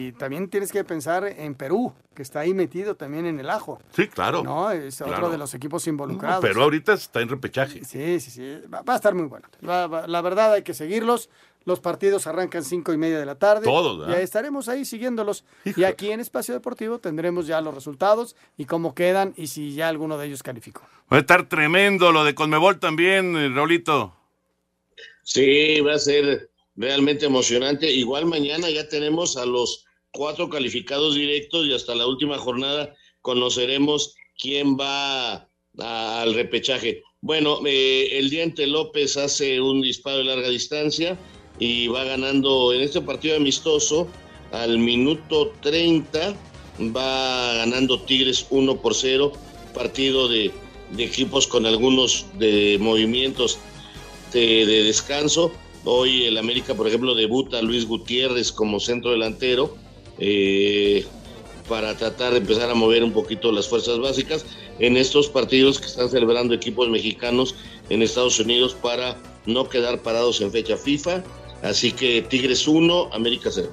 y 0.09 0.13
también 0.19 0.49
tienes 0.51 0.73
que 0.73 0.83
pensar 0.83 1.25
en 1.25 1.55
Perú, 1.55 1.95
que 2.13 2.23
está 2.23 2.41
ahí 2.41 2.53
metido 2.55 2.97
también 2.97 3.25
en 3.25 3.39
el 3.39 3.49
ajo. 3.49 3.81
Sí, 3.95 4.09
claro. 4.09 4.43
No, 4.43 4.73
es 4.73 4.97
Claro. 4.97 5.13
otro 5.15 5.31
de 5.31 5.39
los 5.39 5.55
equipos 5.55 5.87
involucrados. 5.87 6.43
Pero 6.43 6.65
ahorita 6.65 6.93
está 6.95 7.21
en 7.21 7.29
repechaje. 7.29 7.85
Sí, 7.85 8.19
sí, 8.19 8.31
sí. 8.33 8.59
Va, 8.73 8.83
va 8.83 8.95
a 8.95 8.97
estar 8.97 9.15
muy 9.15 9.27
bueno. 9.27 9.47
La 9.61 10.21
verdad 10.23 10.55
hay 10.55 10.63
que 10.63 10.75
seguirlos. 10.75 11.31
Los 11.65 11.81
partidos 11.81 12.27
arrancan 12.27 12.65
cinco 12.65 12.93
y 12.93 12.97
media 12.97 13.19
de 13.19 13.27
la 13.27 13.39
tarde. 13.39 13.65
Todos, 13.65 13.99
¿verdad? 13.99 14.15
Ya 14.15 14.21
estaremos 14.23 14.69
ahí 14.69 14.85
siguiéndolos. 14.85 15.45
Y 15.65 15.85
aquí 15.85 16.11
en 16.11 16.21
Espacio 16.21 16.55
Deportivo 16.55 16.99
tendremos 16.99 17.47
ya 17.47 17.61
los 17.61 17.75
resultados 17.75 18.35
y 18.57 18.65
cómo 18.65 18.95
quedan 18.95 19.35
y 19.37 19.49
si 19.49 19.75
ya 19.75 19.89
alguno 19.89 20.17
de 20.17 20.27
ellos 20.27 20.43
calificó. 20.43 20.83
Va 21.13 21.19
a 21.19 21.21
estar 21.21 21.49
tremendo 21.49 22.13
lo 22.13 22.25
de 22.25 22.35
Conmebol 22.35 22.81
también, 22.81 23.37
eh, 23.37 23.51
Raulito. 23.51 24.15
Sí, 25.23 25.81
va 25.81 25.95
a 25.95 25.99
ser 25.99 26.51
realmente 26.77 27.27
emocionante. 27.27 27.91
Igual 27.91 28.25
mañana 28.25 28.71
ya 28.71 28.89
tenemos 28.89 29.37
a 29.37 29.45
los 29.45 29.85
cuatro 30.13 30.49
calificados 30.49 31.15
directos 31.15 31.67
y 31.67 31.75
hasta 31.75 31.95
la 31.95 32.07
última 32.07 32.39
jornada 32.39 32.95
conoceremos 33.21 34.17
quién 34.39 34.77
va 34.79 35.47
al 35.79 36.35
repechaje. 36.35 37.03
Bueno, 37.21 37.61
eh, 37.67 38.09
el 38.13 38.31
Diente 38.31 38.67
López 38.67 39.17
hace 39.19 39.61
un 39.61 39.83
disparo 39.83 40.19
de 40.19 40.25
larga 40.25 40.49
distancia 40.49 41.19
y 41.61 41.87
va 41.87 42.03
ganando 42.03 42.73
en 42.73 42.81
este 42.81 43.01
partido 43.01 43.37
amistoso 43.37 44.09
al 44.51 44.79
minuto 44.79 45.53
30, 45.61 46.35
va 46.97 47.55
ganando 47.55 48.01
Tigres 48.01 48.47
1 48.51 48.77
por 48.81 48.95
0, 48.95 49.33
partido 49.75 50.27
de, 50.27 50.51
de 50.91 51.05
equipos 51.05 51.47
con 51.47 51.67
algunos 51.67 52.27
de 52.39 52.79
movimientos 52.81 53.59
de, 54.33 54.67
de 54.67 54.83
descanso. 54.85 55.53
Hoy 55.85 56.25
el 56.25 56.39
América, 56.39 56.75
por 56.75 56.89
ejemplo, 56.89 57.15
debuta 57.15 57.63
Luis 57.63 57.87
Gutiérrez 57.87 58.51
como 58.51 58.81
centro 58.81 59.13
delantero 59.13 59.77
eh, 60.19 61.05
para 61.69 61.97
tratar 61.97 62.33
de 62.33 62.39
empezar 62.39 62.69
a 62.71 62.75
mover 62.75 63.05
un 63.05 63.13
poquito 63.13 63.53
las 63.53 63.69
fuerzas 63.69 63.99
básicas 63.99 64.45
en 64.79 64.97
estos 64.97 65.29
partidos 65.29 65.79
que 65.79 65.87
están 65.87 66.11
celebrando 66.11 66.55
equipos 66.55 66.89
mexicanos 66.89 67.55
en 67.91 68.03
Estados 68.03 68.41
Unidos 68.41 68.75
para 68.75 69.17
no 69.47 69.69
quedar 69.69 70.03
parados 70.03 70.41
en 70.41 70.51
fecha 70.51 70.77
FIFA. 70.77 71.23
Así 71.63 71.93
que 71.93 72.23
Tigres 72.23 72.67
1, 72.67 73.11
América 73.13 73.51
0. 73.53 73.71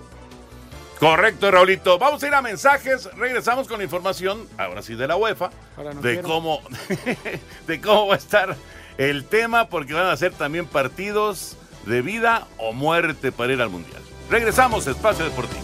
Correcto, 0.99 1.51
Raulito. 1.51 1.99
Vamos 1.99 2.23
a 2.23 2.27
ir 2.27 2.33
a 2.33 2.41
mensajes. 2.41 3.07
Regresamos 3.15 3.67
con 3.67 3.77
la 3.77 3.83
información, 3.83 4.47
ahora 4.57 4.81
sí, 4.81 4.95
de 4.95 5.07
la 5.07 5.15
UEFA, 5.15 5.51
no 5.77 6.01
de 6.01 6.13
quiero. 6.13 6.27
cómo, 6.27 6.61
de 7.67 7.81
cómo 7.81 8.07
va 8.07 8.15
a 8.15 8.17
estar 8.17 8.55
el 8.97 9.25
tema, 9.25 9.69
porque 9.69 9.93
van 9.93 10.07
a 10.07 10.17
ser 10.17 10.33
también 10.33 10.65
partidos 10.65 11.55
de 11.85 12.01
vida 12.01 12.47
o 12.57 12.73
muerte 12.73 13.31
para 13.31 13.53
ir 13.53 13.61
al 13.61 13.69
Mundial. 13.69 14.01
Regresamos, 14.29 14.87
Espacio 14.87 15.23
Deportivo. 15.23 15.61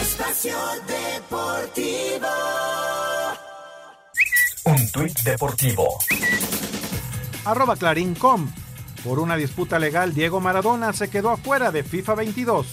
Espacio 0.00 0.56
Deportivo. 0.86 2.28
Tuit 4.92 5.20
deportivo. 5.22 5.98
Arroba 7.44 7.76
Clarín.com. 7.76 8.50
Por 9.04 9.18
una 9.18 9.36
disputa 9.36 9.78
legal, 9.78 10.12
Diego 10.14 10.40
Maradona 10.40 10.92
se 10.92 11.08
quedó 11.08 11.30
afuera 11.30 11.70
de 11.70 11.84
FIFA 11.84 12.14
22. 12.16 12.66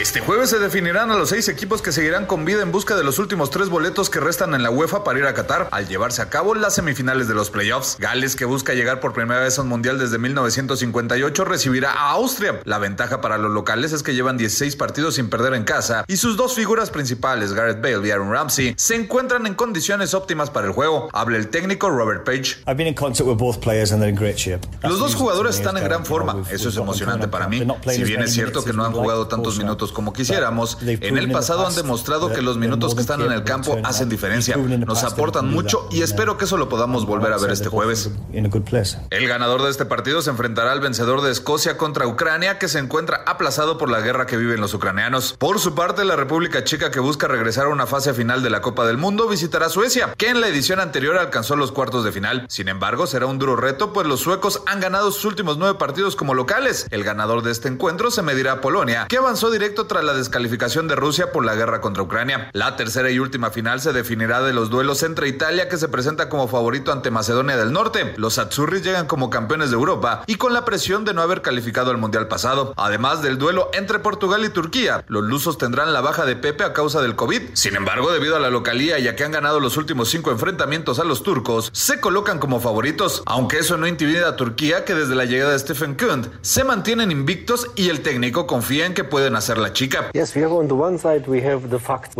Este 0.00 0.20
jueves 0.20 0.50
se 0.50 0.60
definirán 0.60 1.10
a 1.10 1.16
los 1.16 1.30
seis 1.30 1.48
equipos 1.48 1.82
que 1.82 1.90
seguirán 1.90 2.24
con 2.24 2.44
vida 2.44 2.62
en 2.62 2.70
busca 2.70 2.94
de 2.94 3.02
los 3.02 3.18
últimos 3.18 3.50
tres 3.50 3.68
boletos 3.68 4.10
que 4.10 4.20
restan 4.20 4.54
en 4.54 4.62
la 4.62 4.70
UEFA 4.70 5.02
para 5.02 5.18
ir 5.18 5.24
a 5.24 5.34
Qatar 5.34 5.68
al 5.72 5.88
llevarse 5.88 6.22
a 6.22 6.30
cabo 6.30 6.54
las 6.54 6.76
semifinales 6.76 7.26
de 7.26 7.34
los 7.34 7.50
playoffs. 7.50 7.96
Gales, 7.98 8.36
que 8.36 8.44
busca 8.44 8.74
llegar 8.74 9.00
por 9.00 9.12
primera 9.12 9.40
vez 9.40 9.58
a 9.58 9.62
un 9.62 9.68
mundial 9.68 9.98
desde 9.98 10.18
1958, 10.18 11.44
recibirá 11.44 11.90
a 11.94 12.12
Austria. 12.12 12.60
La 12.64 12.78
ventaja 12.78 13.20
para 13.20 13.38
los 13.38 13.50
locales 13.50 13.92
es 13.92 14.04
que 14.04 14.14
llevan 14.14 14.36
16 14.36 14.76
partidos 14.76 15.16
sin 15.16 15.28
perder 15.28 15.54
en 15.54 15.64
casa 15.64 16.04
y 16.06 16.16
sus 16.16 16.36
dos 16.36 16.54
figuras 16.54 16.90
principales, 16.90 17.52
Gareth 17.52 17.82
Bale 17.82 18.06
y 18.06 18.12
Aaron 18.12 18.30
Ramsey, 18.30 18.74
se 18.76 18.94
encuentran 18.94 19.48
en 19.48 19.54
condiciones 19.54 20.14
óptimas 20.14 20.48
para 20.48 20.68
el 20.68 20.74
juego. 20.74 21.08
Habla 21.12 21.38
el 21.38 21.48
técnico 21.48 21.90
Robert 21.90 22.24
Page. 22.24 22.58
I've 22.68 22.76
been 22.76 22.86
in 22.86 22.94
contact 22.94 23.28
with 23.28 23.36
both 23.36 23.60
players 23.60 23.90
and 23.90 24.00
they're 24.00 24.12
in 24.12 24.16
great 24.16 24.36
shape. 24.36 24.64
Los 24.84 25.00
dos 25.00 25.16
jugadores 25.16 25.56
están 25.56 25.76
en 25.76 25.82
gran 25.82 26.06
forma, 26.06 26.44
eso 26.52 26.68
es 26.68 26.76
emocionante 26.76 27.26
para 27.26 27.48
mí. 27.48 27.66
Si 27.90 28.04
bien 28.04 28.22
es 28.22 28.32
cierto 28.32 28.62
que 28.62 28.72
no 28.72 28.84
han 28.84 28.92
jugado 28.92 29.26
tantos 29.26 29.58
minutos 29.58 29.87
como 29.92 30.12
quisiéramos, 30.12 30.78
en 30.82 31.18
el 31.18 31.30
pasado 31.30 31.66
han 31.66 31.74
demostrado 31.74 32.32
que 32.32 32.42
los 32.42 32.56
minutos 32.56 32.94
que 32.94 33.00
están 33.00 33.20
en 33.22 33.32
el 33.32 33.44
campo 33.44 33.78
hacen 33.84 34.08
diferencia, 34.08 34.56
nos 34.56 35.04
aportan 35.04 35.50
mucho 35.50 35.88
y 35.90 36.02
espero 36.02 36.38
que 36.38 36.44
eso 36.44 36.56
lo 36.56 36.68
podamos 36.68 37.06
volver 37.06 37.32
a 37.32 37.38
ver 37.38 37.50
este 37.50 37.68
jueves. 37.68 38.10
El 38.32 39.28
ganador 39.28 39.62
de 39.62 39.70
este 39.70 39.84
partido 39.84 40.22
se 40.22 40.30
enfrentará 40.30 40.72
al 40.72 40.80
vencedor 40.80 41.22
de 41.22 41.30
Escocia 41.30 41.76
contra 41.76 42.06
Ucrania, 42.06 42.58
que 42.58 42.68
se 42.68 42.78
encuentra 42.78 43.22
aplazado 43.26 43.78
por 43.78 43.90
la 43.90 44.00
guerra 44.00 44.26
que 44.26 44.36
viven 44.36 44.60
los 44.60 44.74
ucranianos. 44.74 45.34
Por 45.38 45.58
su 45.58 45.74
parte, 45.74 46.04
la 46.04 46.16
República 46.16 46.64
Checa, 46.64 46.90
que 46.90 47.00
busca 47.00 47.28
regresar 47.28 47.66
a 47.66 47.70
una 47.70 47.86
fase 47.86 48.14
final 48.14 48.42
de 48.42 48.50
la 48.50 48.60
Copa 48.60 48.86
del 48.86 48.98
Mundo, 48.98 49.28
visitará 49.28 49.68
Suecia, 49.68 50.14
que 50.16 50.28
en 50.28 50.40
la 50.40 50.48
edición 50.48 50.80
anterior 50.80 51.16
alcanzó 51.16 51.56
los 51.56 51.72
cuartos 51.72 52.04
de 52.04 52.12
final. 52.12 52.46
Sin 52.48 52.68
embargo, 52.68 53.06
será 53.06 53.26
un 53.26 53.38
duro 53.38 53.56
reto, 53.56 53.92
pues 53.92 54.06
los 54.06 54.20
suecos 54.20 54.62
han 54.66 54.80
ganado 54.80 55.10
sus 55.10 55.24
últimos 55.24 55.58
nueve 55.58 55.78
partidos 55.78 56.16
como 56.16 56.34
locales. 56.34 56.86
El 56.90 57.04
ganador 57.04 57.42
de 57.42 57.50
este 57.50 57.68
encuentro 57.68 58.10
se 58.10 58.22
medirá 58.22 58.52
a 58.52 58.60
Polonia, 58.60 59.06
que 59.08 59.16
avanzó 59.16 59.50
directo 59.50 59.77
tras 59.86 60.04
la 60.04 60.14
descalificación 60.14 60.88
de 60.88 60.96
Rusia 60.96 61.32
por 61.32 61.44
la 61.44 61.54
guerra 61.54 61.80
contra 61.80 62.02
Ucrania. 62.02 62.50
La 62.52 62.76
tercera 62.76 63.10
y 63.10 63.18
última 63.18 63.50
final 63.50 63.80
se 63.80 63.92
definirá 63.92 64.42
de 64.42 64.52
los 64.52 64.70
duelos 64.70 65.02
entre 65.02 65.28
Italia, 65.28 65.68
que 65.68 65.76
se 65.76 65.88
presenta 65.88 66.28
como 66.28 66.48
favorito 66.48 66.92
ante 66.92 67.10
Macedonia 67.10 67.56
del 67.56 67.72
Norte. 67.72 68.14
Los 68.16 68.38
Azzurri 68.38 68.80
llegan 68.80 69.06
como 69.06 69.30
campeones 69.30 69.70
de 69.70 69.76
Europa 69.76 70.22
y 70.26 70.36
con 70.36 70.52
la 70.52 70.64
presión 70.64 71.04
de 71.04 71.14
no 71.14 71.22
haber 71.22 71.42
calificado 71.42 71.90
al 71.90 71.98
Mundial 71.98 72.28
pasado. 72.28 72.74
Además 72.76 73.22
del 73.22 73.38
duelo 73.38 73.70
entre 73.72 73.98
Portugal 73.98 74.44
y 74.44 74.48
Turquía, 74.48 75.04
los 75.08 75.24
lusos 75.24 75.58
tendrán 75.58 75.92
la 75.92 76.00
baja 76.00 76.24
de 76.24 76.36
Pepe 76.36 76.64
a 76.64 76.72
causa 76.72 77.00
del 77.02 77.16
COVID. 77.16 77.42
Sin 77.54 77.76
embargo, 77.76 78.10
debido 78.12 78.36
a 78.36 78.40
la 78.40 78.50
localía 78.50 78.98
y 78.98 79.08
a 79.08 79.16
que 79.16 79.24
han 79.24 79.32
ganado 79.32 79.60
los 79.60 79.76
últimos 79.76 80.08
cinco 80.08 80.30
enfrentamientos 80.30 80.98
a 80.98 81.04
los 81.04 81.22
turcos, 81.22 81.70
se 81.72 82.00
colocan 82.00 82.38
como 82.38 82.60
favoritos, 82.60 83.22
aunque 83.26 83.58
eso 83.58 83.76
no 83.76 83.86
intimida 83.86 84.28
a 84.28 84.36
Turquía, 84.36 84.84
que 84.84 84.94
desde 84.94 85.14
la 85.14 85.24
llegada 85.24 85.52
de 85.52 85.58
Stephen 85.58 85.94
Kunt 85.94 86.28
se 86.40 86.64
mantienen 86.64 87.10
invictos 87.10 87.68
y 87.76 87.88
el 87.88 88.00
técnico 88.00 88.46
confía 88.46 88.86
en 88.86 88.94
que 88.94 89.04
pueden 89.04 89.36
hacer 89.36 89.57
la 89.60 89.72
chica. 89.72 90.10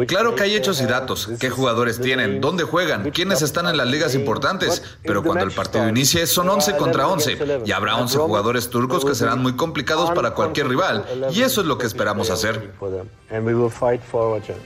Claro 0.07 0.35
que 0.35 0.43
hay 0.43 0.55
hechos 0.57 0.81
y 0.81 0.87
datos, 0.87 1.29
qué 1.39 1.51
jugadores 1.51 2.01
tienen, 2.01 2.41
dónde 2.41 2.65
juegan, 2.65 3.11
quiénes 3.11 3.43
están 3.43 3.67
en 3.67 3.77
las 3.77 3.87
ligas 3.87 4.15
importantes, 4.15 4.83
pero 5.03 5.23
cuando 5.23 5.45
el 5.45 5.53
partido 5.53 5.89
inicie 5.89 6.27
son 6.27 6.49
11 6.49 6.77
contra 6.77 7.09
11 7.09 7.63
y 7.65 7.73
habrá 7.73 7.97
11 7.97 8.19
jugadores 8.19 8.71
turcos 8.71 9.05
que 9.05 9.15
serán 9.15 9.41
muy 9.41 9.57
complicados 9.57 10.11
para 10.11 10.33
cualquier 10.33 10.69
rival. 10.69 11.05
y 11.33 11.43
eso 11.43 11.61
es 11.61 11.67
lo 11.67 11.79
que 11.79 11.87
esperamos 11.87 12.31
hacer. 12.31 12.73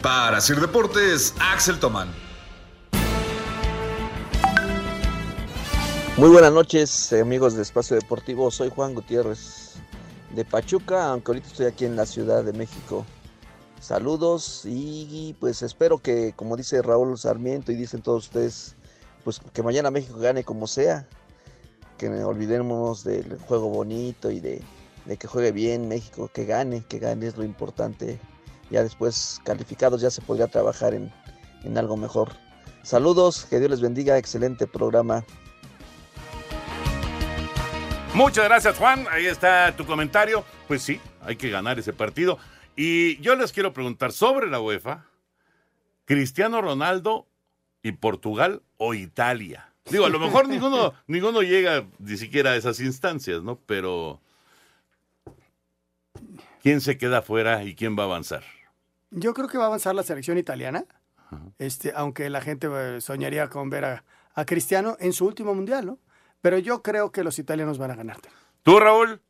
Para 0.01 0.41
Sir 0.41 0.61
Deportes, 0.61 1.35
Axel 1.39 1.79
Tomán. 1.79 2.09
Muy 6.17 6.29
buenas 6.29 6.53
noches, 6.53 7.13
amigos 7.15 7.55
de 7.55 7.63
Espacio 7.63 7.97
Deportivo. 7.97 8.51
Soy 8.51 8.69
Juan 8.69 8.95
Gutiérrez 8.95 9.63
de 10.35 10.45
Pachuca, 10.45 11.11
aunque 11.11 11.31
ahorita 11.31 11.47
estoy 11.49 11.67
aquí 11.67 11.85
en 11.85 11.97
la 11.97 12.07
Ciudad 12.07 12.45
de 12.45 12.53
México. 12.53 13.05
Saludos 13.81 14.63
y 14.65 15.35
pues 15.41 15.63
espero 15.63 15.99
que, 15.99 16.33
como 16.35 16.57
dice 16.57 16.83
Raúl 16.83 17.19
Sarmiento 17.19 17.73
y 17.73 17.75
dicen 17.75 18.01
todos 18.01 18.27
ustedes, 18.27 18.77
pues 19.25 19.41
que 19.53 19.63
mañana 19.63 19.91
México 19.91 20.19
gane 20.19 20.45
como 20.45 20.67
sea, 20.67 21.07
que 21.99 22.09
olvidemos 22.09 23.05
del 23.05 23.39
juego 23.39 23.69
bonito 23.69 24.31
y 24.31 24.41
de, 24.41 24.63
de 25.05 25.17
que 25.17 25.27
juegue 25.27 25.53
bien 25.53 25.89
México, 25.89 26.31
que 26.33 26.45
gane, 26.45 26.85
que 26.89 26.99
gane 26.99 27.27
es 27.27 27.37
lo 27.37 27.45
importante. 27.45 28.21
Ya 28.71 28.83
después 28.83 29.41
calificados 29.45 30.01
ya 30.01 30.11
se 30.11 30.23
podría 30.23 30.47
trabajar 30.47 30.95
en, 30.95 31.13
en 31.65 31.77
algo 31.77 31.97
mejor. 31.97 32.31
Saludos, 32.83 33.45
que 33.45 33.59
Dios 33.59 33.71
les 33.71 33.81
bendiga, 33.81 34.17
excelente 34.17 34.67
programa. 34.67 35.25
Muchas 38.15 38.45
gracias, 38.45 38.77
Juan. 38.77 39.07
Ahí 39.11 39.25
está 39.25 39.75
tu 39.75 39.87
comentario. 39.87 40.45
Pues 40.69 40.83
sí, 40.83 41.01
hay 41.23 41.37
que 41.37 41.49
ganar 41.49 41.79
ese 41.79 41.95
partido. 41.95 42.39
Y 42.77 43.19
yo 43.23 43.35
les 43.37 43.53
quiero 43.53 43.73
preguntar 43.73 44.13
sobre 44.13 44.49
la 44.49 44.61
UEFA, 44.61 45.07
Cristiano 46.05 46.61
Ronaldo 46.61 47.27
y 47.83 47.93
Portugal 47.93 48.61
o 48.77 48.93
Italia. 48.93 49.73
Digo, 49.91 50.05
a 50.05 50.11
lo 50.11 50.19
mejor 50.21 50.47
ninguno, 50.47 50.93
ninguno 51.07 51.41
llega 51.41 51.87
ni 51.99 52.19
siquiera 52.19 52.51
a 52.51 52.57
esas 52.57 52.81
instancias, 52.81 53.43
¿no? 53.43 53.59
Pero 53.65 54.21
¿quién 56.63 56.83
se 56.83 56.99
queda 56.99 57.19
afuera 57.19 57.65
y 57.65 57.75
quién 57.75 57.99
va 57.99 58.03
a 58.03 58.07
avanzar? 58.07 58.45
Yo 59.11 59.33
creo 59.33 59.49
que 59.49 59.57
va 59.57 59.65
a 59.65 59.69
avanzar 59.69 59.95
la 59.95 60.03
selección 60.03 60.37
italiana, 60.37 60.85
este, 61.59 61.93
aunque 61.97 62.29
la 62.29 62.43
gente 62.43 62.69
eh, 62.71 63.01
soñaría 63.01 63.49
con 63.49 63.71
ver 63.71 63.87
a, 63.87 64.05
a 64.35 64.45
Cristiano 64.45 64.99
en 65.01 65.15
su 65.15 65.25
último 65.27 65.55
mundial, 65.55 65.87
¿no? 65.87 65.99
Pero 66.43 66.59
yo 66.59 66.83
creo 66.83 67.13
que 67.13 67.25
los 67.25 67.39
italianos 67.39 67.79
van 67.79 67.93
a 67.93 67.97
ganar. 67.97 68.19
¿Tú, 68.63 68.79
Raúl? 68.79 69.21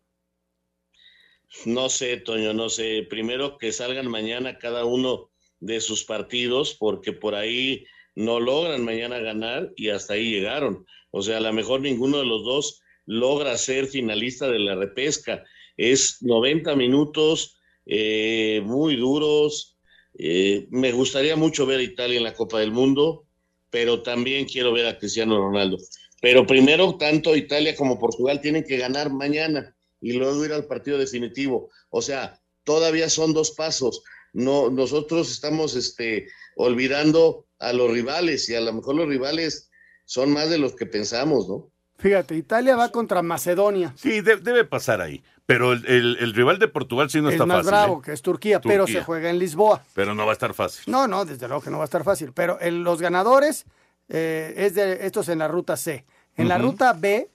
No 1.66 1.88
sé, 1.90 2.16
Toño, 2.16 2.54
no 2.54 2.68
sé. 2.70 3.06
Primero 3.08 3.58
que 3.58 3.70
salgan 3.70 4.10
mañana 4.10 4.58
cada 4.58 4.84
uno 4.84 5.30
de 5.60 5.80
sus 5.80 6.04
partidos, 6.04 6.74
porque 6.74 7.12
por 7.12 7.34
ahí 7.34 7.84
no 8.14 8.40
logran 8.40 8.84
mañana 8.84 9.18
ganar 9.18 9.72
y 9.76 9.90
hasta 9.90 10.14
ahí 10.14 10.30
llegaron. 10.30 10.86
O 11.10 11.22
sea, 11.22 11.36
a 11.36 11.40
lo 11.40 11.52
mejor 11.52 11.82
ninguno 11.82 12.18
de 12.18 12.26
los 12.26 12.44
dos 12.44 12.82
logra 13.06 13.56
ser 13.58 13.86
finalista 13.86 14.48
de 14.48 14.58
la 14.58 14.74
repesca. 14.74 15.44
Es 15.76 16.22
90 16.22 16.74
minutos 16.76 17.60
eh, 17.84 18.62
muy 18.64 18.96
duros. 18.96 19.78
Eh, 20.18 20.66
me 20.70 20.92
gustaría 20.92 21.36
mucho 21.36 21.66
ver 21.66 21.80
a 21.80 21.84
Italia 21.84 22.16
en 22.16 22.24
la 22.24 22.34
Copa 22.34 22.60
del 22.60 22.72
Mundo, 22.72 23.26
pero 23.70 24.02
también 24.02 24.46
quiero 24.46 24.72
ver 24.72 24.86
a 24.86 24.98
Cristiano 24.98 25.36
Ronaldo. 25.36 25.76
Pero 26.22 26.46
primero, 26.46 26.94
tanto 26.96 27.34
Italia 27.36 27.74
como 27.76 27.98
Portugal 27.98 28.40
tienen 28.40 28.62
que 28.64 28.78
ganar 28.78 29.10
mañana 29.10 29.74
y 30.00 30.12
luego 30.12 30.44
ir 30.44 30.52
al 30.52 30.64
partido 30.66 30.96
definitivo. 30.96 31.68
O 31.90 32.00
sea, 32.00 32.40
todavía 32.64 33.10
son 33.10 33.34
dos 33.34 33.50
pasos. 33.50 34.04
No, 34.32 34.70
nosotros 34.70 35.30
estamos 35.32 35.74
este, 35.74 36.28
olvidando 36.56 37.46
a 37.58 37.72
los 37.72 37.90
rivales 37.90 38.48
y 38.48 38.54
a 38.54 38.60
lo 38.60 38.72
mejor 38.72 38.94
los 38.94 39.08
rivales 39.08 39.68
son 40.04 40.32
más 40.32 40.48
de 40.48 40.58
los 40.58 40.74
que 40.76 40.86
pensamos, 40.86 41.48
¿no? 41.48 41.68
Fíjate, 41.98 42.34
Italia 42.36 42.74
va 42.76 42.90
contra 42.90 43.20
Macedonia. 43.22 43.92
Sí, 43.96 44.20
de- 44.22 44.36
debe 44.36 44.64
pasar 44.64 45.00
ahí. 45.00 45.22
Pero 45.44 45.72
el, 45.72 45.84
el- 45.86 46.16
el 46.20 46.34
rival 46.34 46.58
de 46.60 46.68
Portugal 46.68 47.10
sí 47.10 47.20
no 47.20 47.28
es 47.28 47.34
está 47.34 47.46
más 47.46 47.58
fácil. 47.58 47.70
bravo, 47.70 47.98
¿eh? 47.98 48.02
que 48.04 48.12
es 48.12 48.22
Turquía, 48.22 48.60
pero 48.60 48.86
se 48.86 49.02
juega 49.02 49.28
en 49.28 49.38
Lisboa. 49.40 49.82
Pero 49.94 50.14
no 50.14 50.24
va 50.24 50.30
a 50.30 50.34
estar 50.34 50.54
fácil. 50.54 50.84
No, 50.86 51.08
no, 51.08 51.24
desde 51.24 51.48
luego 51.48 51.62
que 51.62 51.70
no 51.70 51.78
va 51.78 51.84
a 51.84 51.86
estar 51.86 52.04
fácil. 52.04 52.32
Pero 52.32 52.58
en 52.60 52.84
los 52.84 53.00
ganadores, 53.02 53.66
eh, 54.08 54.54
es 54.56 54.74
de 54.74 55.04
estos 55.06 55.28
en 55.28 55.38
la 55.40 55.48
ruta 55.48 55.76
C. 55.76 56.04
En 56.36 56.48
la 56.48 56.58
ruta 56.58 56.92
B, 56.92 57.28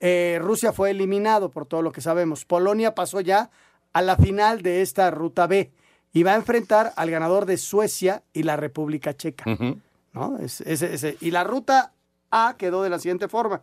eh, 0.00 0.38
Rusia 0.40 0.72
fue 0.72 0.90
eliminado 0.90 1.50
por 1.50 1.66
todo 1.66 1.82
lo 1.82 1.92
que 1.92 2.00
sabemos. 2.00 2.44
Polonia 2.44 2.94
pasó 2.94 3.20
ya 3.20 3.50
a 3.92 4.02
la 4.02 4.16
final 4.16 4.62
de 4.62 4.82
esta 4.82 5.10
ruta 5.10 5.46
B 5.46 5.70
y 6.12 6.22
va 6.22 6.32
a 6.32 6.36
enfrentar 6.36 6.92
al 6.96 7.10
ganador 7.10 7.46
de 7.46 7.56
Suecia 7.56 8.22
y 8.32 8.42
la 8.42 8.56
República 8.56 9.16
Checa. 9.16 9.44
¿no? 10.12 10.38
Es-. 10.38 10.62
Y 11.20 11.30
la 11.30 11.44
ruta 11.44 11.92
A 12.30 12.54
quedó 12.56 12.82
de 12.82 12.90
la 12.90 12.98
siguiente 12.98 13.28
forma. 13.28 13.62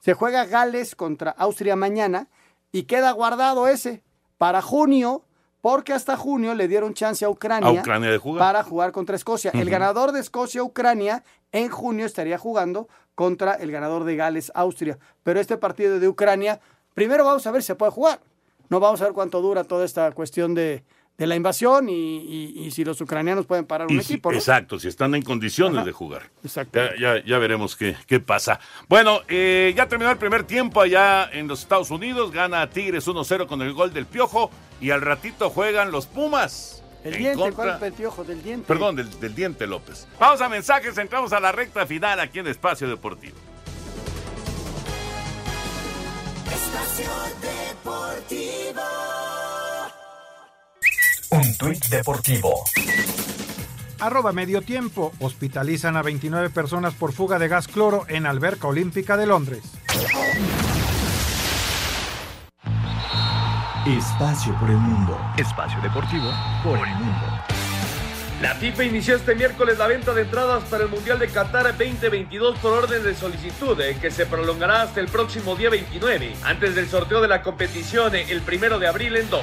Se 0.00 0.14
juega 0.14 0.46
Gales 0.46 0.96
contra 0.96 1.30
Austria 1.32 1.76
mañana 1.76 2.28
y 2.72 2.84
queda 2.84 3.12
guardado 3.12 3.68
ese 3.68 4.02
para 4.38 4.62
junio, 4.62 5.24
porque 5.60 5.92
hasta 5.92 6.16
junio 6.16 6.54
le 6.54 6.66
dieron 6.66 6.94
chance 6.94 7.24
a 7.24 7.30
Ucrania, 7.30 7.68
A 7.68 7.72
Ucrania 7.72 8.10
de 8.10 8.18
jugar. 8.18 8.40
para 8.40 8.64
jugar 8.64 8.90
contra 8.90 9.14
Escocia. 9.14 9.52
El 9.54 9.70
ganador 9.70 10.10
de 10.10 10.18
Escocia-Ucrania 10.20 11.22
en 11.52 11.68
junio 11.68 12.04
estaría 12.06 12.38
jugando 12.38 12.88
contra 13.14 13.54
el 13.54 13.70
ganador 13.70 14.04
de 14.04 14.16
Gales-Austria. 14.16 14.98
Pero 15.22 15.40
este 15.40 15.56
partido 15.56 16.00
de 16.00 16.08
Ucrania, 16.08 16.60
primero 16.94 17.24
vamos 17.24 17.46
a 17.46 17.50
ver 17.50 17.62
si 17.62 17.66
se 17.68 17.74
puede 17.74 17.92
jugar. 17.92 18.20
No 18.68 18.80
vamos 18.80 19.00
a 19.00 19.04
ver 19.04 19.12
cuánto 19.12 19.40
dura 19.42 19.64
toda 19.64 19.84
esta 19.84 20.10
cuestión 20.12 20.54
de, 20.54 20.82
de 21.18 21.26
la 21.26 21.36
invasión 21.36 21.90
y, 21.90 21.92
y- 22.18 22.52
y 22.66 22.70
si 22.70 22.84
los 22.86 22.98
ucranianos 23.02 23.44
pueden 23.44 23.66
parar 23.66 23.86
un 23.88 24.02
si- 24.02 24.14
equipo. 24.14 24.32
¿no? 24.32 24.38
Exacto, 24.38 24.78
si 24.78 24.88
están 24.88 25.14
en 25.14 25.20
condiciones 25.22 25.76
Ajá. 25.78 25.84
de 25.86 25.92
jugar. 25.92 26.22
Exacto. 26.42 26.78
Ya, 26.78 26.96
ya, 27.18 27.24
ya 27.24 27.38
veremos 27.38 27.76
qué, 27.76 27.94
qué 28.06 28.18
pasa. 28.18 28.58
Bueno, 28.88 29.20
eh, 29.28 29.74
ya 29.76 29.88
terminó 29.88 30.10
el 30.10 30.16
primer 30.16 30.44
tiempo 30.44 30.80
allá 30.80 31.28
en 31.30 31.48
los 31.48 31.60
Estados 31.60 31.90
Unidos. 31.90 32.32
Gana 32.32 32.68
Tigres 32.70 33.06
1-0 33.06 33.46
con 33.46 33.60
el 33.60 33.74
gol 33.74 33.92
del 33.92 34.06
Piojo. 34.06 34.50
Y 34.80 34.90
al 34.90 35.02
ratito 35.02 35.50
juegan 35.50 35.92
los 35.92 36.06
Pumas. 36.06 36.81
El 37.04 37.14
en 37.14 37.18
diente, 37.20 37.38
contra- 37.38 37.54
¿cuál 37.54 37.76
es 37.76 37.82
el 37.82 37.92
piojo 37.94 38.24
del 38.24 38.42
diente? 38.42 38.66
Perdón, 38.68 38.96
del, 38.96 39.20
del 39.20 39.34
Diente 39.34 39.66
López. 39.66 40.06
Vamos 40.20 40.40
a 40.40 40.48
mensajes, 40.48 40.96
entramos 40.98 41.32
a 41.32 41.40
la 41.40 41.50
recta 41.52 41.84
final 41.86 42.20
aquí 42.20 42.38
en 42.38 42.46
Espacio 42.46 42.88
Deportivo. 42.88 43.36
Espacio 46.52 47.10
Deportivo. 47.40 48.82
Un 51.30 51.56
tuit 51.56 51.84
deportivo. 51.86 52.64
Arroba 54.00 54.32
medio 54.32 54.60
tiempo. 54.62 55.12
Hospitalizan 55.20 55.96
a 55.96 56.02
29 56.02 56.50
personas 56.50 56.92
por 56.94 57.12
fuga 57.12 57.38
de 57.38 57.48
gas 57.48 57.68
cloro 57.68 58.04
en 58.08 58.26
alberca 58.26 58.66
olímpica 58.68 59.16
de 59.16 59.26
Londres. 59.26 59.62
Espacio 63.86 64.54
por 64.60 64.70
el 64.70 64.76
mundo. 64.76 65.18
Espacio 65.36 65.80
deportivo 65.80 66.30
por 66.62 66.78
el 66.78 66.94
mundo. 66.94 67.26
La 68.40 68.54
FIFA 68.54 68.84
inició 68.84 69.16
este 69.16 69.34
miércoles 69.34 69.76
la 69.76 69.88
venta 69.88 70.14
de 70.14 70.22
entradas 70.22 70.62
para 70.70 70.84
el 70.84 70.88
Mundial 70.88 71.18
de 71.18 71.26
Qatar 71.26 71.76
2022 71.76 72.58
por 72.60 72.74
orden 72.74 73.02
de 73.02 73.12
solicitud, 73.16 73.80
eh, 73.80 73.96
que 74.00 74.12
se 74.12 74.24
prolongará 74.26 74.82
hasta 74.82 75.00
el 75.00 75.08
próximo 75.08 75.56
día 75.56 75.68
29, 75.68 76.32
antes 76.44 76.76
del 76.76 76.88
sorteo 76.88 77.20
de 77.20 77.26
la 77.26 77.42
competición 77.42 78.14
eh, 78.14 78.26
el 78.28 78.42
primero 78.42 78.78
de 78.78 78.86
abril 78.86 79.16
en 79.16 79.28
Doha. 79.28 79.42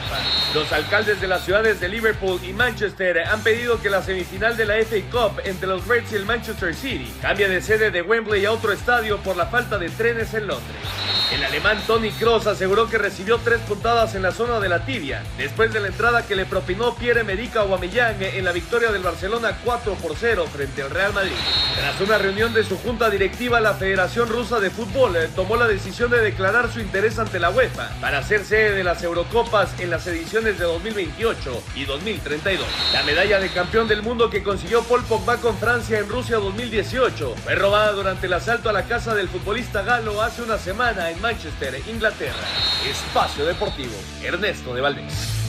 Los 0.53 0.71
alcaldes 0.71 1.19
de 1.19 1.27
las 1.27 1.43
ciudades 1.43 1.81
de 1.81 1.89
Liverpool 1.89 2.39
y 2.41 2.53
Manchester 2.53 3.19
han 3.27 3.41
pedido 3.41 3.81
que 3.81 3.89
la 3.89 4.01
semifinal 4.01 4.55
de 4.55 4.65
la 4.65 4.75
FA 4.75 5.01
Cup 5.11 5.41
entre 5.43 5.67
los 5.67 5.85
Reds 5.85 6.13
y 6.13 6.15
el 6.15 6.25
Manchester 6.25 6.73
City 6.73 7.13
cambie 7.21 7.49
de 7.49 7.61
sede 7.61 7.91
de 7.91 8.01
Wembley 8.01 8.45
a 8.45 8.53
otro 8.53 8.71
estadio 8.71 9.17
por 9.17 9.35
la 9.35 9.47
falta 9.47 9.77
de 9.77 9.89
trenes 9.89 10.33
en 10.33 10.47
Londres. 10.47 11.08
El 11.31 11.43
alemán 11.43 11.77
Tony 11.85 12.09
Kroos 12.09 12.47
aseguró 12.47 12.89
que 12.89 12.97
recibió 12.97 13.37
tres 13.37 13.59
puntadas 13.59 14.15
en 14.15 14.23
la 14.23 14.31
zona 14.31 14.59
de 14.59 14.67
la 14.67 14.83
tibia, 14.83 15.21
después 15.37 15.71
de 15.71 15.79
la 15.79 15.87
entrada 15.87 16.25
que 16.25 16.35
le 16.35 16.45
propinó 16.45 16.95
Pierre-Emerick 16.95 17.55
Aubameyang 17.55 18.19
en 18.19 18.43
la 18.43 18.51
victoria 18.51 18.91
del 18.91 19.03
Barcelona 19.03 19.59
4 19.63 19.93
por 19.93 20.15
0 20.15 20.47
frente 20.51 20.81
al 20.81 20.89
Real 20.89 21.13
Madrid. 21.13 21.31
Tras 21.75 22.01
una 22.01 22.17
reunión 22.17 22.51
de 22.55 22.63
su 22.63 22.79
junta 22.79 23.11
directiva, 23.11 23.59
la 23.59 23.75
Federación 23.75 24.27
Rusa 24.27 24.59
de 24.59 24.71
Fútbol 24.71 25.17
eh, 25.17 25.29
tomó 25.35 25.55
la 25.55 25.67
decisión 25.67 26.09
de 26.09 26.19
declarar 26.19 26.73
su 26.73 26.79
interés 26.79 27.19
ante 27.19 27.39
la 27.39 27.51
UEFA 27.51 27.91
para 28.01 28.23
ser 28.23 28.43
sede 28.43 28.71
de 28.71 28.83
las 28.83 29.03
Eurocopas 29.03 29.79
en 29.79 29.91
las 29.91 30.07
ediciones 30.07 30.57
de 30.57 30.65
2028 30.65 31.63
y 31.75 31.85
2032. 31.85 32.65
La 32.91 33.03
medalla 33.03 33.39
de 33.39 33.49
campeón 33.49 33.87
del 33.87 34.01
mundo 34.01 34.31
que 34.31 34.41
consiguió 34.41 34.81
Paul 34.81 35.03
Pogba 35.03 35.37
con 35.37 35.55
Francia 35.59 35.99
en 35.99 36.09
Rusia 36.09 36.37
2018 36.37 37.35
fue 37.43 37.53
robada 37.53 37.91
durante 37.91 38.25
el 38.25 38.33
asalto 38.33 38.69
a 38.69 38.73
la 38.73 38.85
casa 38.85 39.13
del 39.13 39.29
futbolista 39.29 39.83
galo 39.83 40.23
hace 40.23 40.41
una 40.41 40.57
semana 40.57 41.11
en 41.11 41.18
Manchester, 41.21 41.81
Inglaterra. 41.87 42.47
Espacio 42.89 43.45
Deportivo, 43.45 43.93
Ernesto 44.23 44.73
de 44.73 44.81
Valdés. 44.81 45.39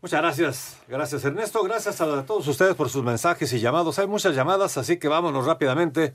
Muchas 0.00 0.20
gracias. 0.22 0.78
Gracias, 0.88 1.24
Ernesto. 1.24 1.62
Gracias 1.62 2.00
a 2.00 2.24
todos 2.24 2.48
ustedes 2.48 2.74
por 2.74 2.88
sus 2.88 3.04
mensajes 3.04 3.52
y 3.52 3.60
llamados. 3.60 3.98
Hay 3.98 4.06
muchas 4.06 4.34
llamadas, 4.34 4.78
así 4.78 4.98
que 4.98 5.08
vámonos 5.08 5.44
rápidamente 5.44 6.14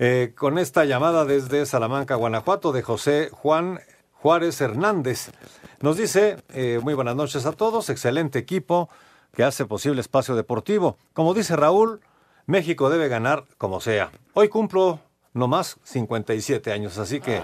eh, 0.00 0.32
con 0.36 0.58
esta 0.58 0.84
llamada 0.84 1.24
desde 1.24 1.64
Salamanca, 1.66 2.16
Guanajuato, 2.16 2.72
de 2.72 2.82
José 2.82 3.30
Juan 3.30 3.78
Juárez 4.12 4.60
Hernández. 4.60 5.30
Nos 5.80 5.96
dice, 5.96 6.38
eh, 6.52 6.80
muy 6.82 6.94
buenas 6.94 7.14
noches 7.14 7.46
a 7.46 7.52
todos, 7.52 7.90
excelente 7.90 8.40
equipo 8.40 8.88
que 9.32 9.44
hace 9.44 9.66
posible 9.66 10.00
espacio 10.00 10.34
deportivo. 10.34 10.96
Como 11.12 11.32
dice 11.32 11.54
Raúl, 11.54 12.00
México 12.46 12.90
debe 12.90 13.06
ganar 13.06 13.44
como 13.56 13.80
sea. 13.80 14.10
Hoy 14.34 14.48
cumplo 14.48 15.00
nomás 15.36 15.78
57 15.84 16.72
años, 16.72 16.98
así 16.98 17.20
que... 17.20 17.42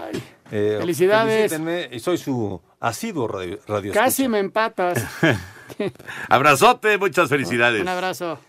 eh, 0.51 0.77
Felicidades. 0.79 1.53
y 1.91 1.99
soy 1.99 2.17
su 2.17 2.61
asiduo 2.79 3.27
radio, 3.27 3.59
radio 3.67 3.93
Casi 3.93 4.27
me 4.27 4.39
empatas. 4.39 5.05
Abrazote, 6.29 6.97
muchas 6.97 7.29
felicidades. 7.29 7.81
Un 7.81 7.87
abrazo. 7.87 8.39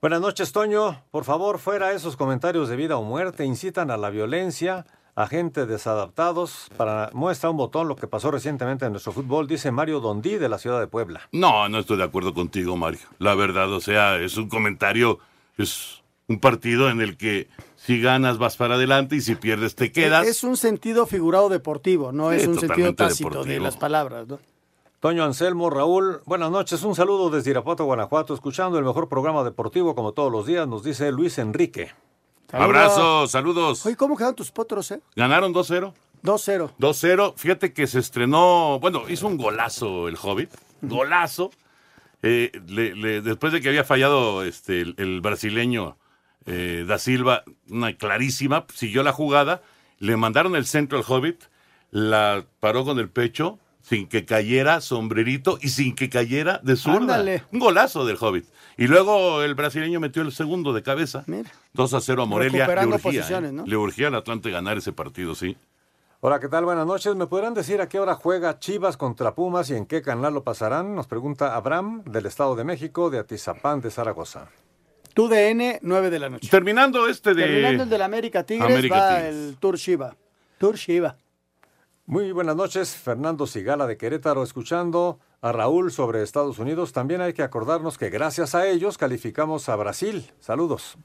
Buenas 0.00 0.20
noches, 0.20 0.52
Toño. 0.52 1.02
Por 1.10 1.24
favor, 1.24 1.58
fuera 1.58 1.92
esos 1.92 2.16
comentarios 2.16 2.68
de 2.68 2.76
vida 2.76 2.96
o 2.96 3.02
muerte, 3.02 3.44
incitan 3.44 3.90
a 3.90 3.96
la 3.96 4.10
violencia, 4.10 4.84
a 5.14 5.26
gente 5.28 5.64
desadaptados. 5.66 6.68
Para 6.76 7.10
muestra 7.12 7.50
un 7.50 7.56
botón 7.56 7.86
lo 7.86 7.94
que 7.96 8.08
pasó 8.08 8.30
recientemente 8.30 8.84
en 8.84 8.92
nuestro 8.92 9.12
fútbol, 9.12 9.46
dice 9.46 9.70
Mario 9.70 10.00
Dondí 10.00 10.36
de 10.36 10.48
la 10.48 10.58
ciudad 10.58 10.80
de 10.80 10.88
Puebla. 10.88 11.20
No, 11.30 11.68
no 11.68 11.78
estoy 11.78 11.98
de 11.98 12.04
acuerdo 12.04 12.34
contigo, 12.34 12.76
Mario. 12.76 13.00
La 13.18 13.34
verdad, 13.36 13.72
o 13.72 13.80
sea, 13.80 14.16
es 14.18 14.36
un 14.36 14.48
comentario, 14.48 15.20
es 15.56 16.02
un 16.26 16.40
partido 16.40 16.90
en 16.90 17.00
el 17.00 17.16
que 17.16 17.48
si 17.84 18.00
ganas 18.00 18.38
vas 18.38 18.56
para 18.56 18.74
adelante 18.76 19.16
y 19.16 19.20
si 19.20 19.34
pierdes 19.34 19.74
te 19.74 19.90
quedas. 19.92 20.26
Es 20.26 20.44
un 20.44 20.56
sentido 20.56 21.06
figurado 21.06 21.48
deportivo, 21.48 22.12
no 22.12 22.30
es 22.32 22.46
un 22.46 22.58
sentido 22.58 22.94
tácito 22.94 23.44
de 23.44 23.58
las 23.60 23.76
palabras. 23.76 24.28
¿no? 24.28 24.38
Toño 25.00 25.24
Anselmo, 25.24 25.68
Raúl, 25.68 26.20
buenas 26.26 26.50
noches, 26.50 26.82
un 26.84 26.94
saludo 26.94 27.28
desde 27.28 27.50
Irapuato, 27.50 27.84
Guanajuato, 27.84 28.34
escuchando 28.34 28.78
el 28.78 28.84
mejor 28.84 29.08
programa 29.08 29.42
deportivo 29.42 29.94
como 29.96 30.12
todos 30.12 30.30
los 30.30 30.46
días, 30.46 30.68
nos 30.68 30.84
dice 30.84 31.10
Luis 31.10 31.38
Enrique. 31.38 31.90
Abrazo, 32.52 33.26
saludos. 33.26 33.84
Oye, 33.86 33.96
¿cómo 33.96 34.16
quedaron 34.16 34.36
tus 34.36 34.50
potros, 34.50 34.90
eh? 34.90 35.00
Ganaron 35.16 35.54
2-0. 35.54 35.92
2-0. 36.22 36.70
2-0. 36.78 37.32
Fíjate 37.36 37.72
que 37.72 37.86
se 37.86 37.98
estrenó, 37.98 38.78
bueno, 38.78 39.02
hizo 39.08 39.26
un 39.26 39.36
golazo 39.38 40.06
el 40.06 40.16
Hobbit. 40.22 40.50
Golazo. 40.82 41.50
Eh, 42.22 42.52
le- 42.68 42.94
le- 42.94 43.22
después 43.22 43.52
de 43.52 43.60
que 43.60 43.68
había 43.70 43.82
fallado 43.84 44.44
este, 44.44 44.82
el, 44.82 44.94
el 44.98 45.20
brasileño 45.20 45.96
eh, 46.46 46.84
Da 46.86 46.98
Silva, 46.98 47.44
una 47.68 47.96
clarísima, 47.96 48.66
siguió 48.74 49.02
la 49.02 49.12
jugada, 49.12 49.62
le 49.98 50.16
mandaron 50.16 50.56
el 50.56 50.66
centro 50.66 50.98
al 50.98 51.04
Hobbit, 51.06 51.44
la 51.90 52.44
paró 52.60 52.84
con 52.84 52.98
el 52.98 53.08
pecho, 53.08 53.58
sin 53.82 54.08
que 54.08 54.24
cayera 54.24 54.80
sombrerito 54.80 55.58
y 55.60 55.68
sin 55.68 55.94
que 55.94 56.08
cayera 56.08 56.60
de 56.62 56.76
zurda. 56.76 56.98
Ándale. 56.98 57.44
Un 57.52 57.58
golazo 57.58 58.06
del 58.06 58.16
Hobbit. 58.18 58.46
Y 58.78 58.86
luego 58.86 59.42
el 59.42 59.54
brasileño 59.54 60.00
metió 60.00 60.22
el 60.22 60.32
segundo 60.32 60.72
de 60.72 60.82
cabeza. 60.82 61.24
2 61.72 61.94
a 61.94 62.00
0 62.00 62.22
a 62.22 62.26
Morelia. 62.26 62.66
Le 62.66 62.86
urgía, 62.86 63.38
¿eh? 63.38 63.52
¿no? 63.52 63.66
Le 63.66 63.76
urgía 63.76 64.08
al 64.08 64.14
Atlante 64.14 64.50
ganar 64.50 64.78
ese 64.78 64.92
partido, 64.92 65.34
sí. 65.34 65.56
Hola, 66.20 66.38
¿qué 66.38 66.48
tal? 66.48 66.64
Buenas 66.64 66.86
noches. 66.86 67.16
¿Me 67.16 67.26
podrán 67.26 67.52
decir 67.52 67.80
a 67.80 67.88
qué 67.88 67.98
hora 67.98 68.14
juega 68.14 68.60
Chivas 68.60 68.96
contra 68.96 69.34
Pumas 69.34 69.68
y 69.70 69.74
en 69.74 69.86
qué 69.86 70.02
canal 70.02 70.32
lo 70.32 70.44
pasarán? 70.44 70.94
Nos 70.94 71.08
pregunta 71.08 71.56
Abraham, 71.56 72.04
del 72.04 72.26
Estado 72.26 72.54
de 72.54 72.62
México, 72.62 73.10
de 73.10 73.18
Atizapán 73.18 73.80
de 73.80 73.90
Zaragoza. 73.90 74.48
Tu 75.14 75.28
DN, 75.28 75.78
9 75.82 76.10
de 76.10 76.18
la 76.18 76.28
noche. 76.30 76.48
Terminando 76.48 77.06
este 77.08 77.34
de... 77.34 77.42
Terminando 77.42 77.82
el 77.84 77.88
del 77.90 78.02
América 78.02 78.44
Tigres, 78.44 78.70
América 78.70 78.96
va 78.96 79.16
Tigres. 79.18 79.34
el 79.34 79.56
Tour 79.58 79.76
Shiva. 79.76 80.16
Tour 80.58 80.76
Shiva. 80.76 81.16
Muy 82.06 82.32
buenas 82.32 82.56
noches, 82.56 82.96
Fernando 82.96 83.46
Sigala 83.46 83.86
de 83.86 83.96
Querétaro, 83.96 84.42
escuchando 84.42 85.20
a 85.40 85.52
Raúl 85.52 85.92
sobre 85.92 86.22
Estados 86.22 86.58
Unidos. 86.58 86.92
También 86.92 87.20
hay 87.20 87.32
que 87.32 87.42
acordarnos 87.42 87.98
que 87.98 88.10
gracias 88.10 88.54
a 88.54 88.66
ellos 88.68 88.96
calificamos 88.98 89.68
a 89.68 89.76
Brasil. 89.76 90.30
Saludos. 90.40 90.96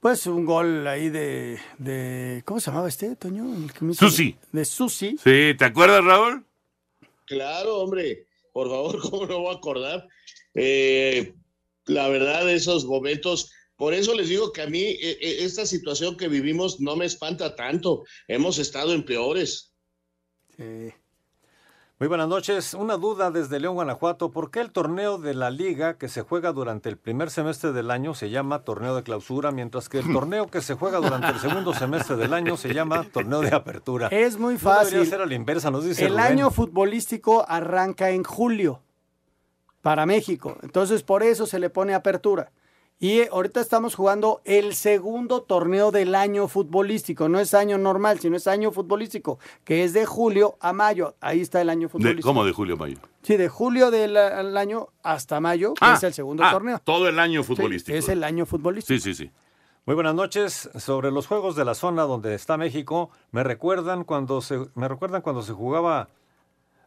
Pues 0.00 0.26
un 0.26 0.44
gol 0.44 0.86
ahí 0.86 1.08
de, 1.08 1.58
de 1.78 2.42
¿cómo 2.44 2.60
se 2.60 2.70
llamaba 2.70 2.88
este, 2.88 3.16
Toño? 3.16 3.44
El 3.52 3.72
que 3.72 3.84
me 3.84 3.92
hizo- 3.92 4.06
Susi. 4.08 4.36
De 4.52 4.64
Susi. 4.64 5.16
Sí, 5.22 5.54
¿te 5.58 5.64
acuerdas, 5.64 6.04
Raúl? 6.04 6.44
Claro, 7.24 7.78
hombre, 7.78 8.26
por 8.52 8.68
favor, 8.68 9.00
¿cómo 9.10 9.26
no 9.26 9.40
voy 9.40 9.54
a 9.54 9.58
acordar? 9.58 10.06
Eh, 10.54 11.34
la 11.86 12.08
verdad, 12.08 12.48
esos 12.50 12.84
momentos, 12.84 13.50
por 13.76 13.94
eso 13.94 14.14
les 14.14 14.28
digo 14.28 14.52
que 14.52 14.62
a 14.62 14.66
mí 14.66 14.80
eh, 14.82 14.98
eh, 15.20 15.36
esta 15.40 15.66
situación 15.66 16.16
que 16.16 16.28
vivimos 16.28 16.80
no 16.80 16.96
me 16.96 17.04
espanta 17.06 17.54
tanto. 17.54 18.04
Hemos 18.28 18.58
estado 18.58 18.92
en 18.92 19.04
peores. 19.04 19.72
Muy 21.98 22.08
buenas 22.08 22.28
noches. 22.28 22.74
Una 22.74 22.96
duda 22.98 23.30
desde 23.30 23.58
León, 23.58 23.74
Guanajuato. 23.74 24.30
¿Por 24.30 24.50
qué 24.50 24.60
el 24.60 24.70
torneo 24.70 25.16
de 25.16 25.32
la 25.32 25.48
liga 25.50 25.96
que 25.96 26.08
se 26.08 26.20
juega 26.22 26.52
durante 26.52 26.88
el 26.90 26.98
primer 26.98 27.30
semestre 27.30 27.72
del 27.72 27.90
año 27.90 28.14
se 28.14 28.28
llama 28.28 28.64
torneo 28.64 28.94
de 28.94 29.02
clausura, 29.02 29.50
mientras 29.50 29.88
que 29.88 30.00
el 30.00 30.04
torneo 30.12 30.46
que 30.48 30.60
se 30.60 30.74
juega 30.74 30.98
durante 30.98 31.28
el 31.28 31.38
segundo 31.40 31.72
semestre 31.72 32.16
del 32.16 32.34
año 32.34 32.56
se 32.58 32.74
llama 32.74 33.04
torneo 33.12 33.40
de 33.40 33.54
apertura? 33.54 34.08
Es 34.08 34.38
muy 34.38 34.54
No 34.54 34.60
fácil. 34.60 34.92
debería 34.92 35.10
ser 35.10 35.20
a 35.22 35.26
la 35.26 35.34
inversa, 35.34 35.70
nos 35.70 35.84
dice 35.84 36.04
el 36.04 36.12
Rubén. 36.12 36.24
año 36.24 36.50
futbolístico 36.50 37.46
arranca 37.48 38.10
en 38.10 38.24
julio 38.24 38.82
para 39.86 40.04
México. 40.04 40.58
Entonces, 40.62 41.04
por 41.04 41.22
eso 41.22 41.46
se 41.46 41.60
le 41.60 41.70
pone 41.70 41.94
apertura. 41.94 42.50
Y 42.98 43.20
eh, 43.20 43.28
ahorita 43.30 43.60
estamos 43.60 43.94
jugando 43.94 44.40
el 44.44 44.74
segundo 44.74 45.42
torneo 45.42 45.92
del 45.92 46.16
año 46.16 46.48
futbolístico. 46.48 47.28
No 47.28 47.38
es 47.38 47.54
año 47.54 47.78
normal, 47.78 48.18
sino 48.18 48.36
es 48.36 48.48
año 48.48 48.72
futbolístico, 48.72 49.38
que 49.62 49.84
es 49.84 49.92
de 49.92 50.04
julio 50.04 50.56
a 50.58 50.72
mayo. 50.72 51.14
Ahí 51.20 51.40
está 51.40 51.60
el 51.60 51.70
año 51.70 51.82
De, 51.86 51.88
futbolístico. 51.92 52.26
¿Cómo 52.28 52.44
de 52.44 52.50
julio 52.50 52.74
a 52.74 52.78
mayo? 52.78 52.96
Sí, 53.22 53.36
de 53.36 53.48
julio 53.48 53.92
del 53.92 54.16
al 54.16 54.56
año 54.56 54.88
hasta 55.04 55.38
mayo, 55.38 55.74
que 55.74 55.84
Ah, 55.84 55.94
es 55.94 56.02
el 56.02 56.14
segundo 56.14 56.42
ah, 56.42 56.50
torneo. 56.50 56.80
Todo 56.82 57.08
el 57.08 57.20
año 57.20 57.44
Sí, 57.44 57.46
futbolístico. 57.46 57.96
es 57.96 58.08
el 58.08 58.24
año 58.24 58.44
futbolístico. 58.44 58.98
Sí, 59.00 59.14
sí, 59.14 59.14
sí. 59.14 59.30
Muy 59.84 59.94
buenas 59.94 60.16
noches. 60.16 60.68
Sobre 60.80 61.12
los 61.12 61.28
juegos 61.28 61.54
de 61.54 61.64
la 61.64 61.76
zona 61.76 62.02
donde 62.02 62.34
está 62.34 62.56
México, 62.56 63.10
me 63.30 63.44
recuerdan 63.44 64.02
cuando 64.02 64.40
se 64.40 64.66
me 64.74 64.88
recuerdan 64.88 65.22
cuando 65.22 65.42
se 65.42 65.52
jugaba 65.52 66.08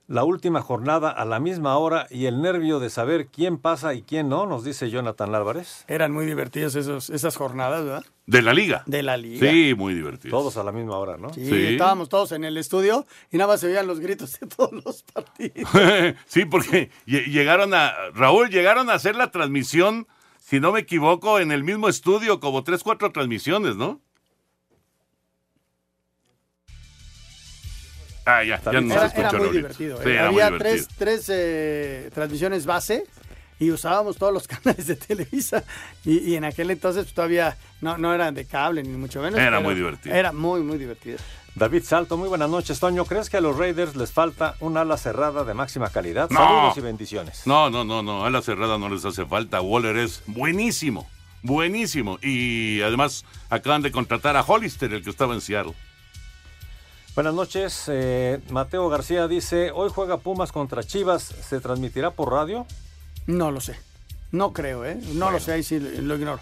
la 0.10 0.24
última 0.24 0.62
jornada 0.62 1.10
a 1.12 1.24
la 1.24 1.40
misma 1.40 1.78
hora 1.78 2.08
y 2.10 2.26
el 2.26 2.42
nervio 2.42 2.80
de 2.80 2.90
saber 2.90 3.28
quién 3.28 3.60
pasa 3.60 3.94
y 3.94 4.02
quién 4.02 4.28
no, 4.28 4.48
nos 4.48 4.64
dice 4.64 4.90
Jonathan 4.90 5.34
Álvarez. 5.36 5.86
Eran 5.88 6.12
muy 6.12 6.26
divertidos 6.26 6.74
esos, 6.76 7.12
esas 7.12 7.36
jornadas, 7.38 7.86
¿verdad? 7.86 8.04
¿De 8.26 8.42
la 8.42 8.54
liga? 8.54 8.82
De 8.88 9.04
la 9.04 9.18
liga. 9.18 9.48
Sí, 9.50 9.76
muy 9.78 9.94
divertido. 9.94 10.32
Todos 10.36 10.58
a 10.58 10.64
la 10.64 10.72
misma 10.72 10.98
hora, 10.98 11.18
¿no? 11.18 11.32
Sí, 11.32 11.48
estábamos 11.68 12.10
todos 12.10 12.32
en 12.32 12.44
el 12.44 12.58
estudio 12.58 13.06
y 13.32 13.38
nada 13.38 13.54
más 13.54 13.60
se 13.62 13.68
oían 13.68 13.86
los 13.86 14.00
gritos 14.00 14.40
de 14.40 14.48
todos 14.48 14.72
los 14.84 15.04
partidos. 15.04 15.70
sí, 16.26 16.46
porque 16.46 16.90
lle- 17.06 17.26
llegaron 17.28 17.74
a. 17.76 17.94
Raúl, 18.16 18.50
llegaron 18.50 18.90
a 18.90 18.94
hacer 18.96 19.16
la 19.16 19.30
transmisión, 19.30 20.08
si 20.40 20.60
no 20.60 20.72
me 20.72 20.80
equivoco, 20.80 21.40
en 21.40 21.52
el 21.52 21.64
mismo 21.64 21.88
estudio, 21.88 22.40
como 22.40 22.64
tres, 22.64 22.82
cuatro 22.84 23.12
transmisiones, 23.12 23.76
¿no? 23.76 24.02
Ah, 28.30 28.44
ya, 28.44 28.62
ya 28.72 28.82
no 28.82 28.90
se 28.90 28.96
Era, 28.96 29.06
escuchó 29.08 29.28
era 29.30 29.38
muy 29.40 29.50
divertido. 29.50 29.98
Sí, 30.04 30.10
¿eh? 30.10 30.14
era 30.14 30.32
muy 30.32 30.42
Había 30.42 30.58
divertido. 30.58 30.88
tres, 30.98 30.98
tres 30.98 31.26
eh, 31.30 32.12
transmisiones 32.14 32.66
base 32.66 33.04
y 33.60 33.72
usábamos 33.72 34.18
todos 34.18 34.34
los 34.34 34.48
canales 34.48 34.88
de 34.88 34.96
Televisa 34.96 35.64
y, 36.06 36.20
y 36.20 36.36
en 36.36 36.44
aquel 36.46 36.72
entonces 36.72 37.04
pues, 37.06 37.14
todavía 37.14 37.58
no, 37.82 37.98
no 37.98 38.14
eran 38.14 38.34
de 38.36 38.46
cable 38.46 38.84
ni 38.84 38.90
mucho 38.98 39.22
menos. 39.22 39.40
Era 39.40 39.60
muy 39.60 39.74
divertido. 39.76 40.16
Era 40.16 40.32
muy, 40.32 40.62
muy 40.62 40.78
divertido. 40.78 41.18
David 41.56 41.84
Salto, 41.84 42.16
muy 42.16 42.30
buenas 42.30 42.50
noches, 42.50 42.80
Toño. 42.80 43.04
¿Crees 43.06 43.30
que 43.30 43.36
a 43.38 43.42
los 43.42 43.58
Raiders 43.58 43.96
les 43.96 44.12
falta 44.12 44.56
un 44.62 44.78
ala 44.78 44.96
cerrada 44.98 45.44
de 45.44 45.54
máxima 45.54 45.90
calidad? 45.90 46.30
No. 46.30 46.38
Saludos 46.40 46.78
y 46.78 46.82
bendiciones. 46.82 47.42
No, 47.46 47.70
no, 47.70 47.84
no, 47.84 48.02
no. 48.02 48.24
A 48.24 48.30
la 48.30 48.42
cerrada 48.42 48.78
no 48.78 48.88
les 48.88 49.04
hace 49.04 49.26
falta. 49.26 49.60
Waller 49.60 49.98
es 49.98 50.22
buenísimo. 50.28 51.10
Buenísimo. 51.42 52.20
Y 52.22 52.82
además 52.82 53.26
acaban 53.50 53.82
de 53.82 53.92
contratar 53.92 54.38
a 54.38 54.42
Hollister, 54.44 54.94
el 54.94 55.04
que 55.04 55.10
estaba 55.10 55.34
en 55.34 55.42
Seattle. 55.42 55.74
Buenas 57.20 57.34
noches. 57.34 57.84
eh, 57.90 58.40
Mateo 58.50 58.88
García 58.88 59.28
dice, 59.28 59.72
hoy 59.76 59.92
juega 59.94 60.20
Pumas 60.20 60.54
contra 60.54 60.86
Chivas. 60.86 61.22
¿Se 61.22 61.60
transmitirá 61.60 62.12
por 62.12 62.32
radio? 62.32 62.66
No 63.28 63.52
lo 63.52 63.60
sé. 63.60 63.78
No 64.32 64.54
creo, 64.54 64.86
¿eh? 64.86 64.98
No 65.16 65.30
lo 65.30 65.42
sé, 65.42 65.52
ahí 65.52 65.62
sí 65.62 65.82
lo, 65.82 66.16
ignoro. 66.16 66.40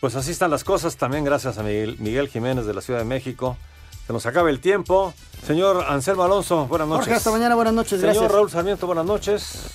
Pues 0.00 0.16
así 0.16 0.32
están 0.32 0.50
las 0.50 0.64
cosas. 0.64 0.96
También 0.96 1.22
gracias 1.22 1.56
a 1.56 1.62
Miguel, 1.62 1.98
Miguel 2.00 2.26
Jiménez 2.26 2.66
de 2.66 2.74
la 2.74 2.80
Ciudad 2.80 2.98
de 2.98 3.04
México. 3.04 3.56
Se 4.04 4.12
nos 4.12 4.26
acaba 4.26 4.50
el 4.50 4.58
tiempo. 4.58 5.14
Señor 5.46 5.84
Anselmo 5.88 6.24
Alonso, 6.24 6.66
buenas 6.66 6.88
noches. 6.88 7.04
Jorge, 7.04 7.16
hasta 7.18 7.30
mañana, 7.30 7.54
buenas 7.54 7.74
noches, 7.74 8.00
Señor 8.00 8.14
gracias. 8.14 8.32
Raúl 8.32 8.50
Sarmiento, 8.50 8.88
buenas 8.88 9.06
noches. 9.06 9.66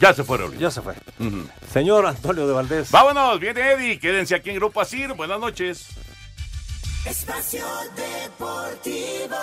Ya 0.00 0.14
se 0.14 0.24
fue, 0.24 0.38
Raúl. 0.38 0.56
Ya 0.56 0.70
se 0.70 0.80
fue. 0.80 0.94
Señor 1.70 2.06
Antonio 2.06 2.46
de 2.46 2.54
Valdés. 2.54 2.90
Vámonos, 2.90 3.38
viene 3.38 3.72
Eddie. 3.72 3.98
Quédense 3.98 4.34
aquí 4.34 4.48
en 4.48 4.56
Grupo 4.56 4.80
Asir. 4.80 5.12
Buenas 5.12 5.38
noches. 5.38 5.88
Espacio 7.06 7.66
Deportivo. 7.94 9.36